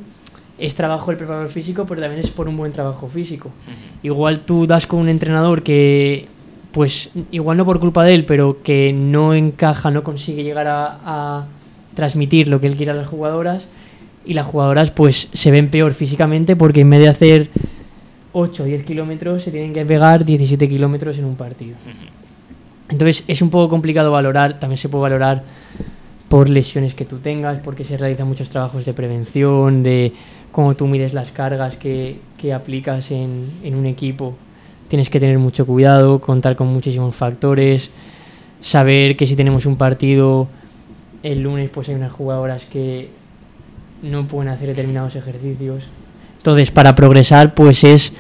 es 0.60 0.75
trabajo 0.75 1.12
del 1.12 1.17
preparador 1.17 1.47
físico, 1.47 1.86
pero 1.88 2.01
también 2.01 2.19
es 2.19 2.29
por 2.29 2.49
un 2.49 2.57
buen 2.57 2.73
trabajo 2.73 3.07
físico. 3.07 3.51
Igual 4.03 4.41
tú 4.41 4.67
das 4.67 4.86
con 4.86 4.99
un 4.99 5.07
entrenador 5.07 5.63
que, 5.63 6.27
pues, 6.73 7.10
igual 7.31 7.55
no 7.55 7.63
por 7.63 7.79
culpa 7.79 8.03
de 8.03 8.15
él, 8.15 8.25
pero 8.25 8.62
que 8.63 8.91
no 8.91 9.34
encaja, 9.34 9.91
no 9.91 10.03
consigue 10.03 10.43
llegar 10.43 10.67
a, 10.67 10.99
a 11.05 11.45
transmitir 11.95 12.49
lo 12.49 12.60
que 12.60 12.67
él 12.67 12.75
quiere 12.75 12.91
a 12.91 12.95
las 12.95 13.07
jugadoras. 13.07 13.67
Y 14.25 14.34
las 14.34 14.45
jugadoras, 14.45 14.91
pues, 14.91 15.29
se 15.31 15.51
ven 15.51 15.69
peor 15.69 15.93
físicamente 15.93 16.57
porque 16.57 16.81
en 16.81 16.89
vez 16.89 16.99
de 16.99 17.07
hacer 17.07 17.49
8 18.34 18.63
o 18.63 18.65
10 18.65 18.84
kilómetros, 18.84 19.44
se 19.44 19.52
tienen 19.52 19.74
que 19.74 19.86
pegar 19.86 20.26
17 20.26 20.67
kilómetros 20.70 21.17
en 21.17 21.26
un 21.26 21.36
partido. 21.36 21.76
Entonces 22.89 23.24
es 23.28 23.41
un 23.41 23.50
poco 23.50 23.70
complicado 23.70 24.12
valorar, 24.12 24.60
también 24.60 24.78
se 24.78 24.89
puede 24.89 25.04
valorar 25.04 25.44
por 26.30 26.50
lesiones 26.50 26.94
que 26.94 27.06
tú 27.06 27.17
tengas, 27.17 27.60
porque 27.60 27.84
se 27.84 27.98
realizan 27.98 28.28
muchos 28.28 28.50
trabajos 28.50 28.86
de 28.86 28.94
prevención, 28.94 29.84
de 29.84 30.13
cómo 30.52 30.76
tú 30.76 30.88
mides 30.88 31.13
las 31.13 31.32
cargas 31.32 31.76
que, 31.78 32.20
que 32.38 32.54
aplicas 32.54 33.12
en, 33.12 33.50
en 33.63 33.76
un 33.76 33.86
equipo. 33.86 34.36
Tienes 34.88 35.10
que 35.10 35.20
tener 35.20 35.39
mucho 35.39 35.65
cuidado, 35.65 36.20
contar 36.20 36.56
con 36.56 36.67
muchísimos 36.67 37.15
factores, 37.15 37.91
saber 38.62 39.15
que 39.15 39.26
si 39.26 39.36
tenemos 39.36 39.65
un 39.65 39.78
partido 39.78 40.48
el 41.24 41.41
lunes, 41.41 41.70
pues 41.70 41.89
hay 41.89 41.96
unas 41.96 42.12
jugadoras 42.12 42.65
que 42.65 43.10
no 44.02 44.28
pueden 44.28 44.52
hacer 44.52 44.67
determinados 44.67 45.15
ejercicios. 45.15 45.88
Entonces, 46.41 46.71
para 46.71 46.95
progresar, 46.95 47.54
pues 47.54 47.84
es 47.84 48.13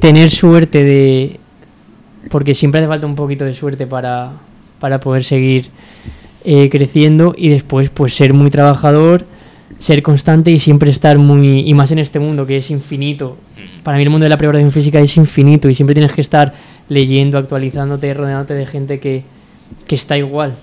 tener 0.00 0.30
suerte 0.30 0.82
de, 0.82 1.38
porque 2.30 2.54
siempre 2.54 2.80
hace 2.80 2.88
falta 2.88 3.06
un 3.06 3.16
poquito 3.16 3.44
de 3.44 3.52
suerte 3.52 3.86
para, 3.86 4.32
para 4.80 4.98
poder 4.98 5.22
seguir 5.22 5.68
eh, 6.42 6.70
creciendo 6.70 7.34
y 7.36 7.50
después 7.50 7.90
pues 7.90 8.14
ser 8.14 8.32
muy 8.32 8.48
trabajador, 8.48 9.26
ser 9.78 10.02
constante 10.02 10.50
y 10.50 10.58
siempre 10.58 10.90
estar 10.90 11.18
muy, 11.18 11.68
y 11.68 11.74
más 11.74 11.90
en 11.90 11.98
este 11.98 12.18
mundo 12.18 12.46
que 12.46 12.56
es 12.56 12.70
infinito. 12.70 13.36
Para 13.82 13.98
mí 13.98 14.02
el 14.02 14.08
mundo 14.08 14.24
de 14.24 14.30
la 14.30 14.38
preparación 14.38 14.72
física 14.72 14.98
es 14.98 15.18
infinito 15.18 15.68
y 15.68 15.74
siempre 15.74 15.92
tienes 15.92 16.14
que 16.14 16.22
estar 16.22 16.54
leyendo, 16.88 17.36
actualizándote, 17.36 18.14
rodeándote 18.14 18.54
de 18.54 18.64
gente 18.64 19.00
que, 19.00 19.22
que 19.86 19.96
está 19.96 20.16
igual. 20.16 20.54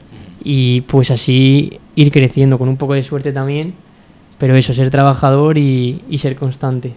Y 0.43 0.82
pues 0.82 1.12
así 1.12 1.80
ir 1.93 2.12
creciendo 2.12 2.58
con 2.58 2.69
un 2.69 2.78
poco 2.78 2.96
de 2.96 3.04
suerte 3.04 3.32
también, 3.32 3.76
pero 4.44 4.58
eso, 4.58 4.74
ser 4.74 4.90
trabajador 4.90 5.58
y, 5.58 6.02
y 6.10 6.18
ser 6.18 6.36
constante. 6.36 6.92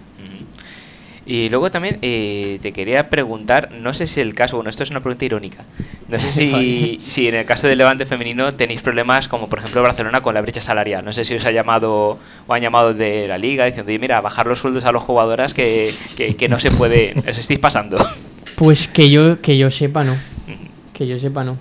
Y 1.25 1.49
luego 1.49 1.71
también 1.71 1.97
eh, 2.03 2.59
te 2.61 2.73
quería 2.73 3.09
preguntar, 3.09 3.71
no 3.71 3.95
sé 3.95 4.09
si 4.09 4.21
el 4.21 4.35
caso, 4.35 4.57
bueno, 4.57 4.69
esto 4.69 4.83
es 4.83 4.91
una 4.91 4.99
pregunta 4.99 5.27
irónica, 5.27 5.63
no 6.09 6.19
sé 6.19 6.33
si, 6.33 7.01
si 7.07 7.29
en 7.29 7.37
el 7.37 7.45
caso 7.45 7.69
del 7.69 7.79
Levante 7.79 8.05
femenino 8.05 8.53
tenéis 8.53 8.83
problemas 8.83 9.29
como 9.29 9.49
por 9.49 9.61
ejemplo 9.61 9.81
Barcelona 9.81 10.23
con 10.23 10.35
la 10.35 10.41
brecha 10.41 10.61
salarial, 10.61 11.05
no 11.05 11.13
sé 11.13 11.25
si 11.25 11.37
os 11.37 11.47
ha 11.47 11.53
llamado 11.53 12.19
o 12.49 12.53
han 12.53 12.63
llamado 12.63 12.95
de 12.95 13.29
la 13.29 13.39
liga 13.39 13.65
diciendo, 13.67 13.91
"Oye, 13.91 14.01
mira, 14.01 14.21
bajar 14.21 14.49
los 14.49 14.59
sueldos 14.59 14.85
a 14.85 14.91
las 14.91 15.05
jugadoras 15.05 15.55
que, 15.55 15.95
que, 16.17 16.35
que 16.35 16.49
no 16.49 16.59
se 16.59 16.73
puede, 16.73 17.15
os 17.31 17.39
estáis 17.39 17.61
pasando. 17.61 17.97
Pues 18.57 18.89
que 18.89 19.09
yo, 19.09 19.41
que 19.41 19.57
yo 19.57 19.71
sepa 19.71 20.03
no, 20.03 20.17
que 20.93 21.07
yo 21.07 21.17
sepa 21.17 21.45
no. 21.45 21.59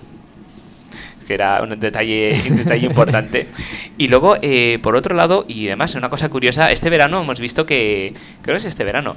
Que 1.26 1.34
era 1.34 1.62
un 1.62 1.78
detalle, 1.78 2.40
un 2.50 2.56
detalle 2.56 2.86
importante. 2.86 3.46
Y 3.98 4.08
luego, 4.08 4.36
eh, 4.42 4.78
por 4.82 4.94
otro 4.94 5.14
lado, 5.14 5.46
y 5.48 5.68
además 5.68 5.94
una 5.94 6.10
cosa 6.10 6.28
curiosa, 6.28 6.70
este 6.70 6.90
verano 6.90 7.22
hemos 7.22 7.40
visto 7.40 7.64
que, 7.64 8.12
creo 8.42 8.54
que 8.54 8.58
es 8.58 8.66
este 8.66 8.84
verano, 8.84 9.16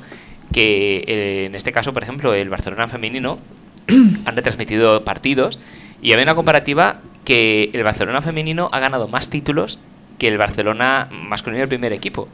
que 0.54 1.04
eh, 1.06 1.46
en 1.48 1.56
este 1.56 1.74
caso, 1.74 1.92
por 1.92 2.04
ejemplo, 2.04 2.34
el 2.34 2.50
Barcelona 2.50 2.88
femenino 2.88 3.40
han 4.26 4.36
retransmitido 4.38 5.04
partidos 5.04 5.60
y 6.02 6.14
había 6.14 6.24
una 6.24 6.36
comparativa 6.36 7.02
que 7.26 7.72
el 7.74 7.84
Barcelona 7.84 8.22
femenino 8.22 8.70
ha 8.72 8.80
ganado 8.80 9.10
más 9.10 9.30
títulos 9.30 9.80
que 10.18 10.30
el 10.30 10.38
Barcelona 10.38 11.10
masculino 11.12 11.60
del 11.60 11.70
primer 11.70 11.92
equipo. 11.92 12.30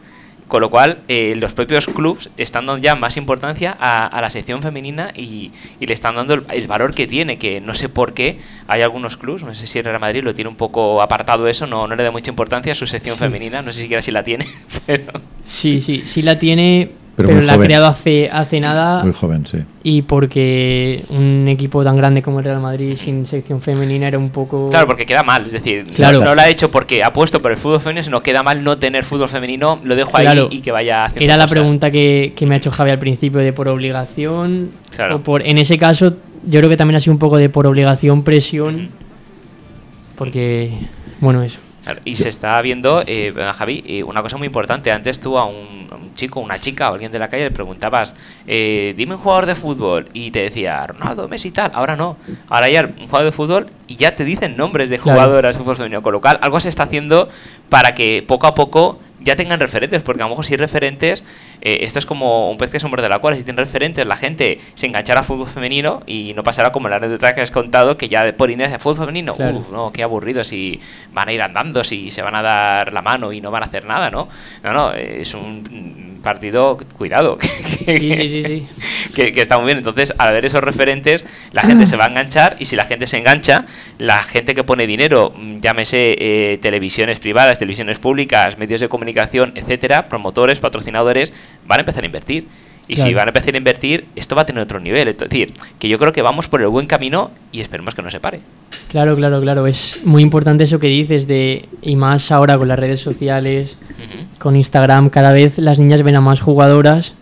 Con 0.48 0.62
lo 0.62 0.70
cual, 0.70 1.00
eh, 1.08 1.34
los 1.38 1.54
propios 1.54 1.88
clubes 1.88 2.30
están 2.38 2.68
dando 2.68 2.82
ya 2.82 2.96
más 2.96 3.18
importancia 3.18 3.76
a, 3.80 4.06
a 4.06 4.22
la 4.22 4.30
sección 4.30 4.62
femenina 4.62 5.12
y, 5.16 5.52
y 5.80 5.88
le 5.88 5.94
están 5.94 6.16
dando 6.16 6.36
el, 6.36 6.44
el 6.52 6.68
valor 6.68 6.94
que 6.94 7.08
tiene, 7.08 7.38
que 7.38 7.62
no 7.62 7.74
sé 7.74 7.90
por 7.90 8.14
qué. 8.14 8.40
Hay 8.68 8.84
algunos 8.84 9.18
clubes, 9.18 9.44
no 9.44 9.56
sé 9.56 9.66
si 9.66 9.80
el 9.80 9.86
Real 9.86 10.00
Madrid 10.00 10.24
lo 10.24 10.36
tiene 10.36 10.50
un 10.50 10.56
poco 10.56 11.02
apartado 11.02 11.48
eso, 11.48 11.66
no, 11.66 11.88
no 11.88 11.96
le 11.96 12.04
da 12.04 12.12
mucha 12.12 12.30
importancia 12.30 12.74
a 12.74 12.76
su 12.76 12.86
sección 12.86 13.18
femenina, 13.18 13.62
no 13.62 13.74
sé 13.74 13.82
siquiera 13.82 14.02
si 14.02 14.12
la 14.12 14.24
tiene, 14.24 14.46
pero... 14.86 15.12
Sí, 15.46 15.82
sí, 15.82 16.04
sí 16.06 16.22
la 16.22 16.38
tiene, 16.38 16.90
Pero 17.18 17.42
la 17.42 17.54
ha 17.54 17.58
creado 17.58 17.86
hace, 17.88 18.30
hace 18.30 18.60
nada 18.60 19.02
Muy 19.04 19.14
joven, 19.14 19.46
sí. 19.48 19.60
y 19.84 20.02
porque 20.02 21.06
un 21.10 21.48
equipo 21.48 21.82
tan 21.82 21.96
grande 21.96 22.22
como 22.22 22.40
el 22.40 22.46
Real 22.46 22.60
Madrid 22.60 22.98
sin 22.98 23.26
sección 23.26 23.62
femenina 23.62 24.10
era 24.10 24.18
un 24.20 24.32
poco... 24.32 24.70
Claro, 24.70 24.86
porque 24.86 25.06
queda 25.06 25.24
mal, 25.24 25.46
es 25.46 25.54
decir, 25.54 25.86
Claro. 25.96 26.20
no, 26.20 26.26
no 26.26 26.36
lo 26.36 26.42
ha 26.42 26.50
hecho 26.50 26.70
porque 26.70 27.04
ha 27.06 27.14
puesto 27.14 27.42
por 27.42 27.52
el 27.52 27.58
fútbol 27.58 27.80
femenino, 27.80 28.04
sino 28.04 28.22
queda 28.22 28.44
mal 28.44 28.64
no 28.66 28.78
tener 28.80 29.06
fútbol 29.06 29.30
femenino, 29.30 29.80
lo 29.84 29.96
dejo 29.96 30.18
ahí 30.18 30.48
y 30.52 30.60
que 30.60 30.72
vaya 30.74 31.06
haciendo 31.06 31.24
Era 31.24 31.38
la 31.38 31.46
cosas. 31.46 31.52
pregunta 31.52 31.90
que, 31.90 32.34
que 32.36 32.46
me 32.46 32.56
ha 32.56 32.58
hecho 32.58 32.70
Javi 32.72 32.92
al 32.92 33.00
principio 33.00 33.40
de 33.40 33.54
por 33.54 33.70
obligación. 33.70 34.72
Claro. 34.94 35.16
O 35.16 35.20
por, 35.22 35.42
en 35.48 35.58
ese 35.58 35.78
caso, 35.78 36.18
yo 36.46 36.60
creo 36.60 36.70
que 36.70 36.76
también 36.76 36.98
ha 36.98 37.00
sido 37.00 37.14
un 37.14 37.20
poco 37.20 37.38
de 37.38 37.48
por 37.48 37.66
obligación, 37.66 38.24
presión. 38.24 38.90
Porque, 40.18 40.72
bueno, 41.20 41.44
eso. 41.44 41.60
Y 42.04 42.16
se 42.16 42.30
está 42.30 42.62
viendo, 42.62 43.04
eh, 43.06 43.34
Javi, 43.56 43.84
eh, 43.88 44.04
una 44.04 44.22
cosa 44.22 44.38
muy 44.38 44.48
importante. 44.48 44.92
Antes 44.92 45.20
tú 45.20 45.38
a 45.38 45.46
un, 45.46 45.86
chico, 46.16 46.40
una 46.40 46.60
chica 46.60 46.90
o 46.90 46.94
alguien 46.94 47.12
de 47.12 47.20
la 47.20 47.30
calle 47.30 47.44
le 47.44 47.52
preguntabas, 47.52 48.16
eh, 48.48 48.94
dime 48.98 49.16
un 49.16 49.22
jugador 49.22 49.46
de 49.46 49.56
fútbol, 49.56 50.08
y 50.14 50.32
te 50.32 50.40
decía 50.40 50.88
Ronaldo, 50.88 51.28
Messi 51.28 51.50
y 51.50 51.52
tal. 51.52 51.72
Ahora 51.74 51.96
no. 51.96 52.18
Ahora 52.50 52.70
ya 52.70 52.82
un 52.84 53.06
jugador 53.06 53.26
de 53.26 53.32
fútbol 53.32 53.68
y 53.88 53.98
ya 53.98 54.16
te 54.16 54.24
dicen 54.24 54.58
nombres 54.58 54.90
de 54.90 54.98
jugadoras 54.98 55.56
de 55.56 55.60
fútbol 55.60 55.78
femenino. 55.78 56.02
Con 56.02 56.14
lo 56.14 56.22
cual, 56.22 56.40
algo 56.42 56.60
se 56.60 56.70
está 56.70 56.84
haciendo 56.84 57.30
para 57.70 57.94
que 57.94 58.24
poco 58.28 58.48
a 58.48 58.56
poco 58.56 59.00
ya 59.26 59.36
tengan 59.36 59.60
referentes, 59.60 60.04
porque 60.04 60.22
a 60.22 60.26
lo 60.26 60.30
mejor 60.30 60.46
si 60.46 60.56
referentes, 60.56 61.24
eh, 61.62 61.80
esto 61.82 62.00
es 62.00 62.06
como 62.06 62.52
un 62.52 62.58
pez 62.58 62.70
que 62.70 62.80
se 62.80 62.88
muerde 62.88 63.10
la 63.10 63.20
cual, 63.20 63.36
si 63.36 63.44
tienen 63.44 63.66
referentes, 63.66 64.06
la 64.06 64.16
gente 64.16 64.60
se 64.76 64.86
enganchará 64.86 65.22
a 65.22 65.24
fútbol 65.24 65.48
femenino 65.48 66.04
y 66.06 66.34
no 66.36 66.44
pasará 66.44 66.72
como 66.72 66.88
la 66.88 66.98
anécdota 66.98 67.34
que 67.34 67.42
has 67.42 67.52
contado, 67.52 67.98
que 67.98 68.08
ya 68.08 68.38
por 68.38 68.52
inercia, 68.52 68.78
fútbol 68.78 68.98
femenino, 68.98 69.36
no, 69.72 69.92
qué 69.92 70.04
aburrido, 70.04 70.44
si 70.44 70.80
van 71.12 71.28
a 71.28 71.34
ir 71.34 71.42
andando, 71.42 71.84
si 71.84 72.12
se 72.12 72.22
van 72.22 72.36
a 72.36 72.44
dar 72.44 72.94
la 72.94 73.02
mano 73.02 73.34
y 73.34 73.42
no 73.42 73.50
van 73.50 73.64
a 73.64 73.66
hacer 73.66 73.86
nada, 73.86 74.12
¿no? 74.12 74.30
No, 74.64 74.74
no, 74.74 74.94
es 74.94 75.34
un 75.34 76.20
partido, 76.22 76.78
cuidado, 76.98 77.38
que, 77.86 78.62
Que, 79.14 79.42
está 79.42 79.58
muy 79.58 79.68
bien. 79.68 79.78
Entonces, 79.78 80.14
al 80.18 80.34
ver 80.34 80.46
esos 80.46 80.62
referentes, 80.62 81.26
la 81.52 81.62
gente 81.62 81.88
se 81.88 81.98
va 81.98 82.06
a 82.06 82.08
enganchar 82.08 82.58
y 82.60 82.66
si 82.66 82.76
la 82.76 82.86
gente 82.86 83.08
se 83.08 83.18
engancha, 83.18 83.66
la 83.98 84.24
gente 84.24 84.56
que 84.56 84.64
pone 84.64 84.88
dinero, 84.88 85.34
llámese 85.62 86.16
eh, 86.20 86.58
televisiones 86.62 87.20
privadas, 87.20 87.60
televisiones 87.60 88.00
públicas, 88.00 88.58
medios 88.58 88.82
de 88.82 88.90
comunicación, 88.90 89.15
etcétera, 89.22 90.10
promotores, 90.10 90.60
patrocinadores, 90.60 91.34
van 91.68 91.80
a 91.80 91.82
empezar 91.82 92.04
a 92.04 92.06
invertir. 92.06 92.48
Y 92.88 92.98
si 92.98 93.16
van 93.16 93.28
a 93.28 93.30
empezar 93.30 93.56
a 93.56 93.58
invertir, 93.58 94.06
esto 94.16 94.36
va 94.36 94.44
a 94.44 94.46
tener 94.46 94.62
otro 94.62 94.80
nivel. 94.80 95.08
Es 95.08 95.18
decir, 95.18 95.54
que 95.80 95.90
yo 95.90 95.98
creo 95.98 96.14
que 96.14 96.22
vamos 96.22 96.48
por 96.48 96.62
el 96.62 96.68
buen 96.68 96.86
camino 96.86 97.32
y 97.52 97.62
esperemos 97.62 97.96
que 97.96 98.04
no 98.04 98.12
se 98.12 98.20
pare. 98.20 98.42
Claro, 98.90 99.16
claro, 99.16 99.42
claro. 99.42 99.66
Es 99.66 100.02
muy 100.04 100.22
importante 100.22 100.66
eso 100.66 100.80
que 100.80 100.88
dices 100.88 101.26
de, 101.28 101.68
y 101.82 101.96
más 101.96 102.32
ahora 102.32 102.60
con 102.60 102.68
las 102.68 102.78
redes 102.78 103.02
sociales, 103.02 103.78
con 104.38 104.56
Instagram, 104.56 105.10
cada 105.10 105.32
vez 105.32 105.58
las 105.58 105.80
niñas 105.80 106.04
ven 106.04 106.16
a 106.16 106.22
más 106.22 106.42
jugadoras 106.42 107.16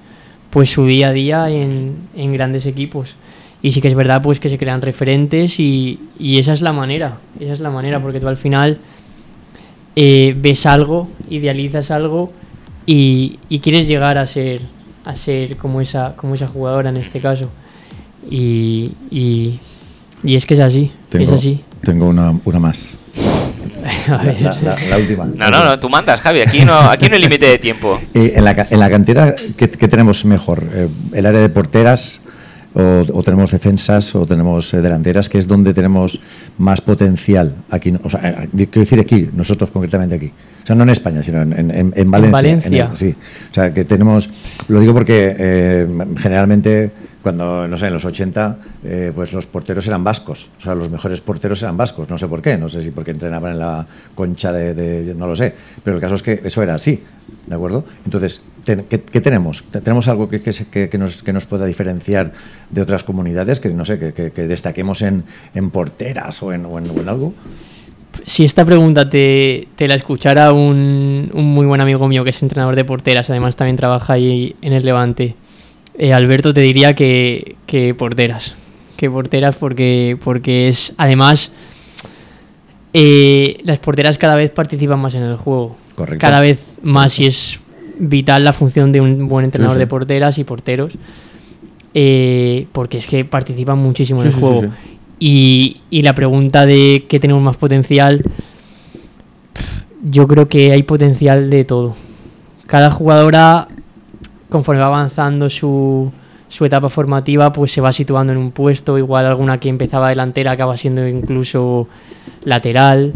pues 0.50 0.70
su 0.70 0.86
día 0.86 1.08
a 1.08 1.14
día 1.14 1.50
en, 1.50 1.96
en 2.16 2.34
grandes 2.34 2.66
equipos. 2.66 3.16
Y 3.62 3.72
sí 3.72 3.82
que 3.82 3.88
es 3.88 3.96
verdad 3.96 4.22
pues 4.22 4.42
que 4.42 4.50
se 4.50 4.58
crean 4.58 4.82
referentes 4.82 5.60
y, 5.60 5.98
y 6.20 6.40
esa 6.40 6.52
es 6.52 6.62
la 6.62 6.74
manera, 6.74 7.18
esa 7.40 7.54
es 7.54 7.62
la 7.62 7.72
manera, 7.72 8.02
porque 8.02 8.20
tú 8.20 8.28
al 8.28 8.38
final 8.38 8.78
eh, 9.96 10.36
ves 10.38 10.66
algo, 10.66 11.10
idealizas 11.30 11.92
algo 11.92 12.32
y, 12.86 13.40
y 13.50 13.60
quieres 13.60 13.88
llegar 13.88 14.18
a 14.18 14.28
ser 14.28 14.62
a 15.06 15.16
ser 15.16 15.58
como 15.58 15.82
esa, 15.82 16.16
como 16.16 16.36
esa 16.36 16.48
jugadora 16.48 16.90
en 16.90 16.98
este 16.98 17.20
caso. 17.20 17.50
Y, 18.30 18.92
y, 19.12 19.60
es 20.24 20.46
que 20.46 20.54
es 20.54 20.60
así. 20.60 20.92
Tengo, 21.10 21.26
es 21.26 21.32
así. 21.32 21.64
Tengo 21.84 22.08
una, 22.08 22.40
una 22.46 22.60
más. 22.60 22.98
La, 24.90 24.98
última. 24.98 25.26
No, 25.26 25.50
no, 25.50 25.66
no, 25.66 25.80
tú 25.80 25.90
mandas, 25.90 26.20
Javi. 26.22 26.42
Aquí 26.42 26.64
no, 26.64 26.78
aquí 26.80 27.10
no 27.10 27.16
hay 27.16 27.22
límite 27.22 27.48
de 27.48 27.58
tiempo. 27.58 28.00
Eh, 28.14 28.34
en, 28.36 28.46
la, 28.46 28.68
en 28.70 28.80
la 28.80 28.90
cantera, 28.90 29.36
¿qué, 29.58 29.68
tenemos 29.68 30.24
mejor? 30.24 30.66
Eh, 30.74 30.88
¿El 31.14 31.26
área 31.26 31.42
de 31.42 31.50
porteras 31.50 32.22
o, 32.76 33.24
tenemos 33.24 33.52
defensas 33.52 34.16
o 34.16 34.26
tenemos 34.26 34.74
eh, 34.74 34.82
delanteras? 34.82 35.30
que 35.30 35.38
es 35.38 35.48
donde 35.48 35.74
tenemos 35.74 36.20
más 36.58 36.82
potencial? 36.82 37.56
Aquí, 37.70 37.94
o 38.04 38.10
sea, 38.10 38.48
quiero 38.52 38.82
decir 38.82 39.00
aquí, 39.00 39.30
nosotros 39.34 39.70
concretamente 39.70 40.16
aquí. 40.16 40.32
O 40.64 40.66
sea, 40.66 40.76
no 40.78 40.84
en 40.84 40.90
España, 40.90 41.22
sino 41.22 41.42
en, 41.42 41.54
en, 41.54 41.94
en 41.94 42.12
Valencia. 42.12 42.32
Valencia. 42.32 42.92
sí. 42.96 43.14
O 43.52 43.54
sea, 43.54 43.74
que 43.74 43.84
tenemos. 43.84 44.30
Lo 44.70 44.80
digo 44.80 44.94
porque 44.94 45.36
eh, 45.38 45.88
generalmente, 46.18 46.90
cuando, 47.22 47.68
no 47.68 47.78
sé, 47.78 47.88
en 47.88 47.94
los 47.94 48.06
80, 48.06 48.58
eh, 48.86 49.12
pues 49.14 49.34
los 49.34 49.46
porteros 49.46 49.86
eran 49.88 50.06
vascos. 50.06 50.50
O 50.58 50.62
sea, 50.62 50.74
los 50.74 50.90
mejores 50.90 51.20
porteros 51.20 51.62
eran 51.64 51.76
vascos. 51.76 52.10
No 52.10 52.18
sé 52.18 52.30
por 52.30 52.42
qué. 52.42 52.58
No 52.58 52.70
sé 52.70 52.82
si 52.82 52.92
porque 52.92 53.12
entrenaban 53.12 53.54
en 53.54 53.60
la 53.60 53.86
concha 54.16 54.54
de. 54.54 55.14
no 55.18 55.28
lo 55.28 55.36
sé. 55.36 55.54
Pero 55.84 55.98
el 55.98 56.02
caso 56.02 56.16
es 56.16 56.24
que 56.24 56.40
eso 56.44 56.64
era 56.64 56.76
así. 56.76 57.04
¿De 57.46 57.56
acuerdo? 57.56 57.84
Entonces, 58.06 58.42
¿qué, 58.66 58.98
tenemos? 59.22 59.66
¿Tenemos 59.70 60.08
algo 60.08 60.30
que, 60.30 60.42
que, 60.42 60.98
nos, 60.98 61.24
que 61.24 61.34
nos 61.34 61.46
pueda 61.46 61.66
diferenciar 61.66 62.32
de 62.70 62.82
otras 62.82 63.04
comunidades? 63.04 63.60
Que, 63.60 63.70
no 63.70 63.84
sé, 63.84 64.14
que, 64.14 64.48
destaquemos 64.48 65.02
en, 65.02 65.26
en 65.54 65.72
porteras 65.72 66.42
o 66.42 66.54
en, 66.54 66.66
o 66.66 66.80
en 66.80 67.10
algo 67.10 67.34
si 68.26 68.46
esta 68.46 68.66
pregunta 68.66 69.10
te, 69.10 69.68
la 69.78 69.96
escuchara 69.96 70.54
un, 70.54 71.30
muy 71.34 71.66
buen 71.66 71.82
amigo 71.82 72.08
mío 72.08 72.24
que 72.24 72.30
es 72.30 72.42
entrenador 72.42 72.76
de 72.76 72.86
porteras, 72.86 73.30
además 73.30 73.56
también 73.56 73.76
trabaja 73.76 74.14
ahí 74.14 74.56
en 74.62 74.74
el 74.74 74.86
Levante, 74.86 75.36
eh, 75.98 76.14
Alberto 76.14 76.54
te 76.54 76.62
diría 76.62 76.96
que, 76.96 77.56
porteras. 77.98 78.56
Que 78.98 79.10
porteras 79.10 79.56
porque, 79.56 80.18
porque 80.24 80.68
es, 80.68 80.94
además, 80.98 81.52
eh, 82.94 83.60
las 83.64 83.80
porteras 83.80 84.18
cada 84.18 84.36
vez 84.36 84.52
participan 84.52 85.00
más 85.00 85.16
en 85.16 85.24
el 85.24 85.36
juego. 85.36 85.76
Cada 86.18 86.40
vez 86.40 86.80
más 86.82 87.20
y 87.20 87.28
es 87.28 87.60
vital 88.00 88.44
la 88.44 88.54
función 88.54 88.92
de 88.92 89.02
un 89.02 89.28
buen 89.28 89.46
entrenador 89.46 89.78
de 89.78 89.88
porteras 89.88 90.38
y 90.38 90.44
porteros. 90.44 90.94
Eh, 91.96 92.66
porque 92.72 92.98
es 92.98 93.06
que 93.06 93.24
participan 93.24 93.78
muchísimo 93.78 94.22
en 94.22 94.28
el 94.28 94.34
juego. 94.34 94.64
Y, 95.20 95.82
la 95.92 96.16
pregunta 96.16 96.66
de 96.66 97.06
qué 97.08 97.20
tenemos 97.20 97.42
más 97.42 97.58
potencial, 97.58 98.24
yo 100.04 100.28
creo 100.28 100.48
que 100.48 100.72
hay 100.72 100.84
potencial 100.84 101.50
de 101.50 101.64
todo. 101.64 101.96
Cada 102.68 102.92
jugadora, 102.92 103.68
conforme 104.50 104.82
va 104.82 104.88
avanzando 104.88 105.50
su, 105.50 106.12
su 106.50 106.66
etapa 106.66 106.90
formativa, 106.90 107.54
pues 107.54 107.72
se 107.72 107.82
va 107.82 107.94
situando 107.94 108.34
en 108.34 108.40
un 108.40 108.52
puesto. 108.52 108.98
Igual 108.98 109.26
alguna 109.26 109.58
que 109.58 109.70
empezaba 109.70 110.10
delantera 110.10 110.52
acaba 110.52 110.76
siendo 110.76 111.08
incluso 111.08 111.88
lateral. 112.44 113.14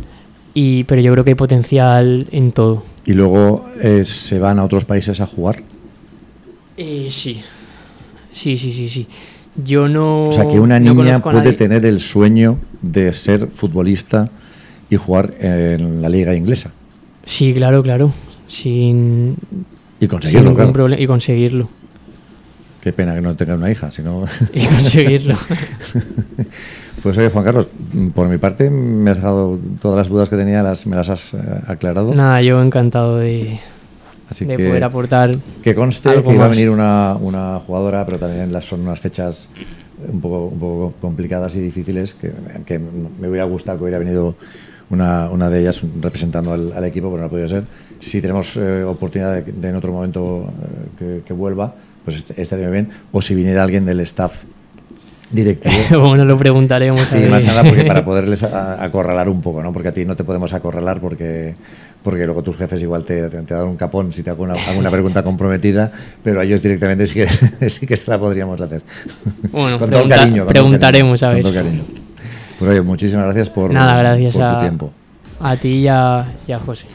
Y, 0.53 0.85
pero 0.85 1.01
yo 1.01 1.11
creo 1.11 1.23
que 1.23 1.31
hay 1.31 1.35
potencial 1.35 2.27
en 2.31 2.51
todo. 2.51 2.83
¿Y 3.05 3.13
luego 3.13 3.65
eh, 3.81 4.03
se 4.03 4.39
van 4.39 4.59
a 4.59 4.65
otros 4.65 4.85
países 4.85 5.19
a 5.21 5.27
jugar? 5.27 5.63
Eh, 6.77 7.07
sí. 7.09 7.41
Sí, 8.31 8.57
sí, 8.57 8.71
sí, 8.71 8.87
sí. 8.89 9.07
Yo 9.63 9.87
no. 9.87 10.27
O 10.27 10.31
sea, 10.31 10.47
que 10.47 10.59
una 10.59 10.79
niña 10.79 11.19
puede 11.19 11.53
tener 11.53 11.85
el 11.85 11.99
sueño 11.99 12.59
de 12.81 13.11
ser 13.13 13.47
futbolista 13.47 14.29
y 14.89 14.95
jugar 14.95 15.33
en 15.39 16.01
la 16.01 16.09
liga 16.09 16.35
inglesa. 16.35 16.71
Sí, 17.25 17.53
claro, 17.53 17.81
claro. 17.83 18.11
Sin. 18.47 19.35
Y 19.99 20.07
conseguirlo, 20.07 20.55
sin 20.55 20.93
y 20.99 21.07
conseguirlo. 21.07 21.69
Qué 22.81 22.93
pena 22.93 23.15
que 23.15 23.21
no 23.21 23.35
tenga 23.35 23.55
una 23.55 23.69
hija, 23.69 23.91
sino. 23.91 24.25
Y 24.53 24.65
conseguirlo. 24.65 25.35
pues 27.03 27.17
oye, 27.17 27.29
Juan 27.29 27.43
Carlos, 27.43 27.67
por 28.13 28.29
mi 28.29 28.37
parte 28.37 28.69
me 28.69 29.11
has 29.11 29.17
dejado 29.17 29.59
todas 29.81 29.97
las 29.97 30.07
dudas 30.07 30.29
que 30.29 30.37
tenía, 30.37 30.61
las, 30.61 30.85
me 30.85 30.95
las 30.95 31.09
has 31.09 31.33
eh, 31.33 31.37
aclarado. 31.67 32.13
Nada, 32.13 32.41
yo 32.41 32.61
encantado 32.61 33.17
de, 33.17 33.59
Así 34.29 34.45
de 34.45 34.55
poder 34.57 34.83
aportar. 34.83 35.31
Que 35.63 35.73
conste 35.73 36.21
que 36.23 36.33
iba 36.33 36.45
a 36.45 36.49
venir 36.49 36.69
una, 36.69 37.15
una, 37.19 37.59
jugadora, 37.59 38.05
pero 38.05 38.19
también 38.19 38.51
las, 38.51 38.65
son 38.65 38.81
unas 38.81 38.99
fechas 38.99 39.49
un 40.11 40.19
poco, 40.19 40.45
un 40.47 40.59
poco 40.59 40.93
complicadas 40.99 41.55
y 41.55 41.61
difíciles, 41.61 42.13
que, 42.13 42.31
que 42.65 42.79
me 42.79 43.29
hubiera 43.29 43.45
gustado 43.45 43.77
que 43.77 43.83
hubiera 43.85 43.99
venido 43.99 44.35
una, 44.89 45.29
una 45.29 45.49
de 45.49 45.61
ellas 45.61 45.83
representando 46.01 46.53
al, 46.53 46.83
equipo, 46.85 47.09
pero 47.09 47.21
no 47.21 47.27
ha 47.27 47.29
podido 47.29 47.47
ser. 47.47 47.63
Si 47.99 48.21
tenemos 48.21 48.55
eh, 48.57 48.83
oportunidad 48.83 49.43
de, 49.43 49.69
en 49.69 49.75
otro 49.75 49.91
momento 49.91 50.51
eh, 51.01 51.21
que, 51.25 51.33
vuelva, 51.33 51.73
pues 52.05 52.25
estaría 52.35 52.69
bien. 52.69 52.89
O 53.11 53.21
si 53.21 53.35
viniera 53.35 53.63
alguien 53.63 53.85
del 53.85 53.99
staff 54.01 54.43
directivo. 55.31 55.75
bueno, 56.07 56.23
lo 56.25 56.37
preguntaremos. 56.37 57.01
Sí, 57.01 57.19
más 57.29 57.43
nada 57.43 57.63
porque 57.63 57.83
para 57.83 58.05
poderles 58.05 58.43
acorralar 58.43 59.29
un 59.29 59.41
poco, 59.41 59.61
¿no? 59.61 59.73
Porque 59.73 59.89
a 59.89 59.93
ti 59.93 60.05
no 60.05 60.15
te 60.15 60.23
podemos 60.23 60.53
acorralar 60.53 61.01
porque 61.01 61.55
porque 62.03 62.25
luego 62.25 62.41
tus 62.41 62.57
jefes 62.57 62.81
igual 62.81 63.03
te, 63.03 63.29
te, 63.29 63.53
dan 63.53 63.67
un 63.67 63.75
capón 63.75 64.13
si 64.13 64.23
te 64.23 64.29
hago 64.29 64.43
una, 64.43 64.53
alguna 64.53 64.89
pregunta 64.89 65.23
comprometida, 65.23 65.91
pero 66.23 66.39
a 66.39 66.43
ellos 66.43 66.61
directamente 66.61 67.05
sí 67.05 67.15
que, 67.15 67.27
sí 67.69 67.85
que 67.85 67.97
se 67.97 68.09
la 68.09 68.19
podríamos 68.19 68.59
hacer. 68.61 68.81
Bueno, 69.51 69.77
con 69.79 69.89
todo 69.89 70.07
cariño. 70.07 70.47
preguntaremos, 70.47 71.21
a 71.23 71.29
ver. 71.29 71.41
Con 71.41 71.51
todo 71.51 71.63
cariño. 71.63 71.83
Pues 72.59 72.71
oye, 72.71 72.81
muchísimas 72.81 73.25
gracias 73.25 73.49
por, 73.49 73.71
Nada, 73.71 73.97
gracias 73.99 74.33
por 74.33 74.43
a, 74.43 74.53
tu 74.55 74.59
tiempo. 74.61 74.91
A 75.39 75.55
ti 75.55 75.69
y 75.69 75.87
a, 75.87 76.25
y 76.47 76.51
a 76.51 76.59
José. 76.59 76.87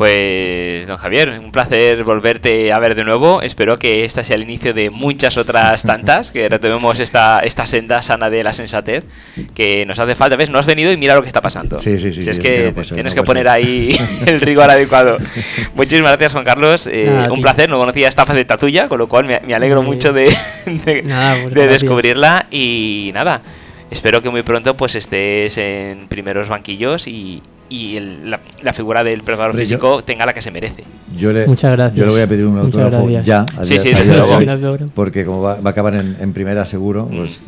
Pues, 0.00 0.88
don 0.88 0.96
Javier, 0.96 1.28
un 1.44 1.52
placer 1.52 2.04
volverte 2.04 2.72
a 2.72 2.78
ver 2.78 2.94
de 2.94 3.04
nuevo. 3.04 3.42
Espero 3.42 3.78
que 3.78 4.06
este 4.06 4.24
sea 4.24 4.34
el 4.34 4.44
inicio 4.44 4.72
de 4.72 4.88
muchas 4.88 5.36
otras 5.36 5.82
tantas, 5.82 6.30
que 6.30 6.48
retomemos 6.48 7.00
esta, 7.00 7.40
esta 7.40 7.66
senda 7.66 8.00
sana 8.00 8.30
de 8.30 8.42
la 8.42 8.54
sensatez 8.54 9.04
que 9.54 9.84
nos 9.84 9.98
hace 9.98 10.14
falta. 10.14 10.36
¿Ves? 10.36 10.48
No 10.48 10.58
has 10.58 10.64
venido 10.64 10.90
y 10.90 10.96
mira 10.96 11.16
lo 11.16 11.20
que 11.20 11.28
está 11.28 11.42
pasando. 11.42 11.76
Sí, 11.76 11.98
sí, 11.98 12.14
sí. 12.14 12.30
es 12.30 12.38
que 12.38 12.72
tienes 12.94 13.14
que 13.14 13.22
poner 13.22 13.46
ahí 13.46 13.94
el 14.26 14.40
rigor 14.40 14.70
adecuado. 14.70 15.18
Muchísimas 15.74 16.12
gracias, 16.12 16.32
Juan 16.32 16.46
Carlos. 16.46 16.86
Eh, 16.86 17.28
un 17.30 17.42
placer. 17.42 17.68
No 17.68 17.76
conocía 17.76 18.08
esta 18.08 18.24
faceta 18.24 18.56
tuya, 18.56 18.88
con 18.88 18.96
lo 18.96 19.06
cual 19.06 19.26
me, 19.26 19.54
alegro 19.54 19.82
mucho 19.82 20.14
de, 20.14 20.34
de, 20.64 21.02
de 21.50 21.68
descubrirla. 21.68 22.46
Y 22.50 23.10
nada, 23.12 23.42
espero 23.90 24.22
que 24.22 24.30
muy 24.30 24.44
pronto 24.44 24.78
pues 24.78 24.94
estés 24.94 25.58
en 25.58 26.08
primeros 26.08 26.48
banquillos 26.48 27.06
y, 27.06 27.42
y 27.70 27.96
el- 27.96 28.30
la, 28.30 28.40
la 28.62 28.72
figura 28.74 29.02
del 29.02 29.22
preparador 29.22 29.54
yo- 29.54 29.60
físico 29.60 30.02
tenga 30.04 30.26
la 30.26 30.34
que 30.34 30.42
se 30.42 30.50
merece. 30.50 30.84
Yo 31.16 31.32
le, 31.32 31.46
Muchas 31.46 31.72
gracias. 31.72 31.96
Yo 31.96 32.04
le 32.06 32.12
voy 32.12 32.20
a 32.20 32.26
pedir 32.26 32.44
un 32.46 32.58
autógrafo 32.58 33.08
ya, 33.08 33.46
a 33.56 33.64
Sí, 33.64 33.74
día- 33.74 33.80
sí, 33.80 33.92
a 33.94 34.02
día 34.56 34.78
porque 34.94 35.24
como 35.24 35.40
va, 35.42 35.54
va 35.54 35.70
a 35.70 35.72
acabar 35.72 35.96
en, 35.96 36.16
en 36.20 36.32
primera 36.32 36.64
seguro, 36.66 37.06
pues 37.08 37.44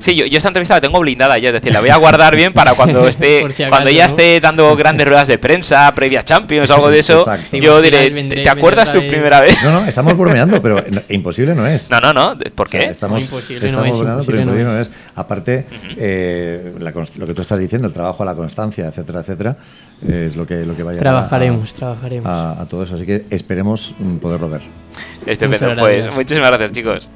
Sí, 0.00 0.16
yo, 0.16 0.26
yo 0.26 0.36
esta 0.38 0.48
entrevista 0.48 0.74
la 0.74 0.80
tengo 0.80 0.98
blindada 1.00 1.38
ya, 1.38 1.50
es 1.50 1.54
decir, 1.54 1.72
la 1.72 1.80
voy 1.80 1.90
a 1.90 1.96
guardar 1.96 2.34
bien 2.36 2.52
para 2.52 2.74
cuando 2.74 3.06
esté, 3.08 3.40
Por 3.42 3.52
si 3.52 3.62
acaso, 3.62 3.76
cuando 3.76 3.90
ya 3.90 4.04
¿no? 4.04 4.08
esté 4.08 4.40
dando 4.40 4.74
grandes 4.76 5.06
ruedas 5.06 5.28
de 5.28 5.38
prensa, 5.38 5.92
previa 5.94 6.24
Champions, 6.24 6.70
algo 6.70 6.90
de 6.90 6.98
eso, 6.98 7.20
Exacto. 7.20 7.46
¿Te 7.52 7.60
yo 7.60 7.80
diré, 7.80 8.10
Vendré- 8.10 8.42
¿te 8.42 8.48
acuerdas 8.48 8.90
tu 8.92 8.98
primera 8.98 9.40
vez? 9.40 9.56
No, 9.62 9.70
no, 9.72 9.86
estamos 9.86 10.16
bromeando, 10.18 10.60
pero 10.62 10.82
no- 10.90 11.02
imposible 11.08 11.54
no 11.54 11.66
es. 11.66 11.90
No, 11.90 12.00
no, 12.00 12.12
no, 12.12 12.36
¿por 12.54 12.66
O 12.66 12.70
sea, 12.70 12.80
qué? 12.80 12.86
estamos, 12.86 13.22
imposible 13.22 13.60
no 13.60 13.66
estamos 13.66 13.88
es, 13.92 13.98
bromeando, 13.98 14.24
pero 14.24 14.38
imposible 14.40 14.64
no 14.64 14.70
imposible 14.70 14.74
no 14.74 14.80
es. 14.80 14.90
Aparte, 15.14 15.66
eh, 15.96 16.72
la 16.78 16.90
lo 16.90 17.26
que 17.26 17.34
tú 17.34 17.42
estás 17.42 17.58
diciendo, 17.58 17.86
el 17.88 17.94
trabajo 17.94 18.22
a 18.22 18.26
la 18.26 18.34
constancia, 18.34 18.86
etcétera, 18.86 19.20
etcétera, 19.20 19.56
es 20.06 20.36
lo 20.36 20.46
que, 20.46 20.64
lo 20.66 20.76
que 20.76 20.82
va 20.82 20.90
a 20.90 20.94
llevar 20.94 21.06
a- 21.08 21.10
Trabajaremos, 21.10 21.74
trabajaremos. 21.74 22.26
a, 22.26 22.60
a 22.62 22.66
todo 22.66 22.82
eso. 22.82 22.94
Así 22.96 23.06
que 23.06 23.24
esperemos 23.30 23.94
mm, 23.98 24.16
poderlo 24.16 24.48
ver. 24.50 24.62
Estupendo, 25.26 25.74
pues 25.78 26.14
muchísimas 26.14 26.48
gracias 26.50 26.72
chicos. 26.72 27.10